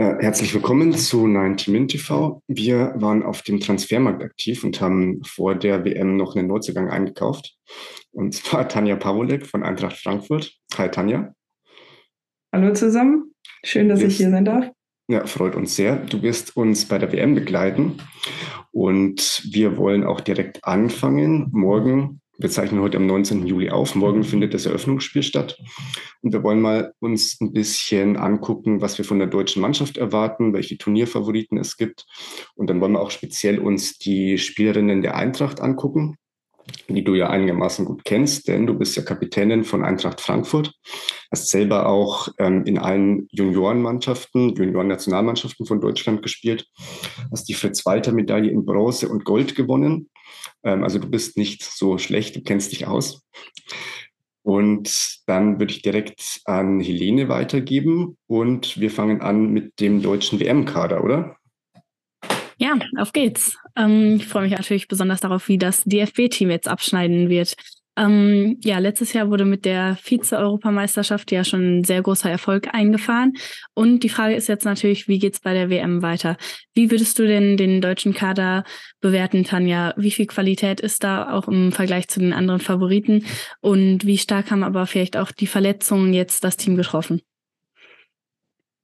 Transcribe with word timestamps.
Äh, 0.00 0.16
herzlich 0.20 0.54
willkommen 0.54 0.94
zu 0.94 1.26
90 1.26 1.68
Min 1.68 1.86
TV. 1.86 2.42
Wir 2.48 2.94
waren 2.96 3.22
auf 3.22 3.42
dem 3.42 3.60
Transfermarkt 3.60 4.22
aktiv 4.22 4.64
und 4.64 4.80
haben 4.80 5.22
vor 5.24 5.54
der 5.54 5.84
WM 5.84 6.16
noch 6.16 6.34
einen 6.34 6.48
Neuzugang 6.48 6.88
eingekauft. 6.88 7.58
Und 8.10 8.34
zwar 8.34 8.66
Tanja 8.66 8.96
Pawolek 8.96 9.46
von 9.46 9.62
Eintracht 9.62 9.98
Frankfurt. 9.98 10.54
Hi 10.78 10.90
Tanja. 10.90 11.34
Hallo 12.50 12.72
zusammen. 12.72 13.34
Schön, 13.62 13.90
dass 13.90 14.00
ich 14.00 14.16
hier 14.16 14.30
sein 14.30 14.46
darf. 14.46 14.70
Ja, 15.08 15.26
freut 15.26 15.54
uns 15.54 15.76
sehr. 15.76 15.96
Du 15.96 16.22
wirst 16.22 16.56
uns 16.56 16.86
bei 16.86 16.96
der 16.96 17.12
WM 17.12 17.34
begleiten 17.34 17.98
und 18.72 19.46
wir 19.52 19.76
wollen 19.76 20.04
auch 20.04 20.22
direkt 20.22 20.64
anfangen. 20.64 21.50
Morgen 21.52 22.22
wir 22.40 22.48
zeichnen 22.48 22.80
heute 22.80 22.96
am 22.96 23.06
19. 23.06 23.46
Juli 23.46 23.68
auf. 23.68 23.94
Morgen 23.94 24.24
findet 24.24 24.54
das 24.54 24.64
Eröffnungsspiel 24.64 25.22
statt. 25.22 25.58
Und 26.22 26.32
wir 26.32 26.42
wollen 26.42 26.62
mal 26.62 26.94
uns 26.98 27.38
ein 27.38 27.52
bisschen 27.52 28.16
angucken, 28.16 28.80
was 28.80 28.96
wir 28.96 29.04
von 29.04 29.18
der 29.18 29.28
deutschen 29.28 29.60
Mannschaft 29.60 29.98
erwarten, 29.98 30.54
welche 30.54 30.78
Turnierfavoriten 30.78 31.58
es 31.58 31.76
gibt. 31.76 32.06
Und 32.54 32.70
dann 32.70 32.80
wollen 32.80 32.92
wir 32.92 33.02
auch 33.02 33.10
speziell 33.10 33.58
uns 33.58 33.98
die 33.98 34.38
Spielerinnen 34.38 35.02
der 35.02 35.16
Eintracht 35.16 35.60
angucken, 35.60 36.16
die 36.88 37.04
du 37.04 37.14
ja 37.14 37.30
einigermaßen 37.30 37.84
gut 37.84 38.04
kennst, 38.04 38.48
denn 38.48 38.66
du 38.66 38.74
bist 38.74 38.96
ja 38.96 39.02
Kapitänin 39.02 39.64
von 39.64 39.84
Eintracht 39.84 40.20
Frankfurt, 40.20 40.72
hast 41.30 41.48
selber 41.48 41.86
auch 41.86 42.28
ähm, 42.38 42.64
in 42.64 42.78
allen 42.78 43.28
Juniorenmannschaften, 43.30 44.54
Junioren-Nationalmannschaften 44.54 45.66
von 45.66 45.80
Deutschland 45.80 46.22
gespielt, 46.22 46.66
hast 47.30 47.48
die 47.48 47.54
Fritz-Walter-Medaille 47.54 48.50
in 48.50 48.64
Bronze 48.64 49.08
und 49.08 49.24
Gold 49.24 49.54
gewonnen 49.54 50.10
ähm, 50.64 50.84
also 50.84 50.98
du 50.98 51.08
bist 51.08 51.36
nicht 51.36 51.62
so 51.62 51.98
schlecht, 51.98 52.36
du 52.36 52.42
kennst 52.42 52.72
dich 52.72 52.86
aus. 52.86 53.22
Und 54.42 55.20
dann 55.26 55.60
würde 55.60 55.72
ich 55.72 55.82
direkt 55.82 56.40
an 56.44 56.80
Helene 56.80 57.28
weitergeben 57.28 58.16
und 58.26 58.80
wir 58.80 58.90
fangen 58.90 59.20
an 59.20 59.52
mit 59.52 59.80
dem 59.80 60.02
deutschen 60.02 60.40
WM-Kader, 60.40 61.04
oder? 61.04 61.36
Ja, 62.60 62.78
auf 62.98 63.12
geht's. 63.12 63.56
Ähm, 63.74 64.16
ich 64.16 64.26
freue 64.26 64.42
mich 64.42 64.52
natürlich 64.52 64.86
besonders 64.86 65.20
darauf, 65.20 65.48
wie 65.48 65.56
das 65.56 65.82
DFB-Team 65.84 66.50
jetzt 66.50 66.68
abschneiden 66.68 67.30
wird. 67.30 67.56
Ähm, 67.96 68.58
ja, 68.62 68.78
letztes 68.78 69.14
Jahr 69.14 69.30
wurde 69.30 69.46
mit 69.46 69.64
der 69.64 69.96
Vize-Europameisterschaft 69.96 71.32
ja 71.32 71.42
schon 71.42 71.78
ein 71.78 71.84
sehr 71.84 72.02
großer 72.02 72.30
Erfolg 72.30 72.68
eingefahren. 72.74 73.32
Und 73.72 74.00
die 74.00 74.10
Frage 74.10 74.34
ist 74.34 74.46
jetzt 74.46 74.66
natürlich, 74.66 75.08
wie 75.08 75.18
geht's 75.18 75.40
bei 75.40 75.54
der 75.54 75.70
WM 75.70 76.02
weiter? 76.02 76.36
Wie 76.74 76.90
würdest 76.90 77.18
du 77.18 77.26
denn 77.26 77.56
den 77.56 77.80
deutschen 77.80 78.12
Kader 78.12 78.64
bewerten, 79.00 79.44
Tanja? 79.44 79.94
Wie 79.96 80.10
viel 80.10 80.26
Qualität 80.26 80.80
ist 80.80 81.02
da 81.02 81.32
auch 81.32 81.48
im 81.48 81.72
Vergleich 81.72 82.08
zu 82.08 82.20
den 82.20 82.34
anderen 82.34 82.60
Favoriten? 82.60 83.24
Und 83.60 84.04
wie 84.04 84.18
stark 84.18 84.50
haben 84.50 84.64
aber 84.64 84.86
vielleicht 84.86 85.16
auch 85.16 85.32
die 85.32 85.46
Verletzungen 85.46 86.12
jetzt 86.12 86.44
das 86.44 86.58
Team 86.58 86.76
getroffen? 86.76 87.22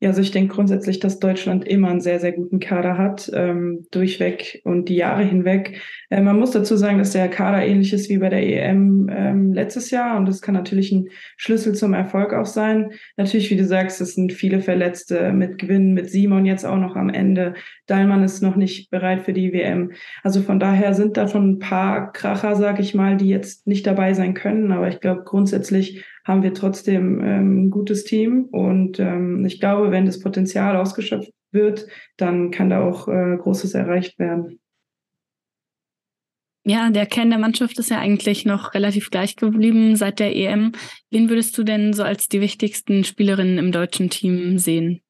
Ja, 0.07 0.11
also 0.11 0.23
ich 0.23 0.31
denke 0.31 0.55
grundsätzlich, 0.55 1.01
dass 1.01 1.19
Deutschland 1.19 1.67
immer 1.67 1.89
einen 1.89 2.01
sehr, 2.01 2.21
sehr 2.21 2.31
guten 2.31 2.61
Kader 2.61 2.97
hat, 2.97 3.29
ähm, 3.35 3.89
durchweg 3.91 4.61
und 4.63 4.89
die 4.89 4.95
Jahre 4.95 5.25
hinweg. 5.25 5.81
Äh, 6.11 6.21
man 6.21 6.39
muss 6.39 6.53
dazu 6.53 6.77
sagen, 6.77 6.99
dass 6.99 7.11
der 7.11 7.27
Kader 7.27 7.67
ähnlich 7.67 7.93
ist 7.93 8.09
wie 8.09 8.19
bei 8.19 8.29
der 8.29 8.41
EM 8.41 9.11
ähm, 9.13 9.53
letztes 9.53 9.91
Jahr 9.91 10.17
und 10.17 10.27
das 10.27 10.43
kann 10.43 10.55
natürlich 10.55 10.93
ein 10.93 11.09
Schlüssel 11.37 11.75
zum 11.75 11.93
Erfolg 11.93 12.35
auch 12.35 12.47
sein. 12.47 12.93
Natürlich, 13.17 13.51
wie 13.51 13.57
du 13.57 13.65
sagst, 13.65 14.01
es 14.01 14.15
sind 14.15 14.33
viele 14.33 14.61
Verletzte 14.61 15.33
mit 15.33 15.59
Gewinnen, 15.59 15.93
mit 15.93 16.09
Simon 16.09 16.47
jetzt 16.47 16.65
auch 16.65 16.79
noch 16.79 16.95
am 16.95 17.09
Ende. 17.09 17.55
Dahlmann 17.87 18.23
ist 18.23 18.45
noch 18.45 18.55
nicht 18.55 18.93
bereit 18.93 19.23
für 19.23 19.33
die 19.33 19.53
WM. 19.53 19.91
Also 20.23 20.41
von 20.41 20.61
daher 20.61 20.95
sind 20.95 21.17
da 21.17 21.27
schon 21.27 21.51
ein 21.51 21.59
paar 21.59 22.13
Kracher, 22.13 22.55
sag 22.55 22.79
ich 22.79 22.95
mal, 22.95 23.17
die 23.17 23.29
jetzt 23.29 23.67
nicht 23.67 23.85
dabei 23.89 24.15
sein 24.15 24.35
können, 24.35 24.71
aber 24.71 24.87
ich 24.87 25.01
glaube 25.01 25.25
grundsätzlich 25.25 26.05
haben 26.27 26.43
wir 26.43 26.55
trotzdem 26.55 27.21
ähm, 27.23 27.67
ein 27.67 27.71
gutes 27.71 28.05
Team. 28.05 28.47
Und 28.51 28.99
ähm, 28.99 29.47
ich 29.47 29.61
glaube, 29.61 29.93
wenn 29.93 30.07
das 30.07 30.21
Potenzial 30.21 30.77
ausgeschöpft 30.77 31.31
wird, 31.53 31.87
dann 32.17 32.51
kann 32.51 32.69
da 32.69 32.83
auch 32.83 33.07
äh, 33.07 33.37
Großes 33.37 33.75
erreicht 33.75 34.19
werden. 34.19 34.59
Ja, 36.65 36.91
der 36.91 37.07
Kern 37.07 37.31
der 37.31 37.39
Mannschaft 37.39 37.79
ist 37.79 37.91
ja 37.91 38.01
eigentlich 38.01 38.45
noch 38.45 38.75
relativ 38.75 39.11
gleich 39.11 39.37
geblieben 39.37 39.95
seit 39.95 40.19
der 40.19 40.35
EM. 40.35 40.73
Wen 41.11 41.29
würdest 41.31 41.57
du 41.57 41.63
denn 41.63 41.93
so 41.93 42.03
als 42.03 42.27
die 42.27 42.41
wichtigsten 42.41 43.05
Spielerinnen 43.05 43.59
im 43.59 43.71
deutschen 43.71 44.11
Team 44.11 44.59
sehen? 44.59 45.01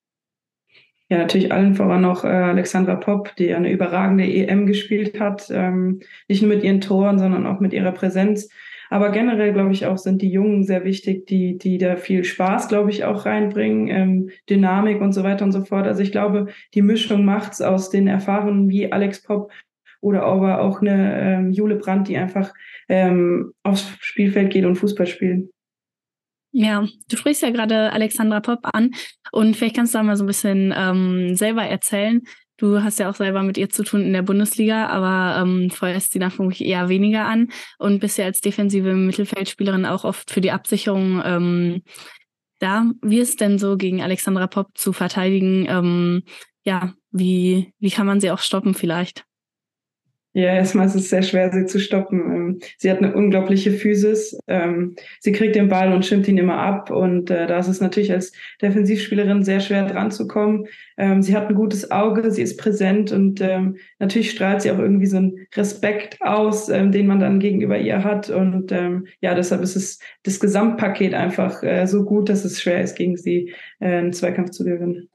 Ja, 1.08 1.16
natürlich 1.16 1.52
allen 1.52 1.74
voran 1.74 2.04
auch 2.04 2.24
äh, 2.24 2.28
Alexandra 2.28 2.96
Popp, 2.96 3.34
die 3.36 3.54
eine 3.54 3.72
überragende 3.72 4.24
EM 4.24 4.66
gespielt 4.66 5.18
hat. 5.18 5.46
Ähm, 5.50 6.00
nicht 6.28 6.42
nur 6.42 6.54
mit 6.54 6.62
ihren 6.62 6.82
Toren, 6.82 7.18
sondern 7.18 7.46
auch 7.46 7.60
mit 7.60 7.72
ihrer 7.72 7.92
Präsenz. 7.92 8.50
Aber 8.90 9.10
generell, 9.10 9.52
glaube 9.52 9.72
ich, 9.72 9.86
auch 9.86 9.98
sind 9.98 10.22
die 10.22 10.30
Jungen 10.30 10.64
sehr 10.64 10.84
wichtig, 10.84 11.26
die, 11.26 11.58
die 11.58 11.78
da 11.78 11.96
viel 11.96 12.24
Spaß, 12.24 12.68
glaube 12.68 12.90
ich, 12.90 13.04
auch 13.04 13.26
reinbringen, 13.26 13.88
ähm, 13.88 14.30
Dynamik 14.48 15.00
und 15.00 15.12
so 15.12 15.22
weiter 15.24 15.44
und 15.44 15.52
so 15.52 15.64
fort. 15.64 15.86
Also 15.86 16.02
ich 16.02 16.12
glaube, 16.12 16.46
die 16.74 16.82
Mischung 16.82 17.24
macht's 17.24 17.60
aus 17.60 17.90
den 17.90 18.06
Erfahrenen 18.06 18.68
wie 18.68 18.92
Alex 18.92 19.22
Pop 19.22 19.50
oder 20.00 20.22
aber 20.22 20.60
auch 20.60 20.80
eine 20.80 21.20
ähm, 21.20 21.52
Jule 21.52 21.76
Brandt, 21.76 22.08
die 22.08 22.16
einfach 22.16 22.52
ähm, 22.88 23.52
aufs 23.62 23.92
Spielfeld 24.00 24.52
geht 24.52 24.64
und 24.64 24.76
Fußball 24.76 25.06
spielen. 25.06 25.50
Ja, 26.52 26.86
du 27.10 27.16
sprichst 27.16 27.42
ja 27.42 27.50
gerade 27.50 27.92
Alexandra 27.92 28.40
Pop 28.40 28.60
an 28.62 28.92
und 29.30 29.56
vielleicht 29.56 29.76
kannst 29.76 29.94
du 29.94 29.98
da 29.98 30.04
mal 30.04 30.16
so 30.16 30.24
ein 30.24 30.28
bisschen 30.28 30.72
ähm, 30.74 31.34
selber 31.34 31.64
erzählen, 31.64 32.22
Du 32.58 32.82
hast 32.82 32.98
ja 32.98 33.10
auch 33.10 33.14
selber 33.14 33.42
mit 33.42 33.58
ihr 33.58 33.68
zu 33.68 33.82
tun 33.84 34.02
in 34.02 34.12
der 34.12 34.22
Bundesliga, 34.22 34.86
aber 34.86 35.42
ähm, 35.42 35.70
feuerst 35.70 36.12
sie 36.12 36.20
vermutlich 36.20 36.66
eher 36.66 36.88
weniger 36.88 37.26
an 37.26 37.50
und 37.78 38.00
bist 38.00 38.16
ja 38.16 38.24
als 38.24 38.40
defensive 38.40 38.94
Mittelfeldspielerin 38.94 39.84
auch 39.84 40.04
oft 40.04 40.30
für 40.30 40.40
die 40.40 40.52
Absicherung 40.52 41.22
ähm, 41.24 41.82
da. 42.58 42.90
Wie 43.02 43.18
ist 43.18 43.40
denn 43.40 43.58
so 43.58 43.76
gegen 43.76 44.02
Alexandra 44.02 44.46
Popp 44.46 44.76
zu 44.78 44.92
verteidigen? 44.92 45.66
Ähm, 45.68 46.22
ja, 46.62 46.94
wie, 47.10 47.72
wie 47.78 47.90
kann 47.90 48.06
man 48.06 48.20
sie 48.20 48.30
auch 48.30 48.40
stoppen 48.40 48.74
vielleicht? 48.74 49.24
Ja, 50.36 50.54
erstmal 50.54 50.84
ist 50.84 50.94
es 50.94 51.08
sehr 51.08 51.22
schwer, 51.22 51.50
sie 51.50 51.64
zu 51.64 51.80
stoppen. 51.80 52.20
Ähm, 52.20 52.58
sie 52.76 52.90
hat 52.90 52.98
eine 52.98 53.14
unglaubliche 53.14 53.70
Physis. 53.70 54.38
Ähm, 54.46 54.94
sie 55.18 55.32
kriegt 55.32 55.56
den 55.56 55.70
Ball 55.70 55.94
und 55.94 56.04
schirmt 56.04 56.28
ihn 56.28 56.36
immer 56.36 56.58
ab. 56.58 56.90
Und 56.90 57.30
äh, 57.30 57.46
da 57.46 57.58
ist 57.58 57.68
es 57.68 57.80
natürlich 57.80 58.12
als 58.12 58.32
Defensivspielerin 58.60 59.44
sehr 59.44 59.60
schwer 59.60 59.86
dran 59.86 60.10
zu 60.10 60.28
kommen. 60.28 60.66
Ähm, 60.98 61.22
sie 61.22 61.34
hat 61.34 61.48
ein 61.48 61.54
gutes 61.54 61.90
Auge, 61.90 62.30
sie 62.30 62.42
ist 62.42 62.58
präsent 62.58 63.12
und 63.12 63.42
natürlich 63.98 64.30
strahlt 64.30 64.60
sie 64.60 64.70
auch 64.70 64.78
irgendwie 64.78 65.06
so 65.06 65.16
einen 65.16 65.46
Respekt 65.54 66.18
aus, 66.20 66.66
den 66.66 67.06
man 67.06 67.20
dann 67.20 67.40
gegenüber 67.40 67.78
ihr 67.78 68.04
hat. 68.04 68.28
Und 68.28 68.70
ja, 69.20 69.34
deshalb 69.34 69.62
ist 69.62 69.76
es 69.76 70.00
das 70.22 70.40
Gesamtpaket 70.40 71.14
einfach 71.14 71.62
äh, 71.62 71.86
so 71.86 72.04
gut, 72.04 72.28
dass 72.28 72.44
es 72.44 72.60
schwer 72.60 72.82
ist, 72.82 72.96
gegen 72.96 73.16
sie 73.16 73.54
äh, 73.80 73.86
einen 73.86 74.12
Zweikampf 74.12 74.50
zu 74.50 74.64
gewinnen. 74.64 75.08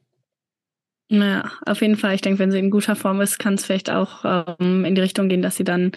Ja, 1.13 1.51
auf 1.65 1.81
jeden 1.81 1.97
Fall. 1.97 2.15
Ich 2.15 2.21
denke, 2.21 2.39
wenn 2.39 2.51
sie 2.51 2.59
in 2.59 2.69
guter 2.69 2.95
Form 2.95 3.19
ist, 3.19 3.37
kann 3.37 3.55
es 3.55 3.65
vielleicht 3.65 3.89
auch 3.89 4.23
ähm, 4.59 4.85
in 4.85 4.95
die 4.95 5.01
Richtung 5.01 5.27
gehen, 5.27 5.41
dass 5.41 5.57
sie 5.57 5.65
dann 5.65 5.91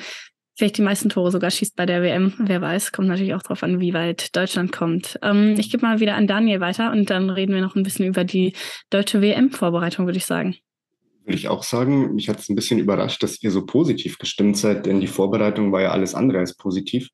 vielleicht 0.56 0.76
die 0.76 0.82
meisten 0.82 1.08
Tore 1.08 1.30
sogar 1.30 1.52
schießt 1.52 1.76
bei 1.76 1.86
der 1.86 2.02
WM. 2.02 2.34
Wer 2.38 2.60
weiß, 2.60 2.91
kommt 2.91 3.06
natürlich 3.06 3.34
auch 3.34 3.42
darauf 3.42 3.62
an, 3.62 3.78
wie 3.78 3.94
weit 3.94 4.34
Deutschland 4.34 4.72
kommt. 4.72 5.16
Ähm, 5.22 5.54
ich 5.56 5.70
gebe 5.70 5.86
mal 5.86 6.00
wieder 6.00 6.16
an 6.16 6.26
Daniel 6.26 6.58
weiter 6.58 6.91
und 6.91 7.10
dann 7.10 7.30
reden 7.30 7.54
wir 7.54 7.60
noch 7.60 7.76
ein 7.76 7.84
bisschen 7.84 8.06
über 8.06 8.25
die 8.25 8.54
deutsche 8.91 9.22
WM-Vorbereitung, 9.22 10.06
würde 10.06 10.19
ich 10.19 10.26
sagen 10.26 10.56
würde 11.24 11.36
ich 11.36 11.48
auch 11.48 11.62
sagen. 11.62 12.14
Mich 12.14 12.28
hat 12.28 12.40
es 12.40 12.48
ein 12.48 12.54
bisschen 12.54 12.78
überrascht, 12.78 13.22
dass 13.22 13.42
ihr 13.42 13.50
so 13.50 13.64
positiv 13.64 14.18
gestimmt 14.18 14.56
seid, 14.56 14.86
denn 14.86 15.00
die 15.00 15.06
Vorbereitung 15.06 15.72
war 15.72 15.82
ja 15.82 15.90
alles 15.90 16.14
andere 16.14 16.38
als 16.38 16.56
positiv. 16.56 17.08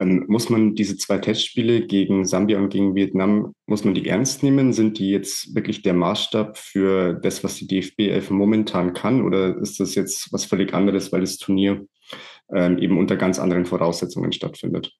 Ähm, 0.00 0.24
muss 0.28 0.48
man 0.48 0.74
diese 0.74 0.96
zwei 0.96 1.18
Testspiele 1.18 1.86
gegen 1.86 2.24
Sambia 2.24 2.58
und 2.58 2.70
gegen 2.70 2.94
Vietnam, 2.94 3.54
muss 3.66 3.84
man 3.84 3.94
die 3.94 4.08
ernst 4.08 4.42
nehmen? 4.42 4.72
Sind 4.72 4.98
die 4.98 5.10
jetzt 5.10 5.54
wirklich 5.54 5.82
der 5.82 5.94
Maßstab 5.94 6.56
für 6.56 7.14
das, 7.14 7.42
was 7.42 7.56
die 7.56 7.66
DFB 7.66 8.00
11 8.10 8.30
momentan 8.30 8.94
kann? 8.94 9.22
Oder 9.22 9.56
ist 9.58 9.80
das 9.80 9.94
jetzt 9.94 10.32
was 10.32 10.44
völlig 10.44 10.74
anderes, 10.74 11.12
weil 11.12 11.20
das 11.20 11.38
Turnier 11.38 11.86
ähm, 12.52 12.78
eben 12.78 12.98
unter 12.98 13.16
ganz 13.16 13.38
anderen 13.38 13.66
Voraussetzungen 13.66 14.32
stattfindet? 14.32 14.92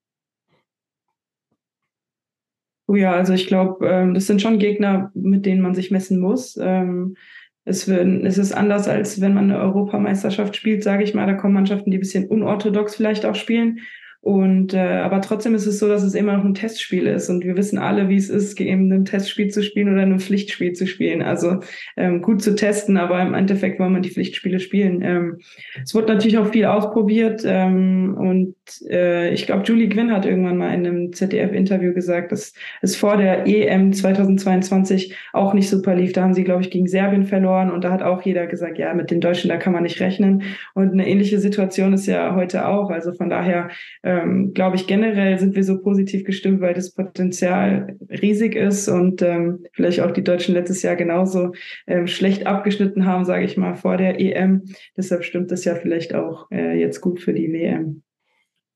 Oh 2.88 2.97
ja, 2.97 3.12
also 3.12 3.32
ich 3.32 3.47
glaube, 3.47 3.88
ähm, 3.88 4.12
das 4.12 4.26
sind 4.26 4.42
schon 4.42 4.58
Gegner, 4.58 5.10
mit 5.14 5.47
denen 5.47 5.62
man 5.62 5.75
sich 5.75 5.91
messen 5.91 6.20
muss. 6.20 6.58
Ähm, 6.60 7.16
es, 7.65 7.88
wird, 7.88 8.25
es 8.25 8.38
ist 8.38 8.53
anders, 8.53 8.88
als 8.88 9.20
wenn 9.20 9.35
man 9.35 9.44
eine 9.44 9.61
Europameisterschaft 9.61 10.56
spielt, 10.56 10.82
sage 10.82 11.05
ich 11.05 11.14
mal. 11.14 11.26
Da 11.26 11.35
kommen 11.35 11.55
Mannschaften, 11.55 11.91
die 11.91 11.99
ein 11.99 12.00
bisschen 12.00 12.29
unorthodox 12.29 12.97
vielleicht 12.97 13.25
auch 13.25 13.35
spielen. 13.35 13.81
Und 14.22 14.72
äh, 14.72 14.78
aber 14.78 15.20
trotzdem 15.20 15.56
ist 15.56 15.66
es 15.66 15.80
so, 15.80 15.88
dass 15.88 16.04
es 16.04 16.14
immer 16.14 16.36
noch 16.36 16.44
ein 16.44 16.54
Testspiel 16.54 17.08
ist 17.08 17.28
und 17.28 17.44
wir 17.44 17.56
wissen 17.56 17.76
alle, 17.76 18.08
wie 18.08 18.14
es 18.14 18.30
ist, 18.30 18.60
eben 18.60 18.90
ein 18.92 19.04
Testspiel 19.04 19.48
zu 19.48 19.64
spielen 19.64 19.92
oder 19.92 20.02
ein 20.02 20.20
Pflichtspiel 20.20 20.74
zu 20.74 20.86
spielen. 20.86 21.22
Also 21.22 21.58
ähm, 21.96 22.22
gut 22.22 22.40
zu 22.40 22.54
testen, 22.54 22.98
aber 22.98 23.20
im 23.20 23.34
Endeffekt 23.34 23.80
wollen 23.80 23.94
wir 23.94 24.00
die 24.00 24.10
Pflichtspiele 24.10 24.60
spielen. 24.60 25.02
Ähm, 25.02 25.38
es 25.82 25.92
wurde 25.92 26.14
natürlich 26.14 26.38
auch 26.38 26.52
viel 26.52 26.66
ausprobiert 26.66 27.42
ähm, 27.44 28.16
und 28.16 28.54
äh, 28.88 29.34
ich 29.34 29.44
glaube, 29.46 29.64
Julie 29.64 29.88
Gwynn 29.88 30.12
hat 30.12 30.24
irgendwann 30.24 30.56
mal 30.56 30.72
in 30.72 30.86
einem 30.86 31.12
ZDF-Interview 31.12 31.92
gesagt, 31.92 32.30
dass 32.30 32.54
es 32.80 32.94
vor 32.94 33.16
der 33.16 33.48
EM 33.48 33.92
2022 33.92 35.16
auch 35.32 35.52
nicht 35.52 35.69
super 35.69 35.96
lief. 35.96 36.12
Da 36.12 36.22
haben 36.22 36.34
sie, 36.34 36.44
glaube 36.44 36.62
ich, 36.62 36.70
gegen 36.70 36.86
Serbien 36.86 37.24
verloren 37.24 37.72
und 37.72 37.82
da 37.82 37.90
hat 37.90 38.04
auch 38.04 38.22
jeder 38.22 38.46
gesagt, 38.46 38.78
ja, 38.78 38.94
mit 38.94 39.10
den 39.10 39.20
Deutschen 39.20 39.48
da 39.48 39.56
kann 39.56 39.72
man 39.72 39.82
nicht 39.82 40.00
rechnen. 40.00 40.44
Und 40.74 40.92
eine 40.92 41.08
ähnliche 41.08 41.40
Situation 41.40 41.92
ist 41.92 42.06
ja 42.06 42.36
heute 42.36 42.69
auch. 42.69 42.88
Also 42.90 43.12
von 43.12 43.28
daher 43.28 43.69
ähm, 44.12 44.53
glaube 44.53 44.76
ich, 44.76 44.87
generell 44.87 45.38
sind 45.38 45.55
wir 45.55 45.64
so 45.64 45.81
positiv 45.81 46.25
gestimmt, 46.25 46.61
weil 46.61 46.75
das 46.75 46.93
Potenzial 46.93 47.97
riesig 48.11 48.55
ist 48.55 48.88
und 48.88 49.23
ähm, 49.23 49.64
vielleicht 49.73 50.00
auch 50.00 50.11
die 50.11 50.25
Deutschen 50.25 50.55
letztes 50.55 50.82
Jahr 50.82 50.97
genauso 50.97 51.53
ähm, 51.87 52.06
schlecht 52.06 52.47
abgeschnitten 52.47 53.06
haben, 53.06 53.25
sage 53.25 53.44
ich 53.44 53.56
mal, 53.56 53.75
vor 53.75 53.97
der 53.97 54.20
EM. 54.20 54.64
Deshalb 54.97 55.25
stimmt 55.25 55.50
das 55.50 55.64
ja 55.64 55.75
vielleicht 55.75 56.14
auch 56.14 56.50
äh, 56.50 56.79
jetzt 56.79 57.00
gut 57.00 57.20
für 57.20 57.32
die 57.32 57.53
WM. 57.53 58.03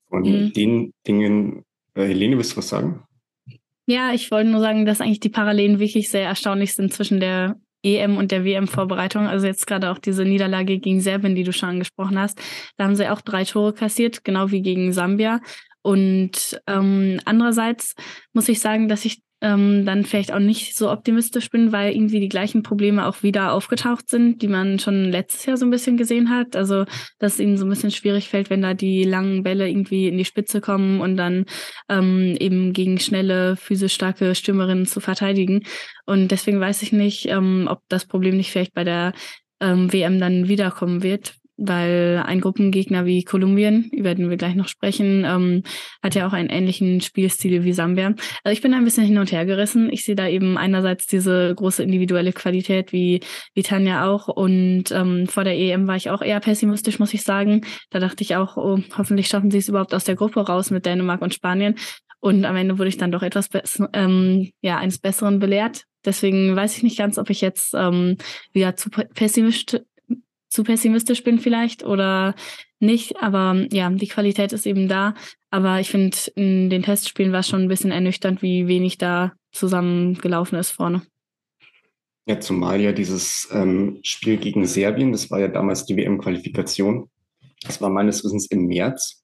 Von 0.09 0.23
mhm. 0.23 0.53
den 0.53 0.93
Dingen, 1.06 1.65
äh, 1.94 2.06
Helene, 2.06 2.37
willst 2.37 2.53
du 2.53 2.59
was 2.59 2.69
sagen? 2.69 3.03
Ja, 3.87 4.12
ich 4.12 4.31
wollte 4.31 4.50
nur 4.50 4.61
sagen, 4.61 4.87
dass 4.87 5.00
eigentlich 5.00 5.21
die 5.21 5.29
Parallelen 5.29 5.79
wirklich 5.79 6.09
sehr 6.09 6.25
erstaunlich 6.25 6.75
sind 6.75 6.93
zwischen 6.93 7.21
der 7.21 7.61
EM 7.87 8.17
und 8.17 8.33
der 8.33 8.44
WM-Vorbereitung. 8.44 9.27
Also 9.27 9.47
jetzt 9.47 9.67
gerade 9.67 9.91
auch 9.91 9.99
diese 9.99 10.25
Niederlage 10.25 10.79
gegen 10.79 11.00
Serbien, 11.00 11.35
die 11.35 11.44
du 11.44 11.53
schon 11.53 11.71
angesprochen 11.71 12.19
hast. 12.19 12.41
Da 12.77 12.85
haben 12.85 12.97
sie 12.97 13.09
auch 13.09 13.21
drei 13.21 13.44
Tore 13.44 13.73
kassiert, 13.73 14.25
genau 14.25 14.50
wie 14.50 14.62
gegen 14.62 14.93
Sambia. 14.93 15.41
Und 15.83 16.61
ähm, 16.67 17.21
andererseits 17.25 17.94
muss 18.33 18.49
ich 18.49 18.59
sagen, 18.61 18.88
dass 18.88 19.05
ich 19.05 19.23
ähm, 19.43 19.85
dann 19.85 20.05
vielleicht 20.05 20.33
auch 20.33 20.38
nicht 20.38 20.77
so 20.77 20.91
optimistisch 20.91 21.50
bin, 21.50 21.71
weil 21.71 21.93
irgendwie 21.93 22.21
die 22.21 22.29
gleichen 22.29 22.62
Probleme 22.62 23.06
auch 23.06 23.23
wieder 23.23 23.53
aufgetaucht 23.53 24.09
sind, 24.09 24.41
die 24.41 24.49
man 24.49 24.79
schon 24.79 25.05
letztes 25.05 25.44
Jahr 25.44 25.56
so 25.56 25.67
ein 25.67 25.71
bisschen 25.71 25.97
gesehen 25.97 26.31
hat. 26.31 26.56
Also, 26.56 26.87
dass 27.19 27.35
es 27.35 27.41
ihnen 27.41 27.59
so 27.59 27.67
ein 27.67 27.69
bisschen 27.69 27.91
schwierig 27.91 28.29
fällt, 28.29 28.49
wenn 28.49 28.62
da 28.62 28.73
die 28.73 29.05
langen 29.05 29.43
Bälle 29.43 29.69
irgendwie 29.69 30.09
in 30.09 30.17
die 30.17 30.25
Spitze 30.25 30.61
kommen 30.61 31.00
und 31.00 31.17
dann 31.17 31.44
ähm, 31.91 32.37
eben 32.41 32.73
gegen 32.73 32.99
schnelle, 32.99 33.56
physisch 33.56 33.94
starke 33.94 34.35
Stürmerinnen 34.35 34.87
zu 34.87 35.00
verteidigen. 35.00 35.62
Und 36.06 36.29
deswegen 36.31 36.61
weiß 36.61 36.82
ich 36.82 36.93
nicht, 36.93 37.27
ähm, 37.27 37.69
ob 37.71 37.81
das 37.89 38.06
Problem 38.06 38.37
nicht 38.37 38.50
vielleicht 38.50 38.73
bei 38.73 38.85
der 38.85 39.12
ähm, 39.61 39.93
WM 39.93 40.19
dann 40.19 40.49
wiederkommen 40.49 41.03
wird, 41.03 41.35
weil 41.56 42.23
ein 42.25 42.41
Gruppengegner 42.41 43.06
wie 43.06 43.25
Kolumbien, 43.25 43.91
über 43.93 44.14
den 44.14 44.31
wir 44.31 44.37
gleich 44.37 44.55
noch 44.55 44.69
sprechen, 44.69 45.25
ähm, 45.25 45.62
hat 46.03 46.14
ja 46.14 46.26
auch 46.26 46.32
einen 46.32 46.50
ähnlichen 46.50 47.00
Spielstil 47.00 47.64
wie 47.64 47.73
Sambia. 47.73 48.14
Also 48.44 48.53
ich 48.53 48.61
bin 48.61 48.75
ein 48.75 48.85
bisschen 48.85 49.05
hin 49.05 49.19
und 49.19 49.32
her 49.32 49.47
gerissen. 49.47 49.91
Ich 49.91 50.05
sehe 50.05 50.14
da 50.14 50.29
eben 50.29 50.58
einerseits 50.58 51.06
diese 51.06 51.55
große 51.55 51.82
individuelle 51.82 52.32
Qualität 52.32 52.93
wie, 52.93 53.20
wie 53.55 53.62
Tanja 53.62 54.06
auch 54.06 54.29
und 54.29 54.85
ähm, 54.93 55.26
vor 55.26 55.44
der 55.44 55.56
EM 55.56 55.87
war 55.87 55.97
ich 55.97 56.11
auch 56.11 56.23
eher 56.23 56.41
pessimistisch, 56.41 56.99
muss 56.99 57.14
ich 57.14 57.23
sagen. 57.23 57.62
Da 57.91 57.99
dachte 57.99 58.23
ich 58.23 58.37
auch, 58.37 58.56
oh, 58.56 58.79
hoffentlich 58.97 59.29
schaffen 59.29 59.50
sie 59.50 59.58
es 59.58 59.69
überhaupt 59.69 59.94
aus 59.94 60.05
der 60.05 60.17
Gruppe 60.17 60.41
raus 60.41 60.70
mit 60.70 60.87
Dänemark 60.87 61.23
und 61.23 61.35
Spanien. 61.35 61.76
Und 62.20 62.44
am 62.44 62.56
Ende 62.56 62.79
wurde 62.79 62.88
ich 62.88 62.97
dann 62.97 63.12
doch 63.12 63.23
etwas 63.23 63.49
ähm, 63.93 64.50
ja, 64.61 64.79
eines 64.79 64.99
Besseren 64.99 65.38
belehrt. 65.38 65.85
Deswegen 66.05 66.56
weiß 66.56 66.76
ich 66.76 66.82
nicht 66.82 66.99
ganz, 66.99 67.19
ob 67.19 67.31
ich 67.31 67.41
jetzt 67.41 67.75
ähm, 67.75 68.17
wieder 68.53 68.76
zu 68.76 68.91
pessimistisch, 68.91 69.81
zu 70.48 70.64
pessimistisch 70.64 71.22
bin 71.25 71.38
vielleicht 71.38 71.84
oder 71.84 72.34
nicht. 72.81 73.22
Aber 73.22 73.66
ja, 73.72 73.90
die 73.90 74.08
Qualität 74.08 74.52
ist 74.52 74.66
eben 74.66 74.88
da. 74.88 75.14
Aber 75.50 75.81
ich 75.81 75.90
finde, 75.90 76.16
in 76.34 76.70
den 76.70 76.82
Testspielen 76.82 77.32
war 77.32 77.40
es 77.40 77.48
schon 77.48 77.62
ein 77.62 77.69
bisschen 77.69 77.90
ernüchternd, 77.90 78.43
wie 78.43 78.66
wenig 78.66 78.98
da 78.98 79.32
zusammengelaufen 79.52 80.58
ist 80.58 80.70
vorne. 80.70 81.02
Ja, 82.26 82.40
zumal 82.40 82.81
ja 82.81 82.93
dieses 82.93 83.48
ähm, 83.52 84.00
Spiel 84.02 84.37
gegen 84.37 84.66
Serbien, 84.66 85.12
das 85.12 85.31
war 85.31 85.38
ja 85.38 85.48
damals 85.48 85.87
die 85.87 85.96
WM-Qualifikation. 85.96 87.08
Das 87.62 87.81
war 87.81 87.88
meines 87.88 88.25
Wissens 88.25 88.46
im 88.46 88.66
März, 88.66 89.22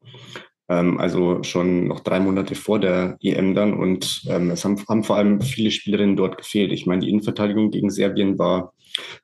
also 0.72 1.42
schon 1.42 1.88
noch 1.88 2.00
drei 2.00 2.20
Monate 2.20 2.54
vor 2.54 2.78
der 2.78 3.16
EM 3.20 3.54
dann. 3.54 3.74
Und 3.74 4.22
ähm, 4.28 4.50
es 4.50 4.64
haben, 4.64 4.82
haben 4.88 5.04
vor 5.04 5.16
allem 5.16 5.40
viele 5.40 5.70
Spielerinnen 5.70 6.16
dort 6.16 6.38
gefehlt. 6.38 6.72
Ich 6.72 6.86
meine, 6.86 7.02
die 7.02 7.10
Innenverteidigung 7.10 7.70
gegen 7.70 7.90
Serbien 7.90 8.38
war 8.38 8.72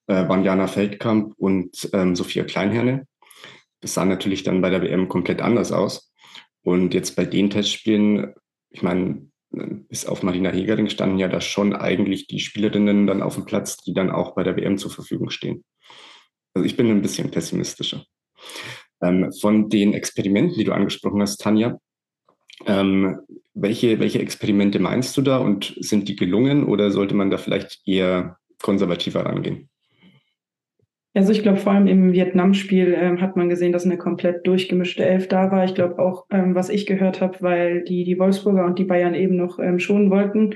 äh, 0.06 0.28
waren 0.28 0.44
Jana 0.44 0.66
Feldkamp 0.66 1.34
und 1.36 1.88
ähm, 1.92 2.16
Sophia 2.16 2.44
Kleinherne. 2.44 3.06
Das 3.80 3.94
sah 3.94 4.04
natürlich 4.04 4.42
dann 4.42 4.60
bei 4.60 4.70
der 4.70 4.82
WM 4.82 5.08
komplett 5.08 5.40
anders 5.40 5.72
aus. 5.72 6.12
Und 6.62 6.94
jetzt 6.94 7.16
bei 7.16 7.24
den 7.24 7.50
Testspielen, 7.50 8.34
ich 8.70 8.82
meine, 8.82 9.28
bis 9.50 10.04
auf 10.06 10.22
Marina 10.22 10.50
Hegering 10.50 10.88
standen 10.88 11.18
ja 11.18 11.28
da 11.28 11.40
schon 11.40 11.74
eigentlich 11.74 12.26
die 12.26 12.40
Spielerinnen 12.40 13.06
dann 13.06 13.22
auf 13.22 13.36
dem 13.36 13.44
Platz, 13.44 13.78
die 13.78 13.94
dann 13.94 14.10
auch 14.10 14.34
bei 14.34 14.42
der 14.42 14.56
WM 14.56 14.76
zur 14.78 14.90
Verfügung 14.90 15.30
stehen. 15.30 15.64
Also 16.54 16.66
ich 16.66 16.76
bin 16.76 16.90
ein 16.90 17.02
bisschen 17.02 17.30
pessimistischer. 17.30 18.04
Ähm, 19.00 19.32
von 19.40 19.68
den 19.68 19.94
Experimenten, 19.94 20.56
die 20.56 20.64
du 20.64 20.72
angesprochen 20.72 21.20
hast, 21.20 21.40
Tanja, 21.40 21.78
ähm, 22.66 23.20
welche, 23.54 24.00
welche 24.00 24.20
Experimente 24.20 24.78
meinst 24.78 25.16
du 25.16 25.22
da 25.22 25.38
und 25.38 25.76
sind 25.80 26.08
die 26.08 26.16
gelungen 26.16 26.64
oder 26.64 26.90
sollte 26.90 27.14
man 27.14 27.30
da 27.30 27.38
vielleicht 27.38 27.80
eher 27.86 28.38
konservativer 28.60 29.24
rangehen. 29.24 29.68
Also 31.14 31.32
ich 31.32 31.42
glaube, 31.42 31.58
vor 31.58 31.72
allem 31.72 31.86
im 31.86 32.12
Vietnam-Spiel 32.12 32.94
ähm, 32.96 33.20
hat 33.20 33.36
man 33.36 33.48
gesehen, 33.48 33.72
dass 33.72 33.84
eine 33.84 33.98
komplett 33.98 34.46
durchgemischte 34.46 35.04
Elf 35.04 35.26
da 35.26 35.50
war. 35.50 35.64
Ich 35.64 35.74
glaube 35.74 35.98
auch, 35.98 36.26
ähm, 36.30 36.54
was 36.54 36.68
ich 36.68 36.86
gehört 36.86 37.20
habe, 37.20 37.38
weil 37.40 37.82
die, 37.82 38.04
die 38.04 38.18
Wolfsburger 38.18 38.64
und 38.64 38.78
die 38.78 38.84
Bayern 38.84 39.14
eben 39.14 39.34
noch 39.36 39.58
ähm, 39.58 39.80
schonen 39.80 40.10
wollten. 40.10 40.54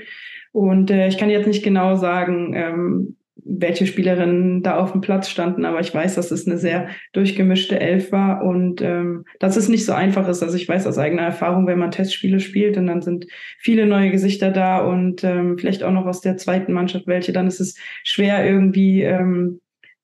Und 0.52 0.90
äh, 0.90 1.08
ich 1.08 1.18
kann 1.18 1.30
jetzt 1.30 1.46
nicht 1.46 1.64
genau 1.64 1.96
sagen, 1.96 2.52
ähm, 2.54 3.16
welche 3.44 3.86
Spielerinnen 3.86 4.62
da 4.62 4.78
auf 4.78 4.92
dem 4.92 5.00
Platz 5.00 5.28
standen, 5.28 5.64
aber 5.64 5.80
ich 5.80 5.92
weiß, 5.92 6.14
dass 6.14 6.30
es 6.30 6.46
eine 6.46 6.58
sehr 6.58 6.88
durchgemischte 7.12 7.78
Elf 7.78 8.12
war 8.12 8.44
und 8.44 8.80
ähm, 8.82 9.24
dass 9.40 9.56
es 9.56 9.68
nicht 9.68 9.84
so 9.84 9.92
einfach 9.92 10.28
ist. 10.28 10.42
Also 10.42 10.56
ich 10.56 10.68
weiß 10.68 10.86
aus 10.86 10.98
eigener 10.98 11.22
Erfahrung, 11.22 11.66
wenn 11.66 11.78
man 11.78 11.90
Testspiele 11.90 12.40
spielt 12.40 12.76
und 12.76 12.86
dann 12.86 13.02
sind 13.02 13.26
viele 13.58 13.86
neue 13.86 14.10
Gesichter 14.10 14.50
da 14.50 14.78
und 14.86 15.24
ähm, 15.24 15.58
vielleicht 15.58 15.82
auch 15.82 15.92
noch 15.92 16.06
aus 16.06 16.20
der 16.20 16.36
zweiten 16.36 16.72
Mannschaft 16.72 17.06
welche, 17.06 17.32
dann 17.32 17.46
ist 17.46 17.60
es 17.60 17.76
schwer 18.04 18.46
irgendwie 18.46 19.02
ähm, 19.02 19.60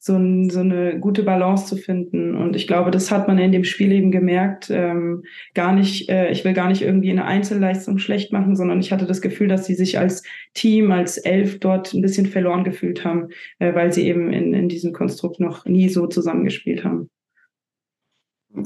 so, 0.09 0.17
ein, 0.17 0.51
so 0.51 0.61
eine 0.61 0.99
gute 0.99 1.23
Balance 1.23 1.67
zu 1.67 1.77
finden. 1.77 2.35
Und 2.35 2.57
ich 2.57 2.67
glaube, 2.67 2.91
das 2.91 3.13
hat 3.13 3.29
man 3.29 3.39
in 3.39 3.53
dem 3.53 3.65
Spiel 3.65 3.93
eben 3.93 4.11
gemerkt. 4.11 4.71
Ähm, 4.71 5.23
gar 5.55 5.73
nicht, 5.75 6.09
äh, 6.09 6.31
ich 6.31 6.45
will 6.45 6.55
gar 6.55 6.69
nicht 6.69 6.83
irgendwie 6.83 7.11
eine 7.11 7.27
Einzelleistung 7.27 7.99
schlecht 7.99 8.33
machen, 8.33 8.57
sondern 8.57 8.81
ich 8.81 8.91
hatte 8.91 9.07
das 9.07 9.21
Gefühl, 9.21 9.49
dass 9.49 9.67
sie 9.67 9.75
sich 9.75 9.99
als 9.99 10.25
Team, 10.55 10.91
als 10.91 11.19
Elf 11.19 11.61
dort 11.61 11.93
ein 11.93 12.03
bisschen 12.03 12.27
verloren 12.27 12.65
gefühlt 12.65 13.05
haben, 13.05 13.29
äh, 13.59 13.75
weil 13.75 13.93
sie 13.93 14.09
eben 14.09 14.33
in, 14.33 14.55
in 14.55 14.69
diesem 14.69 14.93
Konstrukt 14.93 15.39
noch 15.39 15.67
nie 15.67 15.89
so 15.89 16.07
zusammengespielt 16.07 16.83
haben. 16.83 17.11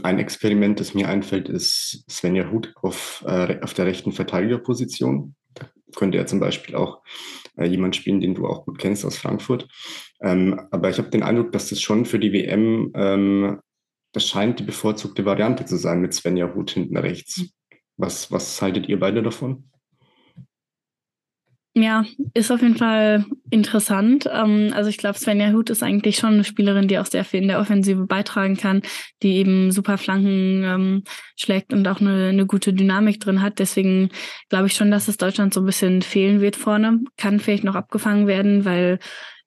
Ein 0.05 0.21
Experiment, 0.21 0.79
das 0.79 0.95
mir 0.95 1.09
einfällt, 1.09 1.49
ist 1.49 2.05
Svenja 2.09 2.51
Huth 2.53 2.73
auf, 2.81 3.25
äh, 3.27 3.59
auf 3.61 3.75
der 3.75 3.87
rechten 3.87 4.13
Verteidigerposition. 4.13 5.35
Da 5.55 5.67
könnte 5.97 6.19
er 6.19 6.27
zum 6.27 6.39
Beispiel 6.39 6.77
auch 6.77 7.03
äh, 7.57 7.67
jemand 7.67 7.97
spielen, 7.97 8.21
den 8.21 8.35
du 8.35 8.47
auch 8.47 8.65
gut 8.65 8.79
kennst 8.79 9.05
aus 9.05 9.19
Frankfurt. 9.19 9.69
Ähm, 10.23 10.61
aber 10.71 10.91
ich 10.91 10.99
habe 10.99 11.11
den 11.11 11.23
Eindruck, 11.23 11.53
dass 11.53 11.69
das 11.69 11.81
schon 11.81 12.05
für 12.05 12.19
die 12.19 12.33
WM, 12.33 12.93
ähm, 12.95 13.61
das 14.13 14.27
scheint 14.27 14.61
die 14.61 14.65
bevorzugte 14.65 15.25
Variante 15.25 15.65
zu 15.65 15.77
sein 15.77 16.01
mit 16.01 16.15
Svenja 16.15 16.55
Huth 16.55 16.71
hinten 16.71 16.97
rechts. 16.97 17.45
Was, 17.97 18.31
was 18.31 18.61
haltet 18.63 18.89
ihr 18.89 18.99
beide 18.99 19.23
davon? 19.23 19.69
Ja, 21.75 22.05
ist 22.35 22.51
auf 22.51 22.61
jeden 22.61 22.77
Fall 22.77 23.25
interessant. 23.49 24.29
Ähm, 24.31 24.73
also 24.75 24.91
ich 24.91 24.99
glaube, 24.99 25.19
Svenja 25.19 25.53
Huth 25.53 25.71
ist 25.71 25.83
eigentlich 25.83 26.17
schon 26.17 26.35
eine 26.35 26.45
Spielerin, 26.45 26.87
die 26.87 26.99
auch 26.99 27.07
sehr 27.07 27.25
viel 27.25 27.41
in 27.41 27.49
der 27.49 27.61
Offensive 27.61 28.05
beitragen 28.07 28.59
kann, 28.59 28.83
die 29.23 29.37
eben 29.37 29.73
super 29.73 29.97
Flanken 29.97 30.65
ähm, 30.65 31.03
schlägt 31.35 31.73
und 31.73 31.89
auch 31.89 32.03
eine, 32.03 32.29
eine 32.29 32.45
gute 32.45 32.75
Dynamik 32.75 33.21
drin 33.21 33.41
hat. 33.41 33.59
Deswegen 33.59 34.11
glaube 34.51 34.67
ich 34.67 34.75
schon, 34.75 34.91
dass 34.91 35.09
es 35.09 35.17
Deutschland 35.17 35.55
so 35.55 35.61
ein 35.61 35.67
bisschen 35.67 36.03
fehlen 36.03 36.43
wird 36.43 36.57
vorne. 36.57 37.01
Kann 37.17 37.41
vielleicht 37.41 37.65
noch 37.65 37.75
abgefangen 37.75 38.27
werden, 38.27 38.67
weil 38.67 38.99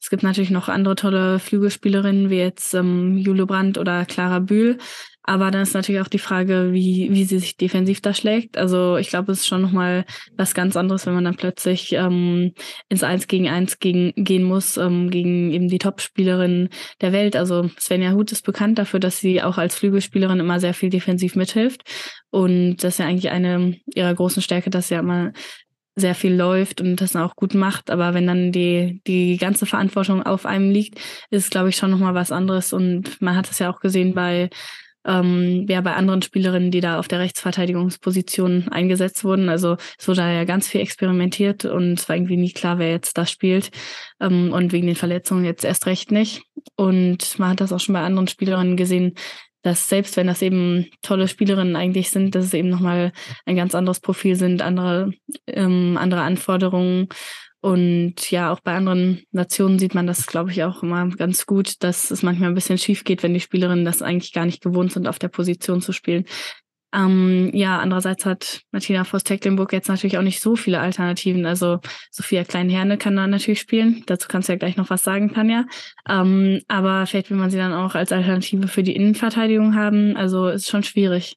es 0.06 0.12
gibt 0.12 0.22
natürlich 0.22 0.52
noch 0.52 0.70
andere 0.70 0.94
tolle 0.94 1.40
Flügelspielerinnen 1.40 2.30
wie 2.30 2.38
jetzt 2.38 2.76
ähm, 2.76 3.18
Jule 3.18 3.48
Brandt 3.48 3.80
oder 3.80 4.06
Clara 4.06 4.38
Bühl. 4.38 4.78
Aber 5.24 5.50
dann 5.50 5.64
ist 5.64 5.74
natürlich 5.74 6.02
auch 6.02 6.08
die 6.08 6.20
Frage, 6.20 6.74
wie, 6.74 7.08
wie 7.10 7.24
sie 7.24 7.40
sich 7.40 7.58
defensiv 7.58 8.02
da 8.02 8.14
schlägt. 8.14 8.56
Also 8.56 8.98
ich 8.98 9.10
glaube, 9.10 9.32
es 9.32 9.40
ist 9.40 9.48
schon 9.48 9.64
nochmal 9.64 10.06
was 10.38 10.54
ganz 10.54 10.78
anderes, 10.78 11.08
wenn 11.08 11.16
man 11.16 11.24
dann 11.24 11.38
plötzlich 11.38 11.94
ähm, 11.94 12.54
ins 12.88 13.02
Eins 13.02 13.28
gegen 13.28 13.50
Eins 13.50 13.80
gegen, 13.80 14.14
gehen 14.16 14.44
muss, 14.44 14.78
ähm, 14.78 15.10
gegen 15.10 15.52
eben 15.52 15.70
die 15.70 15.80
Top-Spielerin 15.80 16.70
der 17.02 17.12
Welt. 17.12 17.36
Also 17.36 17.72
Svenja 17.80 18.12
Huth 18.12 18.32
ist 18.32 18.46
bekannt 18.46 18.78
dafür, 18.78 19.00
dass 19.00 19.18
sie 19.20 19.42
auch 19.42 19.58
als 19.58 19.74
Flügelspielerin 19.74 20.40
immer 20.40 20.60
sehr 20.60 20.76
viel 20.76 20.92
defensiv 20.92 21.36
mithilft. 21.36 21.82
Und 22.30 22.78
das 22.84 22.94
ist 22.94 22.98
ja 23.00 23.08
eigentlich 23.08 23.32
eine 23.32 23.80
ihrer 23.96 24.14
großen 24.14 24.44
Stärke, 24.44 24.70
dass 24.70 24.90
sie 24.90 24.94
ja 24.94 25.00
immer 25.00 25.32
sehr 25.96 26.16
viel 26.16 26.36
läuft 26.36 26.82
und 26.82 26.98
das 26.98 27.16
auch 27.16 27.36
gut 27.36 27.54
macht. 27.54 27.90
Aber 27.90 28.14
wenn 28.14 28.28
dann 28.28 28.52
die, 28.52 29.02
die 29.08 29.38
ganze 29.38 29.66
Verantwortung 29.66 30.24
auf 30.24 30.46
einem 30.46 30.72
liegt, 30.72 31.00
ist 31.30 31.52
glaube 31.52 31.70
ich, 31.70 31.78
schon 31.78 31.92
nochmal 31.92 32.14
was 32.14 32.32
anderes. 32.32 32.74
Und 32.74 33.22
man 33.22 33.36
hat 33.36 33.50
es 33.50 33.60
ja 33.60 33.72
auch 33.72 33.80
gesehen 33.80 34.14
bei 34.14 34.50
ähm, 35.06 35.66
ja 35.70 35.82
bei 35.82 35.94
anderen 35.94 36.22
Spielerinnen, 36.22 36.72
die 36.72 36.82
da 36.82 37.00
auf 37.00 37.08
der 37.08 37.20
Rechtsverteidigungsposition 37.20 38.70
eingesetzt 38.70 39.24
wurden. 39.24 39.50
Also 39.50 39.78
es 39.98 40.08
wurde 40.08 40.22
da 40.22 40.32
ja 40.32 40.44
ganz 40.46 40.68
viel 40.68 40.82
experimentiert 40.82 41.66
und 41.66 42.00
es 42.00 42.10
war 42.10 42.16
irgendwie 42.16 42.38
nie 42.38 42.52
klar, 42.52 42.80
wer 42.80 42.90
jetzt 42.90 43.18
da 43.18 43.26
spielt. 43.26 43.70
Ähm, 44.20 44.52
und 44.52 44.72
wegen 44.72 44.88
den 44.88 44.96
Verletzungen 44.96 45.46
jetzt 45.46 45.64
erst 45.64 45.86
recht 45.86 46.12
nicht. 46.12 46.44
Und 46.76 47.38
man 47.40 47.52
hat 47.52 47.62
das 47.62 47.72
auch 47.72 47.80
schon 47.80 47.94
bei 47.94 48.02
anderen 48.02 48.28
Spielerinnen 48.28 48.78
gesehen, 48.78 49.14
dass 49.66 49.90
selbst 49.90 50.16
wenn 50.16 50.28
das 50.28 50.44
eben 50.44 50.86
tolle 51.02 51.28
Spielerinnen 51.28 51.76
eigentlich 51.76 52.12
sind, 52.12 52.36
dass 52.36 52.46
es 52.46 52.54
eben 52.54 52.70
nochmal 52.70 53.12
ein 53.46 53.56
ganz 53.56 53.74
anderes 53.74 54.00
Profil 54.00 54.36
sind, 54.36 54.62
andere, 54.62 55.12
ähm, 55.48 55.98
andere 56.00 56.22
Anforderungen 56.22 57.10
und 57.62 58.30
ja, 58.30 58.52
auch 58.52 58.60
bei 58.60 58.76
anderen 58.76 59.24
Nationen 59.32 59.80
sieht 59.80 59.96
man 59.96 60.06
das, 60.06 60.28
glaube 60.28 60.52
ich, 60.52 60.64
auch 60.64 60.84
immer 60.84 61.10
ganz 61.10 61.48
gut, 61.48 61.82
dass 61.82 62.12
es 62.12 62.22
manchmal 62.22 62.50
ein 62.50 62.54
bisschen 62.54 62.78
schief 62.78 63.04
geht, 63.04 63.24
wenn 63.24 63.34
die 63.34 63.40
Spielerinnen 63.40 63.86
das 63.86 64.04
eigentlich 64.04 64.34
gar 64.34 64.46
nicht 64.46 64.62
gewohnt 64.62 64.92
sind, 64.92 65.08
auf 65.08 65.18
der 65.18 65.30
Position 65.30 65.82
zu 65.82 65.92
spielen. 65.92 66.26
Ähm, 66.96 67.50
ja, 67.54 67.80
andererseits 67.80 68.26
hat 68.26 68.62
Martina 68.72 69.04
Voss-Tecklenburg 69.04 69.74
jetzt 69.74 69.90
natürlich 69.90 70.18
auch 70.18 70.24
nicht 70.24 70.40
so 70.40 70.56
viele 70.56 70.80
Alternativen. 70.80 71.46
Also 71.46 71.80
Sophia 72.10 72.44
Kleinherne 72.44 72.98
kann 72.98 73.16
da 73.16 73.28
natürlich 73.28 73.60
spielen. 73.60 74.04
Dazu 74.06 74.28
kannst 74.30 74.48
du 74.48 74.54
ja 74.54 74.58
gleich 74.58 74.78
noch 74.78 74.90
was 74.90 75.04
sagen, 75.04 75.34
Tanja. 75.34 75.66
Ähm, 76.10 76.62
aber 76.68 77.06
vielleicht 77.06 77.30
will 77.30 77.38
man 77.38 77.50
sie 77.50 77.58
dann 77.58 77.74
auch 77.74 77.96
als 77.96 78.12
Alternative 78.12 78.68
für 78.68 78.84
die 78.84 78.96
Innenverteidigung 78.96 79.76
haben. 79.76 80.16
Also 80.16 80.48
ist 80.48 80.70
schon 80.70 80.84
schwierig. 80.84 81.36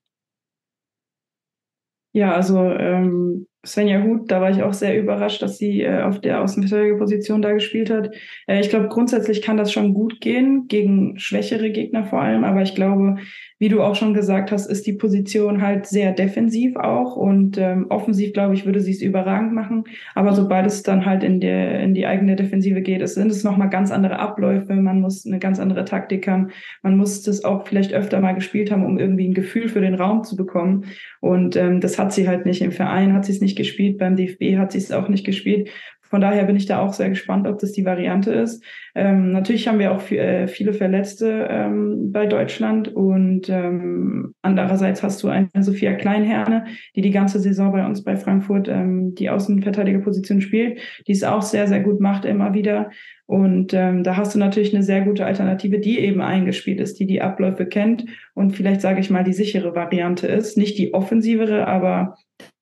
Ja, 2.13 2.35
also 2.35 2.59
ähm, 2.59 3.47
Svenja 3.67 4.03
Huth, 4.03 4.31
da 4.31 4.41
war 4.41 4.51
ich 4.51 4.63
auch 4.63 4.73
sehr 4.73 4.99
überrascht, 4.99 5.43
dass 5.43 5.59
sie 5.59 5.83
äh, 5.83 6.03
auf 6.03 6.21
der 6.21 6.41
Außenverteidigerposition 6.43 7.43
da 7.43 7.53
gespielt 7.53 7.91
hat. 7.91 8.15
Äh, 8.47 8.61
ich 8.61 8.71
glaube, 8.71 8.89
grundsätzlich 8.89 9.43
kann 9.43 9.57
das 9.57 9.73
schon 9.73 9.95
gut 9.95 10.21
gehen, 10.21 10.69
gegen 10.69 11.19
schwächere 11.19 11.71
Gegner 11.71 12.05
vor 12.05 12.21
allem, 12.21 12.45
aber 12.45 12.63
ich 12.63 12.75
glaube, 12.75 13.19
wie 13.59 13.69
du 13.69 13.83
auch 13.83 13.97
schon 13.97 14.15
gesagt 14.15 14.53
hast, 14.53 14.67
ist 14.67 14.87
die 14.87 14.93
Position 14.93 15.63
halt 15.63 15.87
sehr 15.87 16.13
defensiv 16.13 16.77
auch 16.77 17.17
und 17.17 17.59
ähm, 17.59 17.87
offensiv, 17.89 18.33
glaube 18.33 18.55
ich, 18.55 18.65
würde 18.65 18.81
sie 18.81 18.93
es 18.93 19.03
überragend 19.03 19.53
machen. 19.53 19.85
Aber 20.15 20.33
sobald 20.33 20.67
es 20.67 20.85
dann 20.85 21.05
halt 21.05 21.25
in, 21.25 21.41
der, 21.41 21.81
in 21.81 21.93
die 21.93 22.07
eigene 22.07 22.37
Defensive 22.37 22.83
geht, 22.83 23.03
es 23.03 23.15
sind 23.15 23.31
es 23.31 23.43
nochmal 23.43 23.69
ganz 23.69 23.91
andere 23.91 24.21
Abläufe, 24.21 24.75
man 24.75 25.01
muss 25.01 25.27
eine 25.27 25.41
ganz 25.41 25.59
andere 25.59 25.85
Taktik 25.85 26.29
haben, 26.29 26.51
man 26.83 26.97
muss 26.97 27.23
das 27.23 27.45
auch 27.45 27.67
vielleicht 27.67 27.93
öfter 27.93 28.21
mal 28.21 28.35
gespielt 28.35 28.71
haben, 28.71 28.87
um 28.87 28.99
irgendwie 28.99 29.29
ein 29.29 29.35
Gefühl 29.35 29.69
für 29.69 29.81
den 29.81 29.95
Raum 29.95 30.23
zu 30.23 30.37
bekommen. 30.37 30.85
Und 31.21 31.57
ähm, 31.57 31.81
das 31.81 31.99
hat 31.99 32.13
sie 32.13 32.29
halt 32.29 32.47
nicht. 32.47 32.63
Im 32.63 32.73
Verein 32.73 33.13
hat 33.13 33.25
sie 33.25 33.33
es 33.33 33.41
nicht 33.41 33.57
gespielt, 33.57 33.99
beim 33.99 34.15
DFB 34.15 34.57
hat 34.57 34.71
sie 34.71 34.79
es 34.79 34.93
auch 34.93 35.09
nicht 35.09 35.27
gespielt. 35.27 35.69
Von 36.11 36.21
daher 36.21 36.45
bin 36.45 36.57
ich 36.57 36.67
da 36.67 36.81
auch 36.81 36.93
sehr 36.93 37.11
gespannt, 37.11 37.47
ob 37.47 37.59
das 37.59 37.73
die 37.73 37.85
Variante 37.85 38.33
ist. 38.33 38.65
Ähm, 38.95 39.31
natürlich 39.31 39.69
haben 39.69 39.79
wir 39.79 39.93
auch 39.93 40.11
äh, 40.11 40.49
viele 40.49 40.73
Verletzte 40.73 41.49
ähm, 41.51 42.11
bei 42.13 42.27
Deutschland 42.27 42.89
und 42.89 43.49
ähm, 43.49 44.35
andererseits 44.43 45.03
hast 45.03 45.23
du 45.23 45.29
eine 45.29 45.49
Sophia 45.61 45.95
Kleinherne, 45.95 46.67
die 46.97 47.03
die 47.03 47.11
ganze 47.11 47.41
Saison 47.41 47.73
bei 47.73 47.85
uns 47.85 48.05
bei 48.05 48.17
Frankfurt 48.17 48.69
ähm, 48.69 49.15
die 49.15 49.31
Außenverteidigerposition 49.31 50.41
spielt, 50.41 50.81
die 51.07 51.13
es 51.13 51.25
auch 51.25 51.43
sehr, 51.43 51.67
sehr 51.67 51.81
gut 51.81 52.01
macht 52.01 52.25
immer 52.25 52.55
wieder. 52.55 52.91
Und 53.27 53.75
ähm, 53.75 54.05
da 54.05 54.17
hast 54.17 54.35
du 54.35 54.39
natürlich 54.39 54.75
eine 54.75 54.83
sehr 54.83 55.03
gute 55.03 55.27
Alternative, 55.27 55.79
die 55.79 55.99
eben 55.99 56.23
eingespielt 56.23 56.81
ist, 56.81 56.99
die 56.99 57.07
die 57.07 57.21
Abläufe 57.21 57.67
kennt 57.67 58.07
und 58.35 58.57
vielleicht, 58.57 58.81
sage 58.81 59.01
ich 59.01 59.11
mal, 59.11 59.23
die 59.23 59.35
sichere 59.35 59.75
Variante 59.75 60.27
ist. 60.27 60.57
Nicht 60.57 60.79
die 60.79 60.95
offensivere, 60.95 61.67
aber 61.67 62.17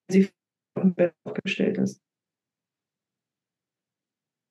sie 0.09 0.29
aufgestellt 1.25 1.79
ist. 1.79 2.06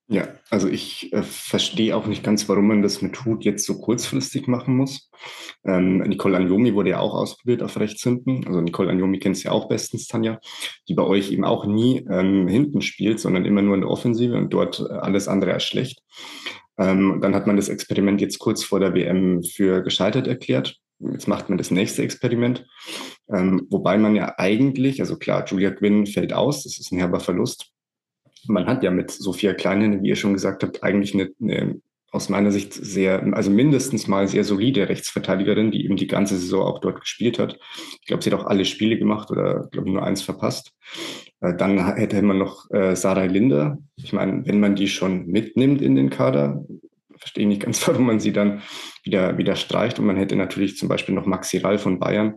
Ja, 0.08 0.28
also 0.52 0.68
ich 0.68 1.12
äh, 1.14 1.24
verstehe 1.24 1.96
auch 1.96 2.06
nicht 2.06 2.24
ganz, 2.24 2.48
warum 2.48 2.68
man 2.68 2.84
das 2.84 3.02
mit 3.02 3.26
Hut 3.26 3.44
jetzt 3.44 3.66
so 3.66 3.80
kurzfristig 3.80 4.48
machen 4.48 4.78
muss. 4.78 5.10
Ähm, 5.66 5.98
Nicole 5.98 6.38
Anjomi 6.38 6.76
wurde 6.76 6.92
ja 6.92 7.00
auch 7.00 7.16
ausprobiert 7.16 7.64
auf 7.64 7.80
rechts 7.80 8.04
hinten. 8.04 8.46
Also 8.46 8.62
Nicole 8.62 8.92
Anjomi 8.92 9.18
kennst 9.18 9.44
ja 9.44 9.52
auch 9.52 9.68
bestens, 9.68 10.08
Tanja, 10.08 10.40
die 10.88 10.94
bei 10.94 11.02
euch 11.02 11.32
eben 11.32 11.44
auch 11.44 11.66
nie 11.66 12.06
ähm, 12.08 12.48
hinten 12.48 12.84
spielt, 12.84 13.20
sondern 13.20 13.46
immer 13.46 13.64
nur 13.64 13.74
in 13.74 13.82
der 13.82 13.90
Offensive 13.90 14.38
und 14.38 14.54
dort 14.54 14.80
äh, 14.80 14.94
alles 14.94 15.28
andere 15.28 15.54
als 15.54 15.64
schlecht. 15.64 16.04
Ähm, 16.78 17.20
dann 17.22 17.34
hat 17.34 17.48
man 17.48 17.56
das 17.56 17.70
Experiment 17.70 18.22
jetzt 18.22 18.38
kurz 18.38 18.64
vor 18.64 18.80
der 18.80 18.94
WM 18.94 19.42
für 19.42 19.82
gescheitert 19.82 20.28
erklärt. 20.28 20.78
Jetzt 21.00 21.28
macht 21.28 21.50
man 21.50 21.58
das 21.58 21.72
nächste 21.72 22.04
Experiment. 22.04 22.68
Ähm, 23.34 23.66
wobei 23.72 23.98
man 23.98 24.16
ja 24.16 24.36
eigentlich, 24.38 25.02
also 25.02 25.18
klar, 25.18 25.46
Julia 25.48 25.72
Quinn 25.72 26.06
fällt 26.06 26.32
aus, 26.32 26.64
das 26.64 26.78
ist 26.78 26.92
ein 26.92 27.00
herber 27.00 27.20
Verlust 27.20 27.75
man 28.48 28.66
hat 28.66 28.84
ja 28.84 28.92
mit 28.92 29.12
Sophia 29.12 29.54
Kleinhenne, 29.54 30.02
wie 30.02 30.10
ihr 30.10 30.16
schon 30.16 30.34
gesagt 30.34 30.64
habt, 30.64 30.84
eigentlich 30.84 31.14
eine, 31.14 31.32
eine 31.42 31.82
aus 32.16 32.30
meiner 32.30 32.52
Sicht 32.52 32.74
sehr, 32.74 33.22
also 33.34 33.52
mindestens 33.52 34.08
mal 34.08 34.28
sehr 34.28 34.46
solide 34.46 34.88
Rechtsverteidigerin, 34.88 35.72
die 35.72 35.84
eben 35.84 35.98
die 35.98 36.08
ganze 36.08 36.38
Saison 36.38 36.66
auch 36.66 36.80
dort 36.80 37.02
gespielt 37.02 37.38
hat. 37.40 37.60
Ich 38.00 38.08
glaube, 38.08 38.24
sie 38.24 38.32
hat 38.32 38.40
auch 38.40 38.46
alle 38.46 38.64
Spiele 38.64 38.98
gemacht 38.98 39.30
oder 39.32 39.68
glaube 39.72 39.92
nur 39.92 40.04
eins 40.04 40.22
verpasst. 40.22 40.72
Äh, 41.42 41.56
dann 41.56 41.96
hätte 41.96 42.22
man 42.22 42.38
noch 42.38 42.72
äh, 42.72 42.96
Sarah 42.96 43.26
Linder. 43.26 43.78
Ich 43.98 44.14
meine, 44.14 44.46
wenn 44.46 44.62
man 44.62 44.76
die 44.76 44.88
schon 44.88 45.28
mitnimmt 45.28 45.82
in 45.82 45.96
den 45.96 46.10
Kader, 46.10 46.64
verstehe 47.18 47.44
ich 47.44 47.50
nicht 47.50 47.64
ganz, 47.64 47.86
warum 47.88 48.06
man 48.06 48.22
sie 48.22 48.32
dann 48.32 48.62
wieder, 49.04 49.38
wieder 49.38 49.58
streicht. 49.58 50.00
Und 50.00 50.06
man 50.06 50.18
hätte 50.18 50.38
natürlich 50.38 50.78
zum 50.78 50.88
Beispiel 50.88 51.16
noch 51.16 51.26
Maxi 51.26 51.58
Rall 51.58 51.78
von 51.78 52.00
Bayern, 52.00 52.36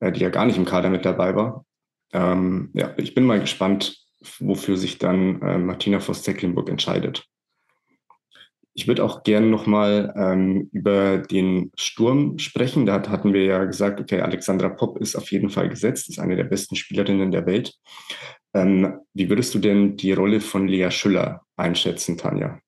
äh, 0.00 0.12
die 0.12 0.20
ja 0.20 0.28
gar 0.28 0.44
nicht 0.44 0.58
im 0.58 0.66
Kader 0.66 0.90
mit 0.90 1.06
dabei 1.06 1.34
war. 1.34 1.64
Ähm, 2.12 2.70
ja, 2.74 2.92
ich 2.98 3.14
bin 3.14 3.24
mal 3.24 3.40
gespannt, 3.40 4.05
wofür 4.40 4.76
sich 4.76 4.98
dann 4.98 5.40
äh, 5.42 5.58
Martina 5.58 6.00
Voss-Tecklenburg 6.00 6.68
entscheidet. 6.68 7.26
Ich 8.74 8.86
würde 8.86 9.04
auch 9.04 9.22
gerne 9.22 9.46
nochmal 9.46 10.12
ähm, 10.16 10.68
über 10.70 11.18
den 11.18 11.72
Sturm 11.76 12.38
sprechen. 12.38 12.84
Da 12.84 13.02
hatten 13.08 13.32
wir 13.32 13.44
ja 13.44 13.64
gesagt, 13.64 14.00
okay, 14.00 14.20
Alexandra 14.20 14.68
Popp 14.68 14.98
ist 14.98 15.16
auf 15.16 15.32
jeden 15.32 15.48
Fall 15.48 15.70
gesetzt, 15.70 16.10
ist 16.10 16.18
eine 16.18 16.36
der 16.36 16.44
besten 16.44 16.76
Spielerinnen 16.76 17.30
der 17.30 17.46
Welt. 17.46 17.74
Ähm, 18.52 19.00
wie 19.14 19.30
würdest 19.30 19.54
du 19.54 19.60
denn 19.60 19.96
die 19.96 20.12
Rolle 20.12 20.40
von 20.40 20.68
Lea 20.68 20.90
Schüller 20.90 21.42
einschätzen, 21.56 22.18
Tanja? 22.18 22.60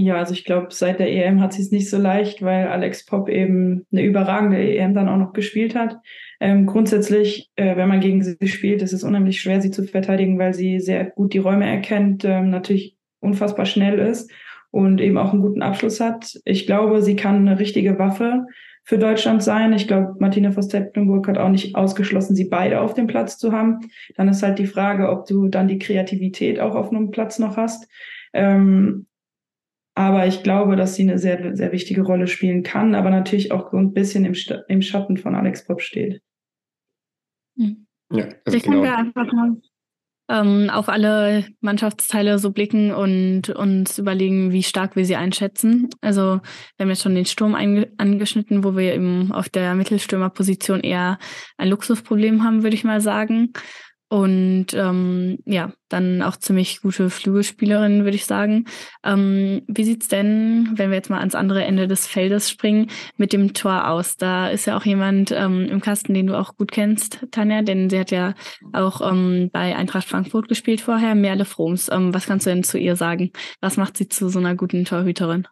Ja, 0.00 0.14
also 0.18 0.32
ich 0.32 0.44
glaube, 0.44 0.68
seit 0.70 1.00
der 1.00 1.10
EM 1.10 1.40
hat 1.40 1.52
sie 1.52 1.60
es 1.60 1.72
nicht 1.72 1.90
so 1.90 1.98
leicht, 1.98 2.40
weil 2.40 2.68
Alex 2.68 3.04
Pop 3.04 3.28
eben 3.28 3.84
eine 3.90 4.04
überragende 4.04 4.56
EM 4.56 4.94
dann 4.94 5.08
auch 5.08 5.16
noch 5.16 5.32
gespielt 5.32 5.74
hat. 5.74 5.96
Ähm, 6.38 6.66
grundsätzlich, 6.66 7.50
äh, 7.56 7.74
wenn 7.76 7.88
man 7.88 7.98
gegen 7.98 8.22
sie 8.22 8.36
spielt, 8.46 8.80
ist 8.80 8.92
es 8.92 9.02
unheimlich 9.02 9.40
schwer, 9.40 9.60
sie 9.60 9.72
zu 9.72 9.82
verteidigen, 9.82 10.38
weil 10.38 10.54
sie 10.54 10.78
sehr 10.78 11.04
gut 11.04 11.34
die 11.34 11.38
Räume 11.38 11.68
erkennt, 11.68 12.24
ähm, 12.24 12.48
natürlich 12.48 12.96
unfassbar 13.18 13.66
schnell 13.66 13.98
ist 13.98 14.30
und 14.70 15.00
eben 15.00 15.18
auch 15.18 15.32
einen 15.32 15.42
guten 15.42 15.62
Abschluss 15.62 15.98
hat. 15.98 16.38
Ich 16.44 16.66
glaube, 16.66 17.02
sie 17.02 17.16
kann 17.16 17.48
eine 17.48 17.58
richtige 17.58 17.98
Waffe 17.98 18.46
für 18.84 18.98
Deutschland 18.98 19.42
sein. 19.42 19.72
Ich 19.72 19.88
glaube, 19.88 20.14
Martina 20.20 20.52
Voss-Tecklenburg 20.52 21.26
hat 21.26 21.38
auch 21.38 21.48
nicht 21.48 21.74
ausgeschlossen, 21.74 22.36
sie 22.36 22.44
beide 22.44 22.82
auf 22.82 22.94
dem 22.94 23.08
Platz 23.08 23.36
zu 23.36 23.50
haben. 23.50 23.80
Dann 24.14 24.28
ist 24.28 24.44
halt 24.44 24.60
die 24.60 24.68
Frage, 24.68 25.10
ob 25.10 25.26
du 25.26 25.48
dann 25.48 25.66
die 25.66 25.80
Kreativität 25.80 26.60
auch 26.60 26.76
auf 26.76 26.90
einem 26.90 27.10
Platz 27.10 27.40
noch 27.40 27.56
hast. 27.56 27.90
Ähm, 28.32 29.07
aber 29.98 30.28
ich 30.28 30.44
glaube, 30.44 30.76
dass 30.76 30.94
sie 30.94 31.02
eine 31.02 31.18
sehr, 31.18 31.56
sehr 31.56 31.72
wichtige 31.72 32.02
Rolle 32.02 32.28
spielen 32.28 32.62
kann, 32.62 32.94
aber 32.94 33.10
natürlich 33.10 33.50
auch 33.50 33.72
so 33.72 33.78
ein 33.78 33.92
bisschen 33.92 34.24
im, 34.24 34.34
im 34.68 34.80
Schatten 34.80 35.16
von 35.16 35.34
Alex 35.34 35.66
Pop 35.66 35.82
steht. 35.82 36.22
Hm. 37.58 37.88
Ja, 38.12 38.24
also 38.24 38.36
Vielleicht 38.46 38.66
genau. 38.66 38.76
können 38.76 38.84
wir 38.84 38.96
einfach 38.96 39.32
mal 39.32 39.56
ähm, 40.30 40.70
auf 40.70 40.88
alle 40.88 41.46
Mannschaftsteile 41.60 42.38
so 42.38 42.52
blicken 42.52 42.92
und 42.92 43.48
uns 43.48 43.98
überlegen, 43.98 44.52
wie 44.52 44.62
stark 44.62 44.94
wir 44.94 45.04
sie 45.04 45.16
einschätzen. 45.16 45.88
Also 46.00 46.40
wir 46.76 46.84
haben 46.84 46.90
jetzt 46.90 47.02
schon 47.02 47.14
den 47.14 47.26
Sturm 47.26 47.54
angeschnitten, 47.54 48.62
wo 48.62 48.76
wir 48.76 48.94
eben 48.94 49.32
auf 49.32 49.48
der 49.48 49.74
Mittelstürmerposition 49.74 50.80
eher 50.80 51.18
ein 51.56 51.68
Luxusproblem 51.68 52.44
haben, 52.44 52.62
würde 52.62 52.76
ich 52.76 52.84
mal 52.84 53.00
sagen. 53.00 53.52
Und 54.10 54.68
ähm, 54.72 55.38
ja, 55.44 55.72
dann 55.90 56.22
auch 56.22 56.36
ziemlich 56.36 56.80
gute 56.80 57.10
Flügelspielerin, 57.10 58.04
würde 58.04 58.16
ich 58.16 58.24
sagen. 58.24 58.64
Ähm, 59.04 59.62
wie 59.66 59.84
sieht's 59.84 60.08
denn, 60.08 60.70
wenn 60.76 60.88
wir 60.88 60.96
jetzt 60.96 61.10
mal 61.10 61.18
ans 61.18 61.34
andere 61.34 61.62
Ende 61.64 61.88
des 61.88 62.06
Feldes 62.06 62.48
springen, 62.48 62.88
mit 63.18 63.34
dem 63.34 63.52
Tor 63.52 63.88
aus? 63.88 64.16
Da 64.16 64.48
ist 64.48 64.64
ja 64.64 64.78
auch 64.78 64.86
jemand 64.86 65.30
ähm, 65.30 65.68
im 65.68 65.82
Kasten, 65.82 66.14
den 66.14 66.26
du 66.26 66.38
auch 66.38 66.56
gut 66.56 66.72
kennst, 66.72 67.26
Tanja, 67.32 67.60
denn 67.60 67.90
sie 67.90 68.00
hat 68.00 68.10
ja 68.10 68.34
auch 68.72 69.06
ähm, 69.06 69.50
bei 69.52 69.76
Eintracht 69.76 70.08
Frankfurt 70.08 70.48
gespielt 70.48 70.80
vorher, 70.80 71.14
Merle 71.14 71.44
Froms. 71.44 71.90
Ähm, 71.92 72.14
was 72.14 72.26
kannst 72.26 72.46
du 72.46 72.50
denn 72.50 72.64
zu 72.64 72.78
ihr 72.78 72.96
sagen? 72.96 73.30
Was 73.60 73.76
macht 73.76 73.98
sie 73.98 74.08
zu 74.08 74.30
so 74.30 74.38
einer 74.38 74.54
guten 74.54 74.86
Torhüterin? 74.86 75.46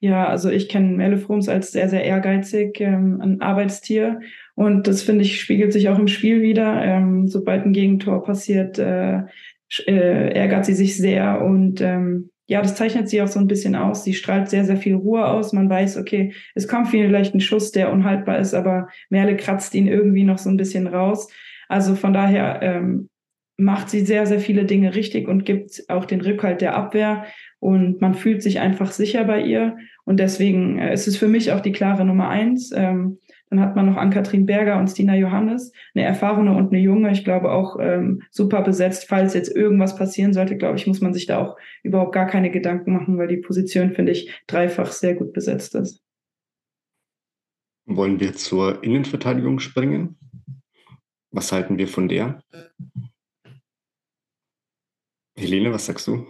Ja, 0.00 0.28
also 0.28 0.50
ich 0.50 0.68
kenne 0.68 0.94
Merle 0.94 1.16
Froms 1.16 1.48
als 1.48 1.72
sehr, 1.72 1.88
sehr 1.88 2.04
ehrgeizig, 2.04 2.78
ähm, 2.82 3.22
ein 3.22 3.40
Arbeitstier 3.40 4.20
und 4.54 4.86
das 4.86 5.02
finde 5.02 5.22
ich 5.22 5.40
spiegelt 5.40 5.72
sich 5.72 5.88
auch 5.88 5.98
im 5.98 6.08
Spiel 6.08 6.42
wieder. 6.42 6.82
Ähm, 6.82 7.28
sobald 7.28 7.64
ein 7.64 7.72
Gegentor 7.72 8.22
passiert, 8.24 8.78
äh, 8.78 9.22
äh, 9.86 10.34
ärgert 10.34 10.64
sie 10.64 10.74
sich 10.74 10.96
sehr 10.96 11.42
und 11.42 11.80
ähm, 11.80 12.30
ja, 12.46 12.60
das 12.60 12.74
zeichnet 12.74 13.08
sie 13.08 13.22
auch 13.22 13.28
so 13.28 13.40
ein 13.40 13.46
bisschen 13.46 13.74
aus. 13.74 14.04
Sie 14.04 14.12
strahlt 14.12 14.50
sehr, 14.50 14.64
sehr 14.64 14.76
viel 14.76 14.96
Ruhe 14.96 15.26
aus. 15.26 15.54
Man 15.54 15.70
weiß, 15.70 15.96
okay, 15.96 16.34
es 16.54 16.68
kommt 16.68 16.88
vielleicht 16.88 17.34
ein 17.34 17.40
Schuss, 17.40 17.72
der 17.72 17.90
unhaltbar 17.90 18.38
ist, 18.38 18.52
aber 18.52 18.88
Merle 19.08 19.36
kratzt 19.36 19.74
ihn 19.74 19.88
irgendwie 19.88 20.24
noch 20.24 20.36
so 20.36 20.50
ein 20.50 20.58
bisschen 20.58 20.86
raus. 20.86 21.28
Also 21.68 21.94
von 21.94 22.12
daher 22.12 22.60
ähm, 22.62 23.08
macht 23.56 23.88
sie 23.88 24.04
sehr, 24.04 24.26
sehr 24.26 24.40
viele 24.40 24.66
Dinge 24.66 24.94
richtig 24.94 25.26
und 25.26 25.46
gibt 25.46 25.84
auch 25.88 26.04
den 26.04 26.20
Rückhalt 26.20 26.60
der 26.60 26.74
Abwehr. 26.74 27.24
Und 27.60 28.02
man 28.02 28.12
fühlt 28.12 28.42
sich 28.42 28.60
einfach 28.60 28.92
sicher 28.92 29.24
bei 29.24 29.40
ihr. 29.42 29.78
Und 30.04 30.20
deswegen 30.20 30.78
äh, 30.78 30.92
ist 30.92 31.08
es 31.08 31.16
für 31.16 31.28
mich 31.28 31.52
auch 31.52 31.60
die 31.60 31.72
klare 31.72 32.04
Nummer 32.04 32.28
eins. 32.28 32.72
Ähm, 32.74 33.18
dann 33.50 33.60
hat 33.60 33.76
man 33.76 33.86
noch 33.86 33.96
Ann-Kathrin 33.96 34.46
Berger 34.46 34.78
und 34.78 34.88
Stina 34.88 35.14
Johannes, 35.14 35.72
eine 35.94 36.04
erfahrene 36.04 36.56
und 36.56 36.72
eine 36.72 36.80
junge, 36.80 37.12
ich 37.12 37.24
glaube 37.24 37.52
auch 37.52 37.76
ähm, 37.80 38.22
super 38.30 38.62
besetzt. 38.62 39.06
Falls 39.08 39.34
jetzt 39.34 39.54
irgendwas 39.54 39.96
passieren 39.96 40.32
sollte, 40.32 40.56
glaube 40.56 40.76
ich, 40.76 40.86
muss 40.86 41.00
man 41.00 41.14
sich 41.14 41.26
da 41.26 41.38
auch 41.38 41.56
überhaupt 41.82 42.12
gar 42.12 42.26
keine 42.26 42.50
Gedanken 42.50 42.92
machen, 42.92 43.18
weil 43.18 43.28
die 43.28 43.36
Position, 43.36 43.92
finde 43.92 44.12
ich, 44.12 44.32
dreifach 44.46 44.90
sehr 44.90 45.14
gut 45.14 45.32
besetzt 45.32 45.74
ist. 45.74 46.02
Wollen 47.86 48.18
wir 48.18 48.32
zur 48.32 48.82
Innenverteidigung 48.82 49.58
springen? 49.58 50.16
Was 51.30 51.52
halten 51.52 51.78
wir 51.78 51.86
von 51.86 52.08
der? 52.08 52.42
Helene, 55.36 55.72
was 55.72 55.86
sagst 55.86 56.06
du? 56.06 56.26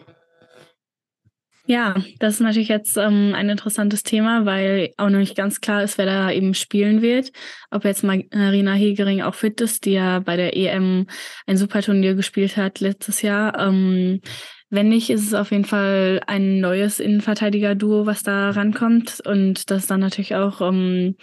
Ja, 1.67 1.95
das 2.19 2.35
ist 2.35 2.41
natürlich 2.41 2.69
jetzt 2.69 2.99
ähm, 2.99 3.33
ein 3.35 3.49
interessantes 3.49 4.03
Thema, 4.03 4.45
weil 4.45 4.91
auch 4.99 5.09
noch 5.09 5.19
nicht 5.19 5.35
ganz 5.35 5.63
klar 5.63 5.83
ist, 5.83 5.97
wer 5.97 6.05
da 6.05 6.31
eben 6.31 6.53
spielen 6.53 7.01
wird. 7.01 7.33
Ob 7.71 7.85
jetzt 7.85 8.05
Marina 8.05 8.75
Hegering 8.75 9.23
auch 9.23 9.35
fit 9.35 9.63
ist, 9.63 9.87
die 9.87 9.93
ja 9.93 10.19
bei 10.19 10.37
der 10.37 10.55
EM 10.55 11.07
ein 11.47 11.57
Superturnier 11.57 12.15
gespielt 12.15 12.59
hat 12.59 12.81
letztes 12.81 13.23
Jahr. 13.23 13.59
Ähm, 13.59 14.21
wenn 14.69 14.91
nicht, 14.91 15.09
ist 15.09 15.27
es 15.27 15.33
auf 15.33 15.53
jeden 15.53 15.65
Fall 15.65 16.21
ein 16.27 16.61
neues 16.61 17.01
Innenverteidiger-Duo, 17.01 18.05
was 18.05 18.23
da 18.23 18.51
rankommt. 18.51 19.23
Und 19.25 19.71
das 19.71 19.83
ist 19.83 19.91
dann 19.91 20.01
natürlich 20.01 20.35
auch 20.35 20.61
ähm, 20.61 21.17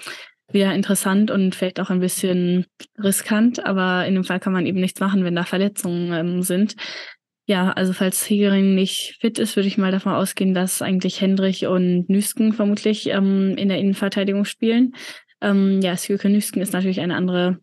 wieder 0.52 0.74
interessant 0.74 1.30
und 1.30 1.54
vielleicht 1.54 1.80
auch 1.80 1.92
ein 1.92 2.00
bisschen 2.00 2.66
riskant. 2.98 3.64
Aber 3.64 4.08
in 4.08 4.16
dem 4.16 4.24
Fall 4.24 4.40
kann 4.40 4.54
man 4.54 4.66
eben 4.66 4.80
nichts 4.80 5.02
machen, 5.02 5.24
wenn 5.24 5.36
da 5.36 5.44
Verletzungen 5.44 6.14
ähm, 6.14 6.42
sind. 6.42 6.76
Ja, 7.52 7.74
also 7.74 7.92
falls 7.92 8.30
Hegering 8.30 8.76
nicht 8.76 9.18
fit 9.20 9.38
ist, 9.38 9.58
würde 9.58 9.68
ich 9.68 9.78
mal 9.78 9.92
davon 9.92 10.14
ausgehen, 10.14 10.54
dass 10.54 10.82
eigentlich 10.82 11.20
Hendrich 11.20 11.68
und 11.68 12.10
Nüsken 12.10 12.54
vermutlich 12.54 13.08
ähm, 13.10 13.58
in 13.58 13.68
der 13.68 13.78
Innenverteidigung 13.78 14.46
spielen. 14.46 14.96
Ähm, 15.42 15.82
ja, 15.82 15.98
Sjöke 15.98 16.30
Nüsken 16.30 16.62
ist 16.62 16.72
natürlich 16.72 17.02
eine 17.02 17.14
andere 17.18 17.60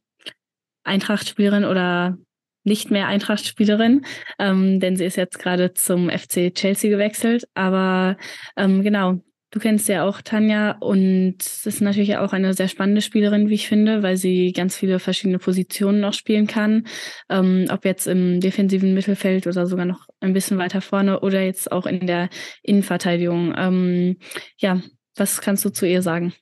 Eintracht-Spielerin 0.85 1.65
oder 1.65 2.19
nicht 2.65 2.91
mehr 2.91 3.07
Eintracht-Spielerin, 3.07 4.05
ähm, 4.39 4.79
denn 4.79 4.99
sie 4.99 5.07
ist 5.07 5.17
jetzt 5.17 5.39
gerade 5.39 5.73
zum 5.73 6.11
FC 6.11 6.55
Chelsea 6.55 6.91
gewechselt. 6.91 7.49
Aber 7.55 8.19
ähm, 8.59 8.83
genau, 8.83 9.23
Du 9.51 9.61
kennst 9.61 9.89
ja 9.89 10.07
auch 10.07 10.21
Tanja 10.21 10.73
und 10.81 11.37
ist 11.39 11.81
natürlich 11.81 12.19
auch 12.19 12.35
eine 12.35 12.53
sehr 12.53 12.69
spannende 12.69 13.01
Spielerin, 13.01 13.49
wie 13.49 13.55
ich 13.55 13.67
finde, 13.67 14.03
weil 14.03 14.19
sie 14.19 14.53
ganz 14.53 14.77
viele 14.77 14.99
verschiedene 14.99 15.39
Positionen 15.39 16.01
noch 16.01 16.13
spielen 16.13 16.47
kann. 16.47 16.87
Ähm, 17.31 17.65
ob 17.73 17.87
jetzt 17.87 18.07
im 18.07 18.41
defensiven 18.41 18.93
Mittelfeld 18.93 19.47
oder 19.47 19.67
sogar 19.67 19.87
noch 19.87 20.07
ein 20.21 20.35
bisschen 20.35 20.59
weiter 20.59 20.83
vorne 20.83 21.21
oder 21.21 21.43
jetzt 21.43 21.73
auch 21.73 21.87
in 21.87 22.07
der 22.07 22.29
Innenverteidigung. 22.63 23.55
Ähm, 23.57 24.17
ja, 24.59 24.83
was 25.17 25.41
kannst 25.41 25.65
du 25.65 25.71
zu 25.71 25.87
ihr 25.87 26.03
sagen? 26.03 26.35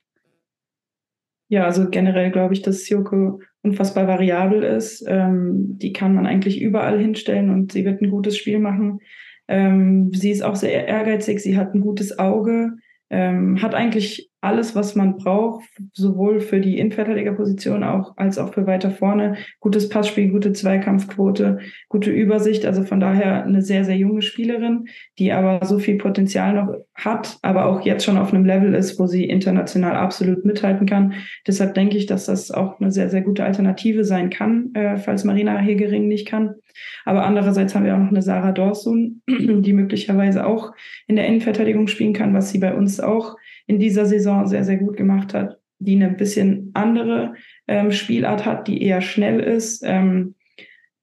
Ja, 1.47 1.63
also 1.63 1.89
generell 1.89 2.31
glaube 2.31 2.55
ich, 2.55 2.61
dass 2.61 2.89
Joko 2.89 3.39
unfassbar 3.61 4.07
variabel 4.07 4.63
ist. 4.63 5.05
Ähm, 5.07 5.77
die 5.77 5.93
kann 5.93 6.13
man 6.13 6.25
eigentlich 6.25 6.61
überall 6.61 6.99
hinstellen 6.99 7.51
und 7.51 7.71
sie 7.71 7.85
wird 7.85 8.01
ein 8.01 8.09
gutes 8.09 8.35
Spiel 8.35 8.59
machen. 8.59 8.99
Ähm, 9.47 10.11
sie 10.13 10.31
ist 10.31 10.43
auch 10.43 10.57
sehr 10.57 10.87
ehrgeizig, 10.87 11.39
sie 11.39 11.55
hat 11.57 11.73
ein 11.73 11.79
gutes 11.79 12.19
Auge 12.19 12.73
ähm, 13.09 13.61
hat 13.61 13.73
eigentlich 13.73 14.29
alles, 14.41 14.75
was 14.75 14.95
man 14.95 15.17
braucht, 15.17 15.65
sowohl 15.93 16.39
für 16.39 16.59
die 16.59 16.77
Innenverteidigerposition 16.77 17.83
auch 17.83 18.15
als 18.17 18.37
auch 18.37 18.53
für 18.53 18.67
weiter 18.67 18.91
vorne. 18.91 19.37
Gutes 19.59 19.89
Passspiel, 19.89 20.29
gute 20.29 20.53
Zweikampfquote, 20.53 21.59
gute 21.89 22.11
Übersicht. 22.11 22.65
Also 22.65 22.83
von 22.83 22.99
daher 22.99 23.43
eine 23.43 23.61
sehr, 23.61 23.83
sehr 23.83 23.97
junge 23.97 24.21
Spielerin, 24.21 24.85
die 25.17 25.31
aber 25.31 25.65
so 25.65 25.79
viel 25.79 25.97
Potenzial 25.97 26.53
noch 26.53 26.75
hat, 26.93 27.37
aber 27.41 27.65
auch 27.65 27.81
jetzt 27.81 28.05
schon 28.05 28.17
auf 28.17 28.33
einem 28.33 28.45
Level 28.45 28.73
ist, 28.75 28.99
wo 28.99 29.07
sie 29.07 29.25
international 29.25 29.95
absolut 29.95 30.45
mithalten 30.45 30.85
kann. 30.85 31.13
Deshalb 31.47 31.73
denke 31.73 31.97
ich, 31.97 32.05
dass 32.05 32.25
das 32.25 32.51
auch 32.51 32.79
eine 32.79 32.91
sehr, 32.91 33.09
sehr 33.09 33.21
gute 33.21 33.43
Alternative 33.43 34.05
sein 34.05 34.29
kann, 34.29 34.73
äh, 34.75 34.97
falls 34.97 35.23
Marina 35.23 35.57
Hegering 35.57 36.07
nicht 36.07 36.27
kann. 36.27 36.55
Aber 37.05 37.25
andererseits 37.25 37.75
haben 37.75 37.85
wir 37.85 37.95
auch 37.95 37.99
noch 37.99 38.09
eine 38.09 38.21
Sarah 38.21 38.51
Dorsun, 38.51 39.21
die 39.27 39.73
möglicherweise 39.73 40.45
auch 40.45 40.73
in 41.07 41.15
der 41.15 41.27
Innenverteidigung 41.27 41.87
spielen 41.87 42.13
kann, 42.13 42.33
was 42.33 42.51
sie 42.51 42.59
bei 42.59 42.73
uns 42.73 42.99
auch 42.99 43.35
in 43.65 43.79
dieser 43.79 44.05
Saison 44.05 44.47
sehr, 44.47 44.63
sehr 44.63 44.77
gut 44.77 44.97
gemacht 44.97 45.33
hat, 45.33 45.59
die 45.79 45.95
eine 45.95 46.09
bisschen 46.09 46.71
andere 46.73 47.33
ähm, 47.67 47.91
Spielart 47.91 48.45
hat, 48.45 48.67
die 48.67 48.81
eher 48.81 49.01
schnell 49.01 49.39
ist. 49.39 49.83
Ähm, 49.85 50.35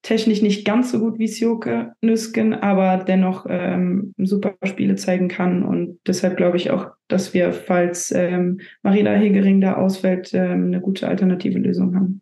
technisch 0.05 0.43
nicht 0.43 0.67
ganz 0.67 0.93
so 0.93 1.01
gut 1.01 1.19
wie 1.19 1.29
Sjoke 1.29 1.93
Nüsken, 2.03 2.55
aber 2.55 3.03
dennoch 3.05 3.47
ähm, 3.49 4.15
super 4.19 4.55
Spiele 4.63 4.97
zeigen 4.97 5.29
kann. 5.29 5.65
Und 5.65 5.99
deshalb 6.07 6.37
glaube 6.37 6.59
ich 6.59 6.71
auch, 6.71 6.89
dass 7.09 7.35
wir, 7.35 7.53
falls 7.53 8.13
ähm, 8.13 8.61
Marina 8.83 9.13
Hegering 9.13 9.61
da 9.61 9.75
ausfällt, 9.75 10.33
ähm, 10.35 10.67
eine 10.67 10.81
gute 10.81 11.09
alternative 11.09 11.59
Lösung 11.59 11.97
haben. 11.97 12.21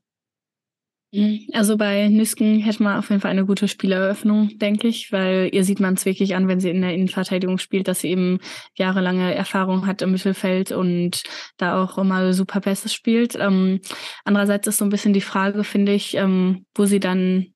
Also 1.52 1.76
bei 1.76 2.08
Nüsken 2.08 2.58
hätte 2.60 2.82
man 2.82 2.98
auf 2.98 3.10
jeden 3.10 3.20
Fall 3.20 3.32
eine 3.32 3.44
gute 3.44 3.68
Spieleröffnung, 3.68 4.56
denke 4.58 4.88
ich, 4.88 5.12
weil 5.12 5.50
ihr 5.52 5.62
sieht 5.62 5.78
man 5.78 5.92
es 5.94 6.06
wirklich 6.06 6.34
an, 6.34 6.48
wenn 6.48 6.58
sie 6.58 6.70
in 6.70 6.80
der 6.80 6.94
Innenverteidigung 6.94 7.58
spielt, 7.58 7.86
dass 7.86 8.00
sie 8.00 8.08
eben 8.08 8.38
jahrelange 8.76 9.34
Erfahrung 9.34 9.86
hat 9.86 10.00
im 10.00 10.12
Mittelfeld 10.12 10.72
und 10.72 11.22
da 11.58 11.82
auch 11.82 11.98
immer 11.98 12.32
super 12.32 12.60
Pässe 12.60 12.88
spielt. 12.88 13.36
Ähm, 13.36 13.80
andererseits 14.24 14.66
ist 14.68 14.78
so 14.78 14.86
ein 14.86 14.90
bisschen 14.90 15.12
die 15.12 15.20
Frage, 15.20 15.64
finde 15.64 15.92
ich, 15.92 16.16
ähm, 16.16 16.64
wo 16.74 16.86
sie 16.86 17.00
dann 17.00 17.51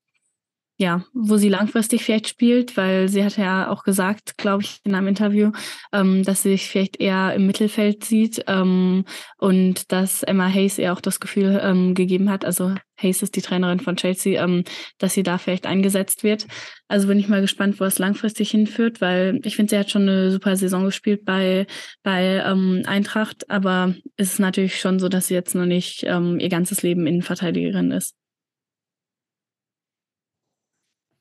ja, 0.78 1.04
wo 1.14 1.38
sie 1.38 1.48
langfristig 1.48 2.04
vielleicht 2.04 2.28
spielt, 2.28 2.76
weil 2.76 3.08
sie 3.08 3.24
hat 3.24 3.38
ja 3.38 3.70
auch 3.70 3.82
gesagt, 3.82 4.36
glaube 4.36 4.62
ich, 4.62 4.78
in 4.84 4.94
einem 4.94 5.08
Interview, 5.08 5.52
ähm, 5.92 6.22
dass 6.22 6.42
sie 6.42 6.50
sich 6.50 6.68
vielleicht 6.68 7.00
eher 7.00 7.34
im 7.34 7.46
Mittelfeld 7.46 8.04
sieht 8.04 8.44
ähm, 8.46 9.04
und 9.38 9.90
dass 9.90 10.22
Emma 10.22 10.48
Hayes 10.48 10.78
ihr 10.78 10.92
auch 10.92 11.00
das 11.00 11.18
Gefühl 11.18 11.58
ähm, 11.62 11.94
gegeben 11.94 12.28
hat, 12.30 12.44
also 12.44 12.74
Hayes 12.98 13.22
ist 13.22 13.36
die 13.36 13.42
Trainerin 13.42 13.80
von 13.80 13.96
Chelsea, 13.96 14.42
ähm, 14.42 14.64
dass 14.98 15.14
sie 15.14 15.22
da 15.22 15.38
vielleicht 15.38 15.66
eingesetzt 15.66 16.24
wird. 16.24 16.46
Also 16.88 17.08
bin 17.08 17.18
ich 17.18 17.28
mal 17.28 17.40
gespannt, 17.40 17.80
wo 17.80 17.84
es 17.84 17.98
langfristig 17.98 18.50
hinführt, 18.50 19.00
weil 19.00 19.40
ich 19.44 19.56
finde, 19.56 19.70
sie 19.70 19.78
hat 19.78 19.90
schon 19.90 20.02
eine 20.02 20.30
super 20.30 20.56
Saison 20.56 20.84
gespielt 20.84 21.24
bei, 21.24 21.66
bei 22.02 22.42
ähm, 22.46 22.82
Eintracht, 22.86 23.48
aber 23.50 23.94
es 24.16 24.34
ist 24.34 24.40
natürlich 24.40 24.78
schon 24.78 24.98
so, 24.98 25.08
dass 25.08 25.28
sie 25.28 25.34
jetzt 25.34 25.54
noch 25.54 25.66
nicht 25.66 26.04
ähm, 26.06 26.38
ihr 26.38 26.50
ganzes 26.50 26.82
Leben 26.82 27.06
Innenverteidigerin 27.06 27.92
ist. 27.92 28.14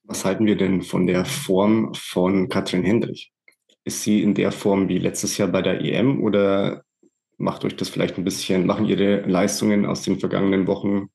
Was 0.08 0.24
halten 0.24 0.46
wir 0.46 0.56
denn 0.56 0.84
von 0.84 1.08
der 1.08 1.26
Form 1.26 1.94
von 1.96 2.48
Katrin 2.48 2.84
Hendrich? 2.84 3.32
Ist 3.84 4.04
sie 4.04 4.22
in 4.22 4.34
der 4.34 4.52
Form 4.52 4.88
wie 4.88 5.00
letztes 5.00 5.38
Jahr 5.38 5.48
bei 5.48 5.62
der 5.62 5.82
EM 5.82 6.22
oder 6.22 6.84
macht 7.38 7.66
euch 7.66 7.76
das 7.76 7.90
vielleicht 7.90 8.18
ein 8.18 8.24
bisschen, 8.24 8.66
machen 8.66 8.86
ihre 8.86 9.22
Leistungen 9.22 9.86
aus 9.86 10.04
den 10.04 10.20
vergangenen 10.20 10.68
Wochen 10.68 11.10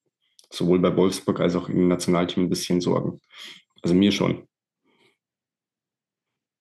sowohl 0.51 0.81
bei 0.81 0.97
Wolfsburg 0.97 1.41
als 1.41 1.55
auch 1.55 1.69
im 1.69 1.89
Nationalteam 1.89 2.45
ein 2.45 2.49
bisschen 2.49 2.81
Sorgen? 2.81 3.21
Also 3.83 3.95
mir 3.95 4.13
schon. 4.13 4.47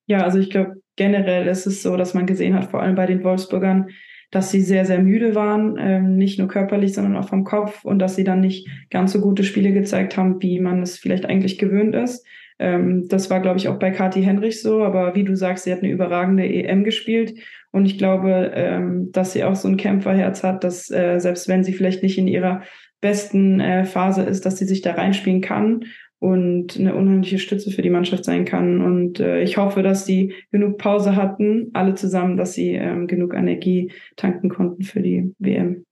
Ja, 0.05 0.23
also 0.23 0.39
ich 0.39 0.49
glaube, 0.49 0.81
generell 0.95 1.47
ist 1.47 1.65
es 1.65 1.81
so, 1.81 1.97
dass 1.97 2.13
man 2.13 2.25
gesehen 2.25 2.55
hat, 2.55 2.71
vor 2.71 2.81
allem 2.81 2.95
bei 2.95 3.05
den 3.05 3.23
Wolfsburgern, 3.23 3.89
dass 4.31 4.51
sie 4.51 4.61
sehr, 4.61 4.85
sehr 4.85 4.99
müde 4.99 5.35
waren, 5.35 5.77
ähm, 5.79 6.15
nicht 6.15 6.37
nur 6.37 6.47
körperlich, 6.47 6.93
sondern 6.93 7.17
auch 7.17 7.29
vom 7.29 7.43
Kopf 7.43 7.83
und 7.83 7.99
dass 7.99 8.15
sie 8.15 8.23
dann 8.23 8.41
nicht 8.41 8.67
ganz 8.89 9.11
so 9.11 9.21
gute 9.21 9.43
Spiele 9.43 9.71
gezeigt 9.71 10.17
haben, 10.17 10.41
wie 10.41 10.59
man 10.59 10.81
es 10.81 10.97
vielleicht 10.97 11.25
eigentlich 11.25 11.57
gewöhnt 11.57 11.95
ist. 11.95 12.25
Ähm, 12.59 13.07
das 13.07 13.29
war, 13.29 13.39
glaube 13.39 13.57
ich, 13.57 13.67
auch 13.67 13.79
bei 13.79 13.91
Kathi 13.91 14.21
Henrich 14.21 14.61
so, 14.61 14.83
aber 14.83 15.15
wie 15.15 15.23
du 15.23 15.35
sagst, 15.35 15.63
sie 15.63 15.71
hat 15.71 15.79
eine 15.79 15.91
überragende 15.91 16.45
EM 16.45 16.83
gespielt 16.83 17.39
und 17.71 17.85
ich 17.85 17.97
glaube, 17.97 18.51
ähm, 18.53 19.11
dass 19.11 19.33
sie 19.33 19.43
auch 19.43 19.55
so 19.55 19.67
ein 19.67 19.77
Kämpferherz 19.77 20.43
hat, 20.43 20.63
dass 20.63 20.91
äh, 20.91 21.19
selbst 21.19 21.47
wenn 21.47 21.63
sie 21.63 21.73
vielleicht 21.73 22.03
nicht 22.03 22.17
in 22.17 22.27
ihrer 22.27 22.61
besten 23.01 23.59
äh, 23.59 23.85
Phase 23.85 24.23
ist, 24.23 24.45
dass 24.45 24.57
sie 24.57 24.65
sich 24.65 24.81
da 24.81 24.93
reinspielen 24.93 25.41
kann 25.41 25.85
und 26.19 26.77
eine 26.77 26.95
unheimliche 26.95 27.39
Stütze 27.39 27.71
für 27.71 27.81
die 27.81 27.89
Mannschaft 27.89 28.25
sein 28.25 28.45
kann. 28.45 28.81
Und 28.81 29.19
äh, 29.19 29.41
ich 29.41 29.57
hoffe, 29.57 29.83
dass 29.83 30.05
sie 30.05 30.33
genug 30.51 30.77
Pause 30.77 31.15
hatten, 31.15 31.69
alle 31.73 31.95
zusammen, 31.95 32.37
dass 32.37 32.53
sie 32.53 32.73
ähm, 32.73 33.07
genug 33.07 33.33
Energie 33.33 33.91
tanken 34.17 34.49
konnten 34.49 34.83
für 34.83 35.01
die 35.01 35.33
WM. 35.39 35.85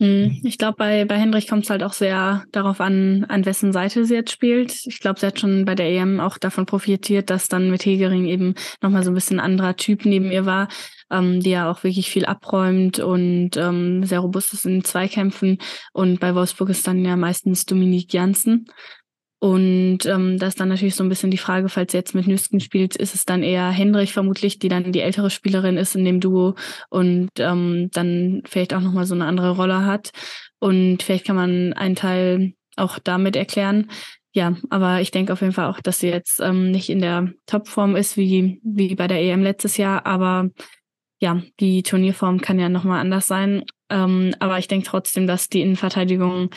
Hm, 0.00 0.40
ich 0.42 0.58
glaube, 0.58 0.76
bei, 0.76 1.04
bei 1.04 1.16
Hendrich 1.16 1.46
kommt 1.46 1.64
es 1.64 1.70
halt 1.70 1.84
auch 1.84 1.92
sehr 1.92 2.44
darauf 2.50 2.80
an, 2.80 3.24
an 3.28 3.46
wessen 3.46 3.72
Seite 3.72 4.04
sie 4.04 4.14
jetzt 4.14 4.32
spielt. 4.32 4.86
Ich 4.86 4.98
glaube, 4.98 5.20
sie 5.20 5.26
hat 5.26 5.38
schon 5.38 5.64
bei 5.64 5.76
der 5.76 5.88
EM 5.88 6.18
auch 6.18 6.36
davon 6.36 6.66
profitiert, 6.66 7.30
dass 7.30 7.46
dann 7.46 7.70
mit 7.70 7.86
Hegering 7.86 8.26
eben 8.26 8.54
nochmal 8.82 9.04
so 9.04 9.12
ein 9.12 9.14
bisschen 9.14 9.38
anderer 9.38 9.76
Typ 9.76 10.04
neben 10.04 10.32
ihr 10.32 10.46
war, 10.46 10.66
ähm, 11.12 11.40
die 11.40 11.50
ja 11.50 11.70
auch 11.70 11.84
wirklich 11.84 12.10
viel 12.10 12.24
abräumt 12.24 12.98
und 12.98 13.56
ähm, 13.56 14.04
sehr 14.04 14.18
robust 14.18 14.52
ist 14.52 14.66
in 14.66 14.82
Zweikämpfen. 14.82 15.58
Und 15.92 16.18
bei 16.18 16.34
Wolfsburg 16.34 16.70
ist 16.70 16.86
dann 16.88 17.04
ja 17.04 17.14
meistens 17.14 17.64
Dominique 17.64 18.12
Janssen. 18.12 18.66
Und 19.44 20.06
ähm, 20.06 20.38
das 20.38 20.54
ist 20.54 20.60
dann 20.60 20.70
natürlich 20.70 20.94
so 20.94 21.04
ein 21.04 21.10
bisschen 21.10 21.30
die 21.30 21.36
Frage, 21.36 21.68
falls 21.68 21.92
ihr 21.92 22.00
jetzt 22.00 22.14
mit 22.14 22.26
Nüsken 22.26 22.60
spielt, 22.60 22.96
ist 22.96 23.14
es 23.14 23.26
dann 23.26 23.42
eher 23.42 23.68
Hendrich 23.68 24.14
vermutlich, 24.14 24.58
die 24.58 24.68
dann 24.68 24.90
die 24.90 25.02
ältere 25.02 25.28
Spielerin 25.28 25.76
ist 25.76 25.94
in 25.94 26.06
dem 26.06 26.18
Duo 26.18 26.54
und 26.88 27.28
ähm, 27.36 27.90
dann 27.92 28.40
vielleicht 28.46 28.72
auch 28.72 28.80
nochmal 28.80 29.04
so 29.04 29.14
eine 29.14 29.26
andere 29.26 29.50
Rolle 29.50 29.84
hat. 29.84 30.12
Und 30.60 31.02
vielleicht 31.02 31.26
kann 31.26 31.36
man 31.36 31.74
einen 31.74 31.94
Teil 31.94 32.54
auch 32.76 32.98
damit 32.98 33.36
erklären. 33.36 33.90
Ja, 34.32 34.56
aber 34.70 35.02
ich 35.02 35.10
denke 35.10 35.34
auf 35.34 35.42
jeden 35.42 35.52
Fall 35.52 35.66
auch, 35.68 35.80
dass 35.80 35.98
sie 35.98 36.08
jetzt 36.08 36.40
ähm, 36.40 36.70
nicht 36.70 36.88
in 36.88 37.02
der 37.02 37.34
Topform 37.44 37.96
ist 37.96 38.16
wie, 38.16 38.62
wie 38.64 38.94
bei 38.94 39.08
der 39.08 39.20
EM 39.20 39.42
letztes 39.42 39.76
Jahr, 39.76 40.06
aber 40.06 40.48
ja, 41.20 41.42
die 41.60 41.82
Turnierform 41.82 42.40
kann 42.40 42.58
ja 42.58 42.70
nochmal 42.70 43.00
anders 43.00 43.26
sein. 43.26 43.64
Ähm, 43.90 44.34
aber 44.38 44.58
ich 44.58 44.68
denke 44.68 44.86
trotzdem, 44.86 45.26
dass 45.26 45.50
die 45.50 45.60
Innenverteidigung 45.60 46.48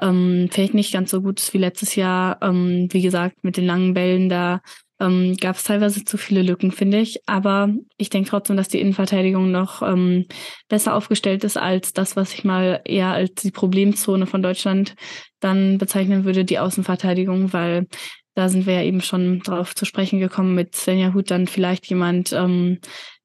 ähm, 0.00 0.48
vielleicht 0.50 0.74
nicht 0.74 0.92
ganz 0.92 1.10
so 1.10 1.22
gut 1.22 1.40
ist 1.40 1.52
wie 1.54 1.58
letztes 1.58 1.94
Jahr. 1.94 2.38
Ähm, 2.42 2.88
wie 2.90 3.02
gesagt, 3.02 3.42
mit 3.42 3.56
den 3.56 3.66
langen 3.66 3.94
Bällen, 3.94 4.28
da 4.28 4.60
ähm, 5.00 5.36
gab 5.40 5.56
es 5.56 5.64
teilweise 5.64 6.04
zu 6.04 6.18
viele 6.18 6.42
Lücken, 6.42 6.72
finde 6.72 6.98
ich. 6.98 7.20
Aber 7.26 7.70
ich 7.96 8.10
denke 8.10 8.30
trotzdem, 8.30 8.56
dass 8.56 8.68
die 8.68 8.80
Innenverteidigung 8.80 9.50
noch 9.50 9.82
ähm, 9.82 10.26
besser 10.68 10.94
aufgestellt 10.94 11.42
ist 11.44 11.56
als 11.56 11.92
das, 11.92 12.16
was 12.16 12.34
ich 12.34 12.44
mal 12.44 12.82
eher 12.84 13.08
als 13.08 13.34
die 13.34 13.50
Problemzone 13.50 14.26
von 14.26 14.42
Deutschland 14.42 14.94
dann 15.40 15.78
bezeichnen 15.78 16.24
würde, 16.24 16.44
die 16.44 16.58
Außenverteidigung, 16.58 17.52
weil 17.52 17.86
da 18.34 18.48
sind 18.48 18.66
wir 18.66 18.74
ja 18.74 18.82
eben 18.82 19.00
schon 19.00 19.40
drauf 19.40 19.74
zu 19.74 19.84
sprechen 19.84 20.20
gekommen 20.20 20.54
mit 20.54 20.76
Svenja 20.76 21.14
Huth, 21.14 21.30
dann 21.30 21.46
vielleicht 21.46 21.86
jemand, 21.86 22.32
ähm, 22.32 22.78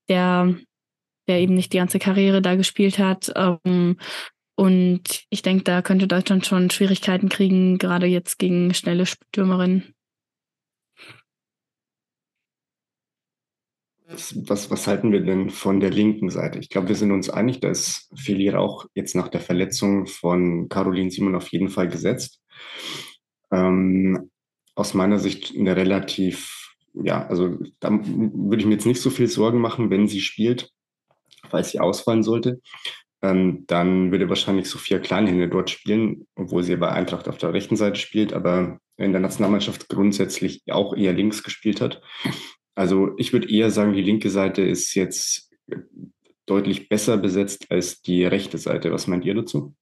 der, 0.10 0.56
der 1.28 1.40
eben 1.40 1.56
nicht 1.56 1.74
die 1.74 1.78
ganze 1.78 2.00
Karriere 2.00 2.42
da 2.42 2.56
gespielt 2.56 3.00
hat. 3.00 3.32
Ähm, 3.36 3.98
und 4.56 5.26
ich 5.30 5.41
denke, 5.41 5.63
da 5.63 5.82
könnte 5.82 6.08
Deutschland 6.08 6.46
schon 6.46 6.70
Schwierigkeiten 6.70 7.30
kriegen, 7.30 7.78
gerade 7.78 8.06
jetzt 8.06 8.39
gegen 8.39 8.74
schnelle 8.74 9.06
Stürmerinnen. 9.06 9.96
Was, 14.08 14.70
was 14.70 14.88
halten 14.88 15.12
wir 15.12 15.22
denn 15.22 15.50
von 15.50 15.80
der 15.80 15.89
linken 15.89 16.30
Seite? 16.30 16.60
Ich 16.60 16.70
glaube, 16.70 16.89
wir 16.89 16.96
sind 16.96 17.12
uns 17.12 17.30
einig, 17.30 17.60
dass 17.60 18.08
Feli 18.15 18.54
auch 18.54 18.86
jetzt 18.94 19.15
nach 19.15 19.30
der 19.30 19.41
Verletzung 19.41 20.06
von 20.06 20.70
Caroline 20.70 21.10
Simon 21.10 21.36
auf 21.36 21.48
jeden 21.50 21.70
Fall 21.70 21.89
gesetzt. 21.89 22.39
Ähm, 23.52 24.30
aus 24.76 24.94
meiner 24.94 25.18
Sicht 25.18 25.56
eine 25.58 25.76
relativ, 25.76 26.76
ja, 26.94 27.26
also 27.28 27.58
da 27.80 27.89
würde 27.91 28.62
ich 28.62 28.68
mir 28.68 28.74
jetzt 28.74 28.86
nicht 28.86 29.02
so 29.02 29.10
viel 29.10 29.28
Sorgen 29.28 29.60
machen, 29.60 29.89
wenn 29.89 30.08
sie 30.08 30.22
spielt, 30.22 30.70
falls 31.50 31.72
sie 31.72 31.80
ausfallen 31.80 32.22
sollte. 32.22 32.62
Ähm, 33.26 33.64
dann 33.68 34.12
würde 34.12 34.30
wahrscheinlich 34.30 34.70
Sophia 34.70 35.00
Kleinhände 35.00 35.50
dort 35.50 35.72
spielen, 35.72 36.28
obwohl 36.36 36.62
sie 36.62 36.76
bei 36.76 36.90
Eintracht 36.90 37.28
auf 37.28 37.38
der 37.38 37.54
rechten 37.54 37.76
Seite 37.76 38.00
spielt, 38.00 38.34
aber 38.34 38.80
in 38.98 39.14
der 39.14 39.22
Nationalmannschaft 39.22 39.90
grundsätzlich 39.90 40.62
auch 40.70 40.96
eher 40.96 41.14
links 41.14 41.44
gespielt 41.44 41.82
hat. 41.82 42.02
Also 42.76 43.12
ich 43.18 43.34
würde 43.34 43.50
eher 43.50 43.72
sagen, 43.72 43.94
die 43.94 44.02
linke 44.02 44.30
Seite 44.30 44.62
ist 44.62 44.94
jetzt 44.96 45.50
deutlich 46.46 46.88
besser 46.88 47.18
besetzt 47.18 47.66
als 47.72 48.02
die 48.02 48.26
rechte 48.26 48.58
Seite. 48.58 48.92
Was 48.92 49.08
meint 49.08 49.26
ihr 49.26 49.34
dazu? 49.34 49.74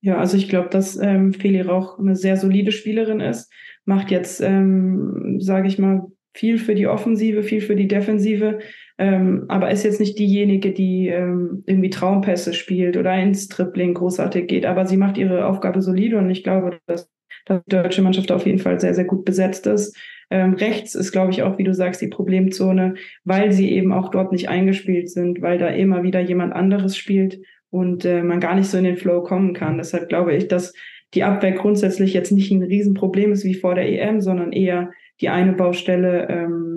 Ja, 0.00 0.18
also 0.18 0.36
ich 0.36 0.48
glaube, 0.48 0.68
dass 0.70 0.96
ähm, 0.96 1.32
Feli 1.34 1.60
Rauch 1.60 1.98
eine 1.98 2.16
sehr 2.16 2.36
solide 2.36 2.72
Spielerin 2.72 3.20
ist, 3.20 3.52
macht 3.84 4.10
jetzt, 4.10 4.40
ähm, 4.40 5.38
sage 5.40 5.68
ich 5.68 5.78
mal, 5.78 6.06
viel 6.34 6.58
für 6.58 6.74
die 6.74 6.86
Offensive, 6.86 7.42
viel 7.42 7.60
für 7.60 7.76
die 7.76 7.88
Defensive, 7.88 8.60
ähm, 8.96 9.46
aber 9.48 9.70
ist 9.70 9.82
jetzt 9.82 10.00
nicht 10.00 10.18
diejenige, 10.18 10.72
die 10.72 11.08
ähm, 11.08 11.64
irgendwie 11.66 11.90
Traumpässe 11.90 12.54
spielt 12.54 12.96
oder 12.96 13.16
ins 13.20 13.48
Tripling 13.48 13.94
großartig 13.94 14.46
geht. 14.46 14.66
Aber 14.66 14.86
sie 14.86 14.96
macht 14.96 15.18
ihre 15.18 15.46
Aufgabe 15.46 15.82
solide 15.82 16.18
und 16.18 16.30
ich 16.30 16.44
glaube, 16.44 16.78
dass, 16.86 17.10
dass 17.44 17.62
die 17.64 17.76
deutsche 17.76 18.02
Mannschaft 18.02 18.30
auf 18.30 18.46
jeden 18.46 18.60
Fall 18.60 18.78
sehr, 18.78 18.94
sehr 18.94 19.04
gut 19.04 19.24
besetzt 19.24 19.66
ist. 19.66 19.96
Ähm, 20.30 20.54
rechts 20.54 20.94
ist, 20.94 21.12
glaube 21.12 21.32
ich, 21.32 21.42
auch, 21.42 21.58
wie 21.58 21.64
du 21.64 21.74
sagst, 21.74 22.00
die 22.00 22.08
Problemzone, 22.08 22.94
weil 23.24 23.52
sie 23.52 23.72
eben 23.72 23.92
auch 23.92 24.10
dort 24.10 24.32
nicht 24.32 24.48
eingespielt 24.48 25.10
sind, 25.10 25.42
weil 25.42 25.58
da 25.58 25.68
immer 25.68 26.02
wieder 26.02 26.20
jemand 26.20 26.52
anderes 26.54 26.96
spielt 26.96 27.40
und 27.70 28.04
äh, 28.04 28.22
man 28.22 28.40
gar 28.40 28.54
nicht 28.54 28.70
so 28.70 28.78
in 28.78 28.84
den 28.84 28.96
Flow 28.96 29.22
kommen 29.22 29.54
kann. 29.54 29.78
Deshalb 29.78 30.08
glaube 30.08 30.34
ich, 30.34 30.46
dass 30.46 30.72
die 31.14 31.24
Abwehr 31.24 31.52
grundsätzlich 31.52 32.14
jetzt 32.14 32.30
nicht 32.30 32.50
ein 32.50 32.62
Riesenproblem 32.62 33.32
ist 33.32 33.44
wie 33.44 33.54
vor 33.54 33.74
der 33.74 33.88
EM, 33.88 34.20
sondern 34.20 34.52
eher 34.52 34.90
die 35.20 35.28
eine 35.28 35.52
Baustelle 35.52 36.28
ähm, 36.28 36.73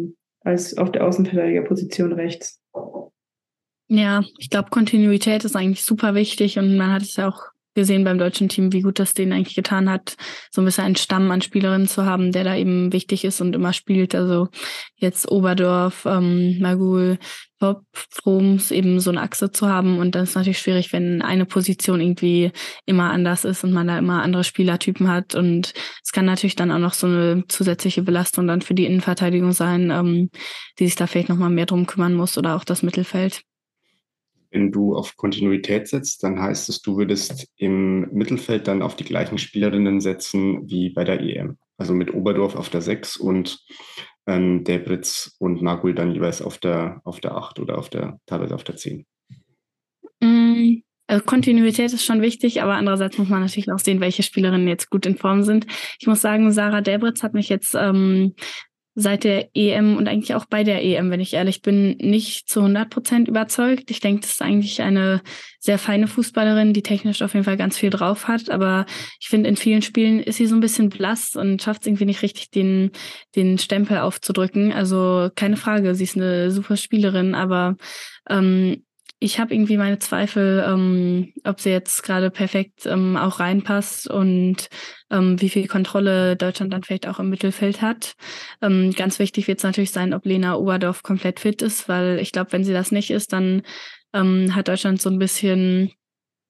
als 0.47 0.77
auf 0.77 0.91
der 0.91 1.05
Außenverteidigerposition 1.05 2.13
rechts. 2.13 2.61
Ja, 3.89 4.23
ich 4.37 4.49
glaube, 4.49 4.69
Kontinuität 4.69 5.43
ist 5.43 5.55
eigentlich 5.55 5.83
super 5.83 6.15
wichtig 6.15 6.57
und 6.57 6.77
man 6.77 6.91
hat 6.91 7.01
es 7.01 7.17
ja 7.17 7.27
auch 7.27 7.47
gesehen 7.73 8.03
beim 8.03 8.17
deutschen 8.17 8.49
Team, 8.49 8.73
wie 8.73 8.81
gut 8.81 8.97
das 8.97 9.13
denen 9.13 9.33
eigentlich 9.33 9.55
getan 9.55 9.89
hat, 9.89 10.15
so 10.49 10.61
ein 10.61 10.65
bisschen 10.65 10.85
einen 10.85 10.95
Stamm 10.95 11.29
an 11.29 11.41
Spielerinnen 11.41 11.87
zu 11.87 12.05
haben, 12.05 12.31
der 12.31 12.43
da 12.43 12.55
eben 12.55 12.91
wichtig 12.91 13.23
ist 13.23 13.39
und 13.39 13.55
immer 13.55 13.71
spielt. 13.71 14.15
Also 14.15 14.47
jetzt 14.95 15.29
Oberdorf, 15.29 16.05
ähm, 16.05 16.57
Magul, 16.59 17.19
Top, 17.59 17.83
Froms, 17.93 18.71
eben 18.71 18.99
so 18.99 19.09
eine 19.09 19.21
Achse 19.21 19.51
zu 19.51 19.67
haben. 19.67 19.97
Und 19.97 20.13
dann 20.15 20.23
ist 20.23 20.35
natürlich 20.35 20.59
schwierig, 20.59 20.93
wenn 20.93 21.21
eine 21.21 21.45
Position 21.45 22.01
irgendwie 22.01 22.51
immer 22.85 23.11
anders 23.11 23.45
ist 23.45 23.63
und 23.63 23.73
man 23.73 23.87
da 23.87 23.97
immer 23.97 24.21
andere 24.21 24.43
Spielertypen 24.43 25.07
hat. 25.07 25.33
Und 25.33 25.73
es 26.03 26.11
kann 26.11 26.25
natürlich 26.25 26.55
dann 26.55 26.71
auch 26.71 26.79
noch 26.79 26.93
so 26.93 27.07
eine 27.07 27.43
zusätzliche 27.47 28.03
Belastung 28.03 28.47
dann 28.47 28.61
für 28.61 28.75
die 28.75 28.85
Innenverteidigung 28.85 29.53
sein, 29.53 29.89
ähm, 29.91 30.29
die 30.79 30.85
sich 30.85 30.95
da 30.95 31.07
vielleicht 31.07 31.29
nochmal 31.29 31.49
mehr 31.49 31.65
drum 31.65 31.87
kümmern 31.87 32.13
muss 32.13 32.37
oder 32.37 32.55
auch 32.55 32.63
das 32.63 32.83
Mittelfeld. 32.83 33.41
Wenn 34.51 34.71
du 34.71 34.95
auf 34.95 35.17
Kontinuität 35.17 35.87
setzt, 35.87 36.23
dann 36.23 36.39
heißt 36.39 36.69
es, 36.69 36.81
du 36.81 36.97
würdest 36.97 37.47
im 37.57 38.09
Mittelfeld 38.13 38.67
dann 38.67 38.81
auf 38.81 38.95
die 38.95 39.03
gleichen 39.03 39.37
Spielerinnen 39.37 39.99
setzen 39.99 40.69
wie 40.69 40.89
bei 40.89 41.03
der 41.03 41.19
EM. 41.19 41.57
Also 41.77 41.93
mit 41.93 42.13
Oberdorf 42.13 42.55
auf 42.55 42.69
der 42.69 42.81
6 42.81 43.17
und 43.17 43.59
ähm, 44.27 44.63
Debritz 44.63 45.35
und 45.39 45.61
Magul 45.61 45.95
dann 45.95 46.11
jeweils 46.11 46.41
auf 46.41 46.57
der, 46.57 47.01
auf 47.03 47.19
der 47.19 47.35
8 47.35 47.59
oder 47.59 47.77
auf 47.77 47.89
der, 47.89 48.19
teilweise 48.25 48.53
auf 48.53 48.63
der 48.63 48.75
10. 48.75 49.05
Mm, 50.21 50.81
also 51.07 51.23
Kontinuität 51.23 51.93
ist 51.93 52.03
schon 52.03 52.21
wichtig, 52.21 52.61
aber 52.61 52.73
andererseits 52.75 53.17
muss 53.17 53.29
man 53.29 53.41
natürlich 53.41 53.71
auch 53.71 53.79
sehen, 53.79 54.01
welche 54.01 54.23
Spielerinnen 54.23 54.67
jetzt 54.67 54.89
gut 54.89 55.05
in 55.05 55.17
Form 55.17 55.43
sind. 55.43 55.65
Ich 55.99 56.07
muss 56.07 56.21
sagen, 56.21 56.51
Sarah 56.51 56.81
Debritz 56.81 57.23
hat 57.23 57.33
mich 57.33 57.47
jetzt 57.47 57.73
ähm, 57.75 58.35
seit 58.99 59.25
der 59.25 59.49
EM 59.53 59.95
und 59.95 60.07
eigentlich 60.07 60.33
auch 60.33 60.45
bei 60.45 60.63
der 60.63 60.83
EM, 60.83 61.11
wenn 61.11 61.19
ich 61.19 61.35
ehrlich 61.35 61.61
bin, 61.61 61.97
nicht 61.97 62.49
zu 62.49 62.61
100 62.61 62.89
Prozent 62.89 63.27
überzeugt. 63.27 63.91
Ich 63.91 63.99
denke, 63.99 64.21
das 64.21 64.31
ist 64.31 64.41
eigentlich 64.41 64.81
eine 64.81 65.21
sehr 65.59 65.77
feine 65.77 66.07
Fußballerin, 66.07 66.73
die 66.73 66.81
technisch 66.81 67.21
auf 67.21 67.35
jeden 67.35 67.43
Fall 67.43 67.57
ganz 67.57 67.77
viel 67.77 67.91
drauf 67.91 68.27
hat. 68.27 68.49
Aber 68.49 68.87
ich 69.19 69.27
finde, 69.27 69.49
in 69.49 69.55
vielen 69.55 69.83
Spielen 69.83 70.19
ist 70.19 70.37
sie 70.37 70.47
so 70.47 70.55
ein 70.55 70.61
bisschen 70.61 70.89
blass 70.89 71.35
und 71.35 71.61
schafft 71.61 71.81
es 71.81 71.87
irgendwie 71.87 72.05
nicht 72.05 72.23
richtig, 72.23 72.49
den, 72.49 72.89
den 73.35 73.59
Stempel 73.59 73.99
aufzudrücken. 73.99 74.73
Also 74.73 75.29
keine 75.35 75.57
Frage, 75.57 75.93
sie 75.93 76.05
ist 76.05 76.15
eine 76.15 76.49
super 76.49 76.75
Spielerin, 76.75 77.35
aber 77.35 77.75
ähm, 78.27 78.83
ich 79.19 79.39
habe 79.39 79.53
irgendwie 79.53 79.77
meine 79.77 79.97
Zweifel, 79.97 80.63
ähm, 80.67 81.33
ob 81.43 81.59
sie 81.59 81.71
jetzt 81.71 82.03
gerade 82.03 82.29
perfekt 82.29 82.85
ähm, 82.85 83.17
auch 83.17 83.39
reinpasst 83.39 84.07
und 84.09 84.69
ähm, 85.09 85.41
wie 85.41 85.49
viel 85.49 85.67
Kontrolle 85.67 86.35
Deutschland 86.35 86.71
dann 86.71 86.83
vielleicht 86.83 87.07
auch 87.07 87.19
im 87.19 87.29
Mittelfeld 87.29 87.81
hat. 87.81 88.13
Ähm, 88.61 88.93
ganz 88.95 89.17
wichtig 89.17 89.47
wird 89.47 89.57
es 89.57 89.63
natürlich 89.63 89.91
sein, 89.91 90.13
ob 90.13 90.25
Lena 90.25 90.55
Oberdorf 90.55 91.01
komplett 91.01 91.39
fit 91.39 91.63
ist, 91.63 91.89
weil 91.89 92.19
ich 92.19 92.31
glaube, 92.31 92.51
wenn 92.51 92.63
sie 92.63 92.73
das 92.73 92.91
nicht 92.91 93.09
ist, 93.09 93.33
dann 93.33 93.63
ähm, 94.13 94.53
hat 94.53 94.67
Deutschland 94.67 95.01
so 95.01 95.09
ein 95.09 95.19
bisschen 95.19 95.91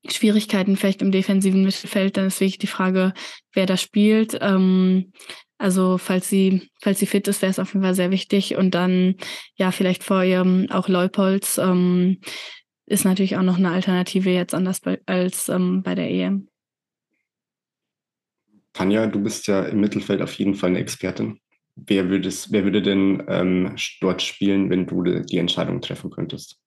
Schwierigkeiten 0.06 0.76
vielleicht 0.76 1.02
im 1.02 1.12
defensiven 1.12 1.64
Mittelfeld. 1.64 2.18
Dann 2.18 2.28
ist 2.28 2.42
wirklich 2.42 2.60
die 2.60 2.68
Frage, 2.68 3.14
wer 3.54 3.66
da 3.66 3.78
spielt. 3.78 4.38
Ähm, 4.42 5.14
also 5.58 5.98
falls 5.98 6.30
sie, 6.30 6.70
falls 6.82 7.00
sie 7.00 7.06
fit 7.06 7.28
ist, 7.28 7.42
wäre 7.42 7.50
es 7.50 7.60
auf 7.60 7.74
jeden 7.74 7.84
Fall 7.84 7.96
sehr 7.96 8.12
wichtig. 8.12 8.56
Und 8.56 8.76
dann 8.76 9.16
ja 9.56 9.72
vielleicht 9.72 10.04
vor 10.04 10.24
ihr 10.24 10.68
auch 10.70 10.88
Leupolds. 10.88 11.58
Ähm, 11.58 12.20
ist 12.88 13.04
natürlich 13.04 13.36
auch 13.36 13.44
noch 13.44 13.58
eine 13.58 13.72
Alternative 13.72 14.30
jetzt 14.30 14.54
anders 14.54 14.80
bei, 14.80 15.00
als 15.06 15.50
ähm, 15.50 15.84
bei 15.84 15.94
der 15.94 16.10
EM. 16.10 16.48
Tanja, 18.74 19.08
du 19.08 19.22
bist 19.22 19.48
ja 19.48 19.64
im 19.66 19.82
Mittelfeld 19.82 20.22
auf 20.22 20.34
jeden 20.34 20.56
Fall 20.56 20.70
eine 20.70 20.80
Expertin. 20.80 21.40
Wer, 21.76 22.10
würdest, 22.10 22.52
wer 22.52 22.64
würde 22.64 22.82
denn 22.82 23.24
ähm, 23.28 23.76
dort 24.02 24.22
spielen, 24.22 24.70
wenn 24.70 24.88
du 24.88 25.04
die 25.04 25.38
Entscheidung 25.38 25.82
treffen 25.82 26.10
könntest? 26.10 26.60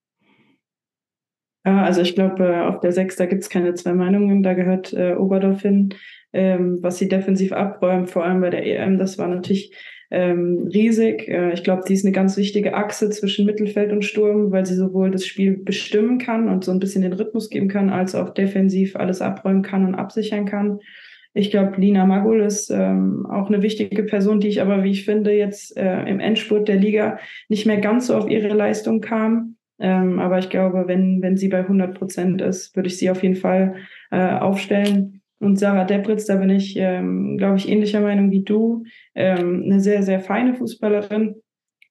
Ja, 1.64 1.82
also 1.82 2.00
ich 2.00 2.14
glaube, 2.14 2.44
äh, 2.44 2.60
auf 2.60 2.80
der 2.80 2.92
Sechs, 2.92 3.16
da 3.16 3.26
gibt 3.26 3.42
es 3.42 3.48
keine 3.48 3.74
zwei 3.74 3.92
Meinungen. 3.94 4.42
Da 4.42 4.54
gehört 4.54 4.92
äh, 4.92 5.14
Oberdorf 5.14 5.62
hin, 5.62 5.94
ähm, 6.32 6.78
was 6.80 6.98
sie 6.98 7.08
defensiv 7.08 7.52
abräumt, 7.52 8.10
vor 8.10 8.24
allem 8.24 8.40
bei 8.40 8.50
der 8.50 8.66
EM. 8.66 8.98
Das 8.98 9.18
war 9.18 9.28
natürlich 9.28 9.74
ähm, 10.10 10.68
riesig. 10.72 11.28
Äh, 11.28 11.52
ich 11.52 11.62
glaube, 11.62 11.82
die 11.86 11.94
ist 11.94 12.04
eine 12.04 12.12
ganz 12.12 12.36
wichtige 12.36 12.74
Achse 12.74 13.10
zwischen 13.10 13.46
Mittelfeld 13.46 13.92
und 13.92 14.04
Sturm, 14.04 14.50
weil 14.50 14.66
sie 14.66 14.74
sowohl 14.74 15.10
das 15.10 15.26
Spiel 15.26 15.56
bestimmen 15.56 16.18
kann 16.18 16.48
und 16.48 16.64
so 16.64 16.72
ein 16.72 16.80
bisschen 16.80 17.02
den 17.02 17.12
Rhythmus 17.12 17.48
geben 17.48 17.68
kann, 17.68 17.90
als 17.90 18.14
auch 18.14 18.30
defensiv 18.30 18.96
alles 18.96 19.22
abräumen 19.22 19.62
kann 19.62 19.86
und 19.86 19.94
absichern 19.94 20.46
kann. 20.46 20.80
Ich 21.32 21.52
glaube, 21.52 21.80
Lina 21.80 22.06
Magul 22.06 22.40
ist 22.40 22.70
ähm, 22.70 23.24
auch 23.30 23.46
eine 23.46 23.62
wichtige 23.62 24.02
Person, 24.02 24.40
die 24.40 24.48
ich 24.48 24.60
aber, 24.60 24.82
wie 24.82 24.90
ich 24.90 25.04
finde, 25.04 25.32
jetzt 25.32 25.76
äh, 25.76 26.02
im 26.02 26.18
Endspurt 26.18 26.66
der 26.66 26.76
Liga 26.76 27.18
nicht 27.48 27.66
mehr 27.66 27.78
ganz 27.78 28.08
so 28.08 28.16
auf 28.16 28.28
ihre 28.28 28.48
Leistung 28.48 29.00
kam. 29.00 29.54
Ähm, 29.78 30.18
aber 30.18 30.40
ich 30.40 30.50
glaube, 30.50 30.84
wenn, 30.88 31.22
wenn 31.22 31.36
sie 31.36 31.48
bei 31.48 31.60
100 31.60 31.96
Prozent 31.96 32.42
ist, 32.42 32.74
würde 32.74 32.88
ich 32.88 32.98
sie 32.98 33.10
auf 33.10 33.22
jeden 33.22 33.36
Fall 33.36 33.76
äh, 34.10 34.34
aufstellen. 34.38 35.19
Und 35.40 35.58
Sarah 35.58 35.84
Debritz, 35.84 36.26
da 36.26 36.36
bin 36.36 36.50
ich, 36.50 36.74
ähm, 36.76 37.38
glaube 37.38 37.56
ich, 37.56 37.68
ähnlicher 37.68 38.00
Meinung 38.00 38.30
wie 38.30 38.42
du. 38.42 38.84
Ähm, 39.14 39.62
eine 39.64 39.80
sehr, 39.80 40.02
sehr 40.02 40.20
feine 40.20 40.54
Fußballerin. 40.54 41.36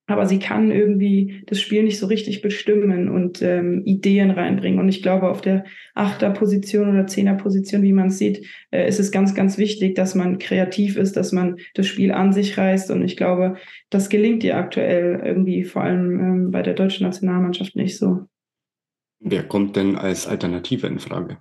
Aber 0.06 0.26
sie 0.26 0.40
kann 0.40 0.72
irgendwie 0.72 1.44
das 1.46 1.60
Spiel 1.60 1.84
nicht 1.84 2.00
so 2.00 2.08
richtig 2.08 2.42
bestimmen 2.42 3.10
und 3.10 3.42
ähm, 3.44 3.84
Ideen 3.86 4.32
reinbringen. 4.32 4.80
Und 4.80 4.90
ich 4.90 5.04
glaube, 5.04 5.30
auf 5.30 5.42
der 5.42 5.66
Achterposition 5.94 6.90
oder 6.90 7.06
Zehnerposition, 7.06 7.84
wie 7.84 7.94
man 7.94 8.08
es 8.08 8.18
sieht, 8.18 8.46
äh, 8.72 8.88
ist 8.88 9.00
es 9.00 9.12
ganz, 9.12 9.36
ganz 9.36 9.58
wichtig, 9.58 9.96
dass 9.96 10.16
man 10.16 10.40
kreativ 10.40 10.96
ist, 10.96 11.16
dass 11.16 11.32
man 11.32 11.58
das 11.76 11.88
Spiel 11.88 12.12
an 12.12 12.34
sich 12.34 12.58
reißt. 12.58 12.90
Und 12.92 13.04
ich 13.04 13.18
glaube, 13.18 13.58
das 13.90 14.10
gelingt 14.10 14.44
ihr 14.44 14.58
aktuell 14.58 15.22
irgendwie, 15.24 15.64
vor 15.64 15.84
allem 15.84 16.20
ähm, 16.20 16.52
bei 16.52 16.62
der 16.64 16.74
deutschen 16.74 17.06
Nationalmannschaft 17.06 17.76
nicht 17.76 17.98
so. 17.98 18.26
Wer 19.20 19.44
kommt 19.44 19.76
denn 19.76 19.96
als 19.96 20.28
Alternative 20.28 20.88
in 20.88 21.00
Frage? 21.00 21.38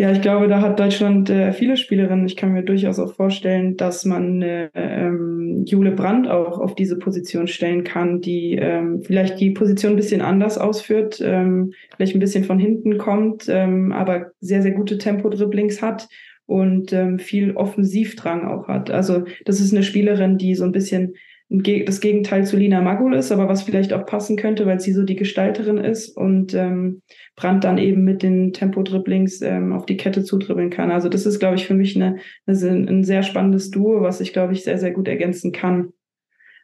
Ja, 0.00 0.10
ich 0.12 0.22
glaube, 0.22 0.48
da 0.48 0.62
hat 0.62 0.80
Deutschland 0.80 1.28
äh, 1.28 1.52
viele 1.52 1.76
Spielerinnen. 1.76 2.24
Ich 2.24 2.34
kann 2.34 2.54
mir 2.54 2.62
durchaus 2.62 2.98
auch 2.98 3.12
vorstellen, 3.12 3.76
dass 3.76 4.06
man 4.06 4.40
äh, 4.40 4.70
ähm, 4.72 5.66
Jule 5.66 5.90
Brandt 5.90 6.26
auch 6.26 6.58
auf 6.58 6.74
diese 6.74 6.98
Position 6.98 7.48
stellen 7.48 7.84
kann, 7.84 8.22
die 8.22 8.54
ähm, 8.54 9.02
vielleicht 9.02 9.38
die 9.40 9.50
Position 9.50 9.92
ein 9.92 9.96
bisschen 9.96 10.22
anders 10.22 10.56
ausführt, 10.56 11.20
ähm, 11.22 11.74
vielleicht 11.94 12.16
ein 12.16 12.18
bisschen 12.18 12.44
von 12.44 12.58
hinten 12.58 12.96
kommt, 12.96 13.44
ähm, 13.50 13.92
aber 13.92 14.32
sehr, 14.40 14.62
sehr 14.62 14.70
gute 14.70 14.96
Tempo-Dribblings 14.96 15.82
hat 15.82 16.08
und 16.46 16.94
ähm, 16.94 17.18
viel 17.18 17.54
Offensivdrang 17.54 18.48
auch 18.48 18.68
hat. 18.68 18.90
Also 18.90 19.24
das 19.44 19.60
ist 19.60 19.74
eine 19.74 19.82
Spielerin, 19.82 20.38
die 20.38 20.54
so 20.54 20.64
ein 20.64 20.72
bisschen 20.72 21.12
das 21.50 22.00
Gegenteil 22.00 22.46
zu 22.46 22.56
Lina 22.56 22.80
Magul 22.80 23.12
ist, 23.12 23.32
aber 23.32 23.48
was 23.48 23.64
vielleicht 23.64 23.92
auch 23.92 24.06
passen 24.06 24.36
könnte, 24.36 24.66
weil 24.66 24.78
sie 24.78 24.92
so 24.92 25.02
die 25.02 25.16
Gestalterin 25.16 25.78
ist 25.78 26.16
und 26.16 26.54
ähm, 26.54 27.02
Brand 27.34 27.64
dann 27.64 27.76
eben 27.76 28.04
mit 28.04 28.22
den 28.22 28.52
Tempo-Dribblings 28.52 29.42
ähm, 29.42 29.72
auf 29.72 29.84
die 29.84 29.96
Kette 29.96 30.22
zudribbeln 30.22 30.70
kann. 30.70 30.92
Also 30.92 31.08
das 31.08 31.26
ist, 31.26 31.40
glaube 31.40 31.56
ich, 31.56 31.66
für 31.66 31.74
mich 31.74 31.96
eine, 31.96 32.18
eine, 32.46 32.88
ein 32.88 33.02
sehr 33.02 33.24
spannendes 33.24 33.70
Duo, 33.70 34.00
was 34.00 34.20
ich, 34.20 34.32
glaube 34.32 34.52
ich, 34.52 34.62
sehr, 34.62 34.78
sehr 34.78 34.92
gut 34.92 35.08
ergänzen 35.08 35.50
kann. 35.50 35.92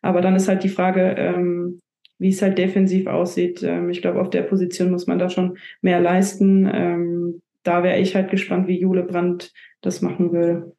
Aber 0.02 0.20
dann 0.20 0.36
ist 0.36 0.46
halt 0.46 0.62
die 0.62 0.68
Frage, 0.68 1.16
ähm, 1.18 1.80
wie 2.18 2.28
es 2.28 2.40
halt 2.40 2.56
defensiv 2.56 3.08
aussieht. 3.08 3.64
Ähm, 3.64 3.90
ich 3.90 4.00
glaube, 4.02 4.20
auf 4.20 4.30
der 4.30 4.42
Position 4.42 4.92
muss 4.92 5.08
man 5.08 5.18
da 5.18 5.28
schon 5.28 5.58
mehr 5.82 6.00
leisten. 6.00 6.70
Ähm, 6.72 7.42
da 7.64 7.82
wäre 7.82 7.98
ich 7.98 8.14
halt 8.14 8.30
gespannt, 8.30 8.68
wie 8.68 8.78
Jule 8.78 9.02
Brandt 9.02 9.52
das 9.80 10.00
machen 10.00 10.30
will. 10.30 10.76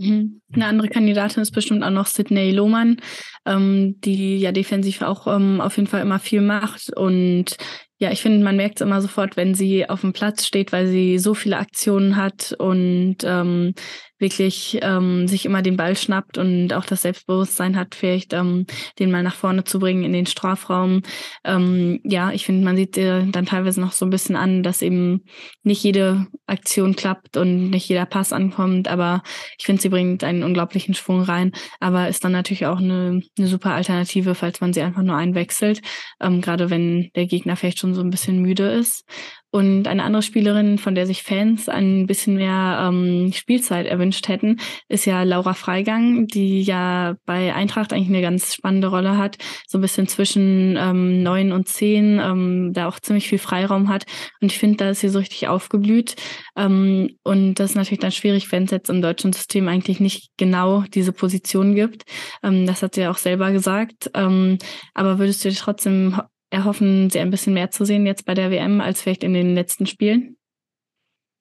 Eine 0.00 0.66
andere 0.66 0.88
Kandidatin 0.88 1.42
ist 1.42 1.50
bestimmt 1.50 1.84
auch 1.84 1.90
noch 1.90 2.06
Sidney 2.06 2.52
Lohmann, 2.52 2.96
ähm, 3.44 4.00
die 4.00 4.38
ja 4.38 4.50
defensiv 4.50 5.02
auch 5.02 5.26
ähm, 5.26 5.60
auf 5.60 5.76
jeden 5.76 5.88
Fall 5.88 6.00
immer 6.00 6.18
viel 6.18 6.40
macht. 6.40 6.90
Und 6.96 7.56
ja, 7.98 8.10
ich 8.10 8.22
finde, 8.22 8.42
man 8.42 8.56
merkt 8.56 8.80
es 8.80 8.86
immer 8.86 9.02
sofort, 9.02 9.36
wenn 9.36 9.54
sie 9.54 9.88
auf 9.88 10.00
dem 10.00 10.14
Platz 10.14 10.46
steht, 10.46 10.72
weil 10.72 10.86
sie 10.86 11.18
so 11.18 11.34
viele 11.34 11.58
Aktionen 11.58 12.16
hat 12.16 12.54
und 12.58 13.18
ähm, 13.24 13.74
wirklich 14.20 14.78
ähm, 14.82 15.26
sich 15.26 15.46
immer 15.46 15.62
den 15.62 15.76
Ball 15.76 15.96
schnappt 15.96 16.38
und 16.38 16.72
auch 16.72 16.84
das 16.84 17.02
Selbstbewusstsein 17.02 17.76
hat, 17.76 17.94
vielleicht 17.94 18.32
ähm, 18.32 18.66
den 18.98 19.10
mal 19.10 19.22
nach 19.22 19.34
vorne 19.34 19.64
zu 19.64 19.78
bringen 19.78 20.04
in 20.04 20.12
den 20.12 20.26
Strafraum. 20.26 21.02
Ähm, 21.44 22.00
ja, 22.04 22.30
ich 22.32 22.44
finde, 22.44 22.64
man 22.64 22.76
sieht 22.76 22.96
ihr 22.96 23.26
dann 23.30 23.46
teilweise 23.46 23.80
noch 23.80 23.92
so 23.92 24.04
ein 24.06 24.10
bisschen 24.10 24.36
an, 24.36 24.62
dass 24.62 24.82
eben 24.82 25.24
nicht 25.62 25.82
jede 25.82 26.26
Aktion 26.46 26.96
klappt 26.96 27.36
und 27.36 27.70
nicht 27.70 27.88
jeder 27.88 28.06
Pass 28.06 28.32
ankommt, 28.32 28.88
aber 28.88 29.22
ich 29.58 29.64
finde, 29.64 29.82
sie 29.82 29.88
bringt 29.88 30.22
einen 30.22 30.42
unglaublichen 30.42 30.94
Schwung 30.94 31.22
rein, 31.22 31.52
aber 31.80 32.08
ist 32.08 32.24
dann 32.24 32.32
natürlich 32.32 32.66
auch 32.66 32.78
eine, 32.78 33.20
eine 33.38 33.46
super 33.46 33.72
Alternative, 33.72 34.34
falls 34.34 34.60
man 34.60 34.72
sie 34.72 34.82
einfach 34.82 35.02
nur 35.02 35.16
einwechselt, 35.16 35.80
ähm, 36.20 36.40
gerade 36.40 36.70
wenn 36.70 37.10
der 37.16 37.26
Gegner 37.26 37.56
vielleicht 37.56 37.78
schon 37.78 37.94
so 37.94 38.02
ein 38.02 38.10
bisschen 38.10 38.42
müde 38.42 38.70
ist. 38.70 39.04
Und 39.52 39.88
eine 39.88 40.04
andere 40.04 40.22
Spielerin, 40.22 40.78
von 40.78 40.94
der 40.94 41.06
sich 41.06 41.24
Fans 41.24 41.68
ein 41.68 42.06
bisschen 42.06 42.36
mehr 42.36 42.88
ähm, 42.88 43.32
Spielzeit 43.32 43.86
erwünscht 43.86 44.28
hätten, 44.28 44.60
ist 44.88 45.06
ja 45.06 45.24
Laura 45.24 45.54
Freigang, 45.54 46.28
die 46.28 46.62
ja 46.62 47.16
bei 47.26 47.52
Eintracht 47.52 47.92
eigentlich 47.92 48.08
eine 48.08 48.22
ganz 48.22 48.54
spannende 48.54 48.88
Rolle 48.88 49.18
hat, 49.18 49.38
so 49.66 49.78
ein 49.78 49.80
bisschen 49.80 50.06
zwischen 50.06 50.76
ähm, 50.78 51.22
neun 51.24 51.50
und 51.50 51.66
zehn, 51.66 52.20
ähm, 52.20 52.72
da 52.72 52.86
auch 52.86 53.00
ziemlich 53.00 53.28
viel 53.28 53.38
Freiraum 53.38 53.88
hat. 53.88 54.04
Und 54.40 54.52
ich 54.52 54.58
finde, 54.58 54.76
da 54.76 54.90
ist 54.90 55.00
sie 55.00 55.08
so 55.08 55.18
richtig 55.18 55.48
aufgeblüht. 55.48 56.14
Ähm, 56.56 57.16
und 57.24 57.54
das 57.54 57.70
ist 57.70 57.76
natürlich 57.76 58.00
dann 58.00 58.12
schwierig, 58.12 58.52
wenn 58.52 58.64
es 58.64 58.70
jetzt 58.70 58.88
im 58.88 59.02
deutschen 59.02 59.32
System 59.32 59.66
eigentlich 59.66 59.98
nicht 59.98 60.30
genau 60.36 60.82
diese 60.94 61.12
Position 61.12 61.74
gibt. 61.74 62.04
Ähm, 62.44 62.66
das 62.66 62.82
hat 62.82 62.94
sie 62.94 63.02
ja 63.02 63.10
auch 63.10 63.18
selber 63.18 63.50
gesagt. 63.50 64.10
Ähm, 64.14 64.58
aber 64.94 65.18
würdest 65.18 65.44
du 65.44 65.48
dir 65.48 65.56
trotzdem 65.56 66.20
erhoffen, 66.50 67.10
sie 67.10 67.20
ein 67.20 67.30
bisschen 67.30 67.54
mehr 67.54 67.70
zu 67.70 67.84
sehen 67.84 68.06
jetzt 68.06 68.26
bei 68.26 68.34
der 68.34 68.50
WM 68.50 68.80
als 68.80 69.00
vielleicht 69.00 69.24
in 69.24 69.34
den 69.34 69.54
letzten 69.54 69.86
Spielen? 69.86 70.36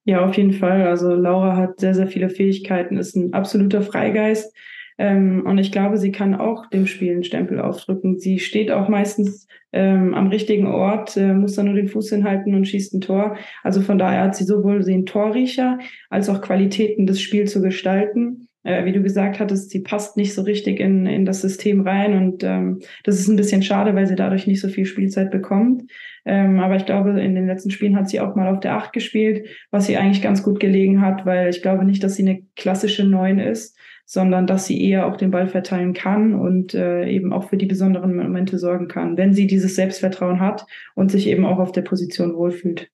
Ja, 0.06 0.26
auf 0.26 0.36
jeden 0.38 0.54
Fall. 0.54 0.88
Also 0.88 1.14
Laura 1.14 1.56
hat 1.56 1.80
sehr, 1.80 1.94
sehr 1.94 2.08
viele 2.08 2.30
Fähigkeiten, 2.30 2.98
ist 2.98 3.16
ein 3.16 3.34
absoluter 3.34 3.82
Freigeist. 3.82 4.56
Ähm, 4.98 5.44
und 5.46 5.58
ich 5.58 5.72
glaube, 5.72 5.98
sie 5.98 6.12
kann 6.12 6.36
auch 6.36 6.70
dem 6.70 6.88
Spiel 6.88 7.14
einen 7.14 7.24
Stempel 7.24 7.62
aufdrücken. 7.62 8.20
Sie 8.20 8.40
steht 8.40 8.72
auch 8.72 8.90
meistens 8.90 9.48
ähm, 9.72 10.14
am 10.14 10.28
richtigen 10.28 10.68
Ort, 10.68 11.16
äh, 11.16 11.34
muss 11.34 11.56
dann 11.56 11.68
nur 11.68 11.76
den 11.76 11.88
Fuß 11.88 12.10
hinhalten 12.10 12.54
und 12.56 12.68
schießt 12.68 12.94
ein 12.96 13.02
Tor. 13.02 13.38
Also 13.64 13.82
von 13.82 13.98
daher 13.98 14.24
hat 14.24 14.36
sie 14.36 14.44
sowohl 14.44 14.84
den 14.84 15.06
Torriecher 15.06 15.80
als 16.10 16.28
auch 16.28 16.42
Qualitäten, 16.42 17.06
das 17.06 17.22
Spiel 17.22 17.48
zu 17.48 17.62
gestalten 17.62 18.49
äh, 18.70 18.86
wie 18.86 18.92
du 18.92 19.02
gesagt 19.02 19.40
hattest, 19.40 19.72
sie 19.72 19.82
passt 19.82 20.18
nicht 20.18 20.34
so 20.34 20.44
richtig 20.44 20.80
in, 20.80 21.06
in 21.06 21.26
das 21.26 21.42
System 21.42 21.82
rein 21.82 22.14
und 22.16 22.44
ähm, 22.44 22.80
das 23.04 23.20
ist 23.20 23.28
ein 23.28 23.36
bisschen 23.36 23.64
schade, 23.64 23.96
weil 23.96 24.08
sie 24.08 24.16
dadurch 24.16 24.48
nicht 24.48 24.62
so 24.62 24.70
viel 24.70 24.86
Spielzeit 24.86 25.32
bekommt. 25.32 25.90
Ähm, 26.26 26.60
aber 26.60 26.76
ich 26.76 26.86
glaube, 26.86 27.20
in 27.22 27.36
den 27.36 27.48
letzten 27.48 27.72
Spielen 27.72 27.96
hat 27.96 28.10
sie 28.10 28.20
auch 28.20 28.36
mal 28.36 28.48
auf 28.48 28.60
der 28.60 28.76
Acht 28.76 28.94
gespielt, 28.94 29.48
was 29.72 29.88
sie 29.88 29.98
eigentlich 29.98 30.22
ganz 30.22 30.44
gut 30.44 30.60
gelegen 30.60 31.02
hat, 31.02 31.26
weil 31.26 31.50
ich 31.50 31.62
glaube 31.62 31.86
nicht, 31.86 32.04
dass 32.04 32.16
sie 32.16 32.28
eine 32.28 32.42
klassische 32.56 33.06
Neun 33.06 33.40
ist, 33.40 33.78
sondern 34.06 34.48
dass 34.48 34.66
sie 34.66 34.84
eher 34.84 35.06
auch 35.06 35.18
den 35.18 35.32
Ball 35.32 35.48
verteilen 35.48 35.94
kann 35.94 36.34
und 36.34 36.74
äh, 36.74 37.08
eben 37.08 37.32
auch 37.32 37.50
für 37.50 37.58
die 37.58 37.68
besonderen 37.68 38.16
Momente 38.16 38.58
sorgen 38.58 38.88
kann, 38.88 39.18
wenn 39.18 39.34
sie 39.34 39.48
dieses 39.48 39.76
Selbstvertrauen 39.76 40.40
hat 40.40 40.66
und 40.96 41.12
sich 41.12 41.28
eben 41.28 41.46
auch 41.46 41.60
auf 41.60 41.72
der 41.72 41.84
Position 41.84 42.36
wohlfühlt. 42.36 42.90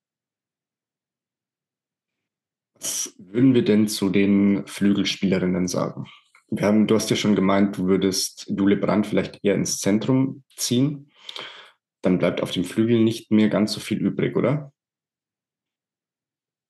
Was 2.85 3.15
würden 3.17 3.55
wir 3.55 3.65
denn 3.65 3.87
zu 3.87 4.11
den 4.11 4.67
Flügelspielerinnen 4.67 5.67
sagen? 5.67 6.05
Wir 6.51 6.67
haben, 6.67 6.85
du 6.85 6.93
hast 6.93 7.09
ja 7.09 7.15
schon 7.15 7.33
gemeint, 7.33 7.79
du 7.79 7.87
würdest 7.87 8.45
Jule 8.47 8.77
Brandt 8.77 9.07
vielleicht 9.07 9.43
eher 9.43 9.55
ins 9.55 9.79
Zentrum 9.79 10.43
ziehen. 10.55 11.09
Dann 12.03 12.19
bleibt 12.19 12.43
auf 12.43 12.51
dem 12.51 12.63
Flügel 12.63 13.03
nicht 13.03 13.31
mehr 13.31 13.49
ganz 13.49 13.73
so 13.73 13.79
viel 13.79 13.97
übrig, 13.97 14.35
oder? 14.35 14.71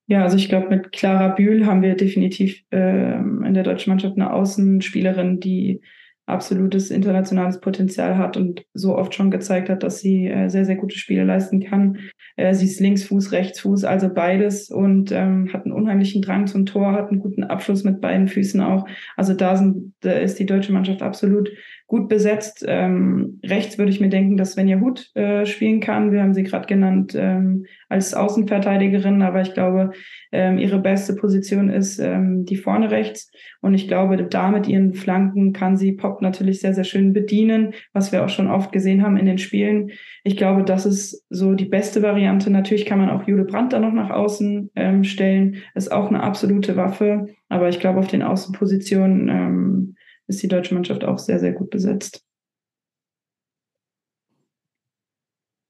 Ja, 0.08 0.24
also 0.24 0.38
ich 0.38 0.48
glaube, 0.48 0.70
mit 0.70 0.94
Clara 0.94 1.36
Bühl 1.36 1.66
haben 1.66 1.82
wir 1.82 1.96
definitiv 1.96 2.64
äh, 2.72 3.18
in 3.18 3.54
der 3.54 3.64
deutschen 3.64 3.90
Mannschaft 3.90 4.16
eine 4.16 4.32
Außenspielerin, 4.32 5.42
die 5.42 5.82
absolutes 6.26 6.90
internationales 6.90 7.60
Potenzial 7.60 8.18
hat 8.18 8.36
und 8.36 8.66
so 8.74 8.96
oft 8.98 9.14
schon 9.14 9.30
gezeigt 9.30 9.70
hat, 9.70 9.84
dass 9.84 10.00
sie 10.00 10.28
äh, 10.28 10.50
sehr, 10.50 10.66
sehr 10.66 10.76
gute 10.76 10.98
Spiele 10.98 11.24
leisten 11.24 11.62
kann. 11.62 11.98
Äh, 12.36 12.54
sie 12.54 12.66
ist 12.66 12.80
Linksfuß, 12.80 13.32
Rechtsfuß, 13.32 13.84
also 13.84 14.10
beides 14.12 14.70
und 14.70 15.12
ähm, 15.12 15.54
hat 15.54 15.66
einen 15.66 15.74
unheimlichen 15.74 16.22
Drang 16.22 16.48
zum 16.48 16.66
Tor, 16.66 16.94
hat 16.94 17.10
einen 17.10 17.20
guten 17.20 17.44
Abschluss 17.44 17.84
mit 17.84 18.02
beiden 18.02 18.28
Füßen 18.28 18.60
auch. 18.62 18.88
Also 19.16 19.34
da, 19.34 19.56
sind, 19.56 19.94
da 20.02 20.14
ist 20.14 20.40
die 20.40 20.48
deutsche 20.48 20.74
Mannschaft 20.74 21.02
absolut 21.02 21.50
gut 21.88 22.10
besetzt. 22.10 22.66
Ähm, 22.68 23.40
rechts 23.46 23.78
würde 23.78 23.92
ich 23.92 24.00
mir 24.00 24.10
denken, 24.10 24.38
dass 24.38 24.54
Svenja 24.54 24.80
Huth 24.80 25.12
äh, 25.16 25.46
spielen 25.46 25.82
kann. 25.82 26.12
Wir 26.12 26.22
haben 26.22 26.34
sie 26.34 26.44
gerade 26.44 26.66
genannt 26.66 27.14
ähm, 27.16 27.66
als 27.90 28.16
Außenverteidigerin, 28.16 29.22
aber 29.22 29.42
ich 29.42 29.54
glaube, 29.54 29.92
ähm, 30.32 30.58
ihre 30.58 30.80
beste 30.80 31.16
Position 31.16 31.70
ist 31.70 32.00
ähm, 32.00 32.44
die 32.46 32.56
vorne 32.56 32.90
rechts. 32.90 33.32
Und 33.62 33.76
ich 33.76 33.88
glaube, 33.88 34.24
da 34.24 34.50
mit 34.50 34.68
ihren 34.68 34.96
Flanken 34.96 35.54
kann 35.54 35.78
sie 35.78 35.92
Pop 35.92 36.22
natürlich 36.22 36.60
sehr, 36.60 36.74
sehr 36.74 36.84
schön 36.84 37.14
bedienen, 37.14 37.74
was 37.94 38.12
wir 38.12 38.26
auch 38.26 38.30
schon 38.30 38.50
oft 38.50 38.72
gesehen 38.72 39.04
haben 39.04 39.18
in 39.18 39.28
den 39.28 39.38
Spielen. 39.38 39.92
Ich 40.24 40.38
glaube, 40.38 40.64
das 40.64 40.88
ist 40.88 41.24
so 41.30 41.54
die 41.54 41.66
beste 41.66 42.02
Variante. 42.02 42.50
Natürlich 42.50 42.88
kann 42.88 43.00
man 43.00 43.12
auch 43.12 43.28
Jule 43.28 43.46
Brandt 43.46 43.74
da 43.74 43.80
noch 43.80 43.94
nach 43.94 44.10
außen 44.10 44.72
ähm, 44.76 45.04
stellen. 45.04 45.58
Ist 45.76 45.92
auch 45.92 46.10
eine 46.10 46.24
absolute 46.24 46.76
Waffe. 46.76 47.28
Aber 47.48 47.70
ich 47.70 47.80
glaube, 47.80 48.00
auf 48.00 48.08
den 48.08 48.24
Außenpositionen 48.24 49.30
ähm, 49.30 49.96
ist 50.28 50.42
die 50.42 50.48
deutsche 50.48 50.74
Mannschaft 50.74 51.04
auch 51.04 51.20
sehr, 51.20 51.40
sehr 51.40 51.54
gut 51.54 51.70
besetzt. 51.70 52.24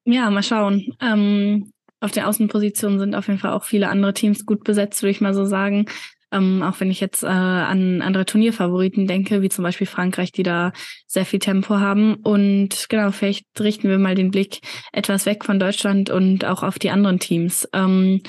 Ja, 0.06 0.30
mal 0.30 0.44
schauen. 0.44 0.94
Ähm, 1.02 1.72
auf 2.00 2.12
der 2.12 2.28
Außenposition 2.28 3.00
sind 3.00 3.16
auf 3.16 3.28
jeden 3.28 3.40
Fall 3.40 3.54
auch 3.54 3.64
viele 3.64 3.90
andere 3.90 4.14
Teams 4.14 4.46
gut 4.46 4.64
besetzt, 4.64 5.02
würde 5.02 5.12
ich 5.12 5.22
mal 5.22 5.34
so 5.34 5.46
sagen. 5.46 5.88
Ähm, 6.32 6.62
auch 6.64 6.80
wenn 6.80 6.92
ich 6.92 7.00
jetzt 7.00 7.24
äh, 7.24 7.28
an 7.28 8.02
andere 8.02 8.26
Turnierfavoriten 8.26 9.08
denke, 9.08 9.42
wie 9.42 9.50
zum 9.50 9.64
Beispiel 9.64 9.88
Frankreich, 9.88 10.32
die 10.32 10.44
da 10.44 10.74
sehr 11.08 11.26
viel 11.26 11.40
Tempo 11.40 11.80
haben. 11.80 12.16
Und 12.16 12.88
genau, 12.90 13.12
vielleicht 13.12 13.46
richten 13.60 13.90
wir 13.90 13.98
mal 13.98 14.16
den 14.16 14.32
Blick 14.32 14.60
etwas 14.92 15.26
weg 15.26 15.46
von 15.46 15.60
Deutschland 15.60 16.10
und 16.10 16.46
auch 16.46 16.62
auf 16.62 16.78
die 16.78 16.90
anderen 16.90 17.20
Teams. 17.20 17.68
Ähm, 17.74 18.22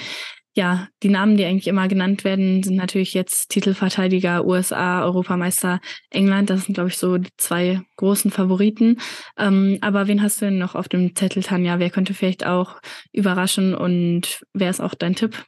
ja, 0.57 0.89
die 1.03 1.11
Namen, 1.11 1.37
die 1.37 1.45
eigentlich 1.45 1.69
immer 1.69 1.87
genannt 1.87 2.25
werden, 2.25 2.63
sind 2.63 2.77
natürlich 2.77 3.13
jetzt 3.13 3.51
Titelverteidiger 3.51 4.47
USA, 4.47 5.05
Europameister 5.05 5.81
England. 6.11 6.49
Das 6.49 6.65
sind, 6.65 6.75
glaube 6.75 6.89
ich, 6.89 6.97
so 6.97 7.19
die 7.19 7.29
zwei 7.37 7.83
großen 7.97 8.31
Favoriten. 8.31 8.97
Ähm, 9.39 9.77
aber 9.83 10.09
wen 10.09 10.23
hast 10.23 10.41
du 10.41 10.47
denn 10.47 10.59
noch 10.59 10.75
auf 10.75 10.89
dem 10.89 11.15
Zettel, 11.15 11.43
Tanja? 11.43 11.79
Wer 11.79 11.91
könnte 11.91 12.15
vielleicht 12.15 12.47
auch 12.47 12.81
überraschen 13.13 13.75
und 13.75 14.41
wer 14.55 14.71
ist 14.71 14.81
auch 14.81 14.95
dein 14.95 15.15
Tipp? 15.15 15.45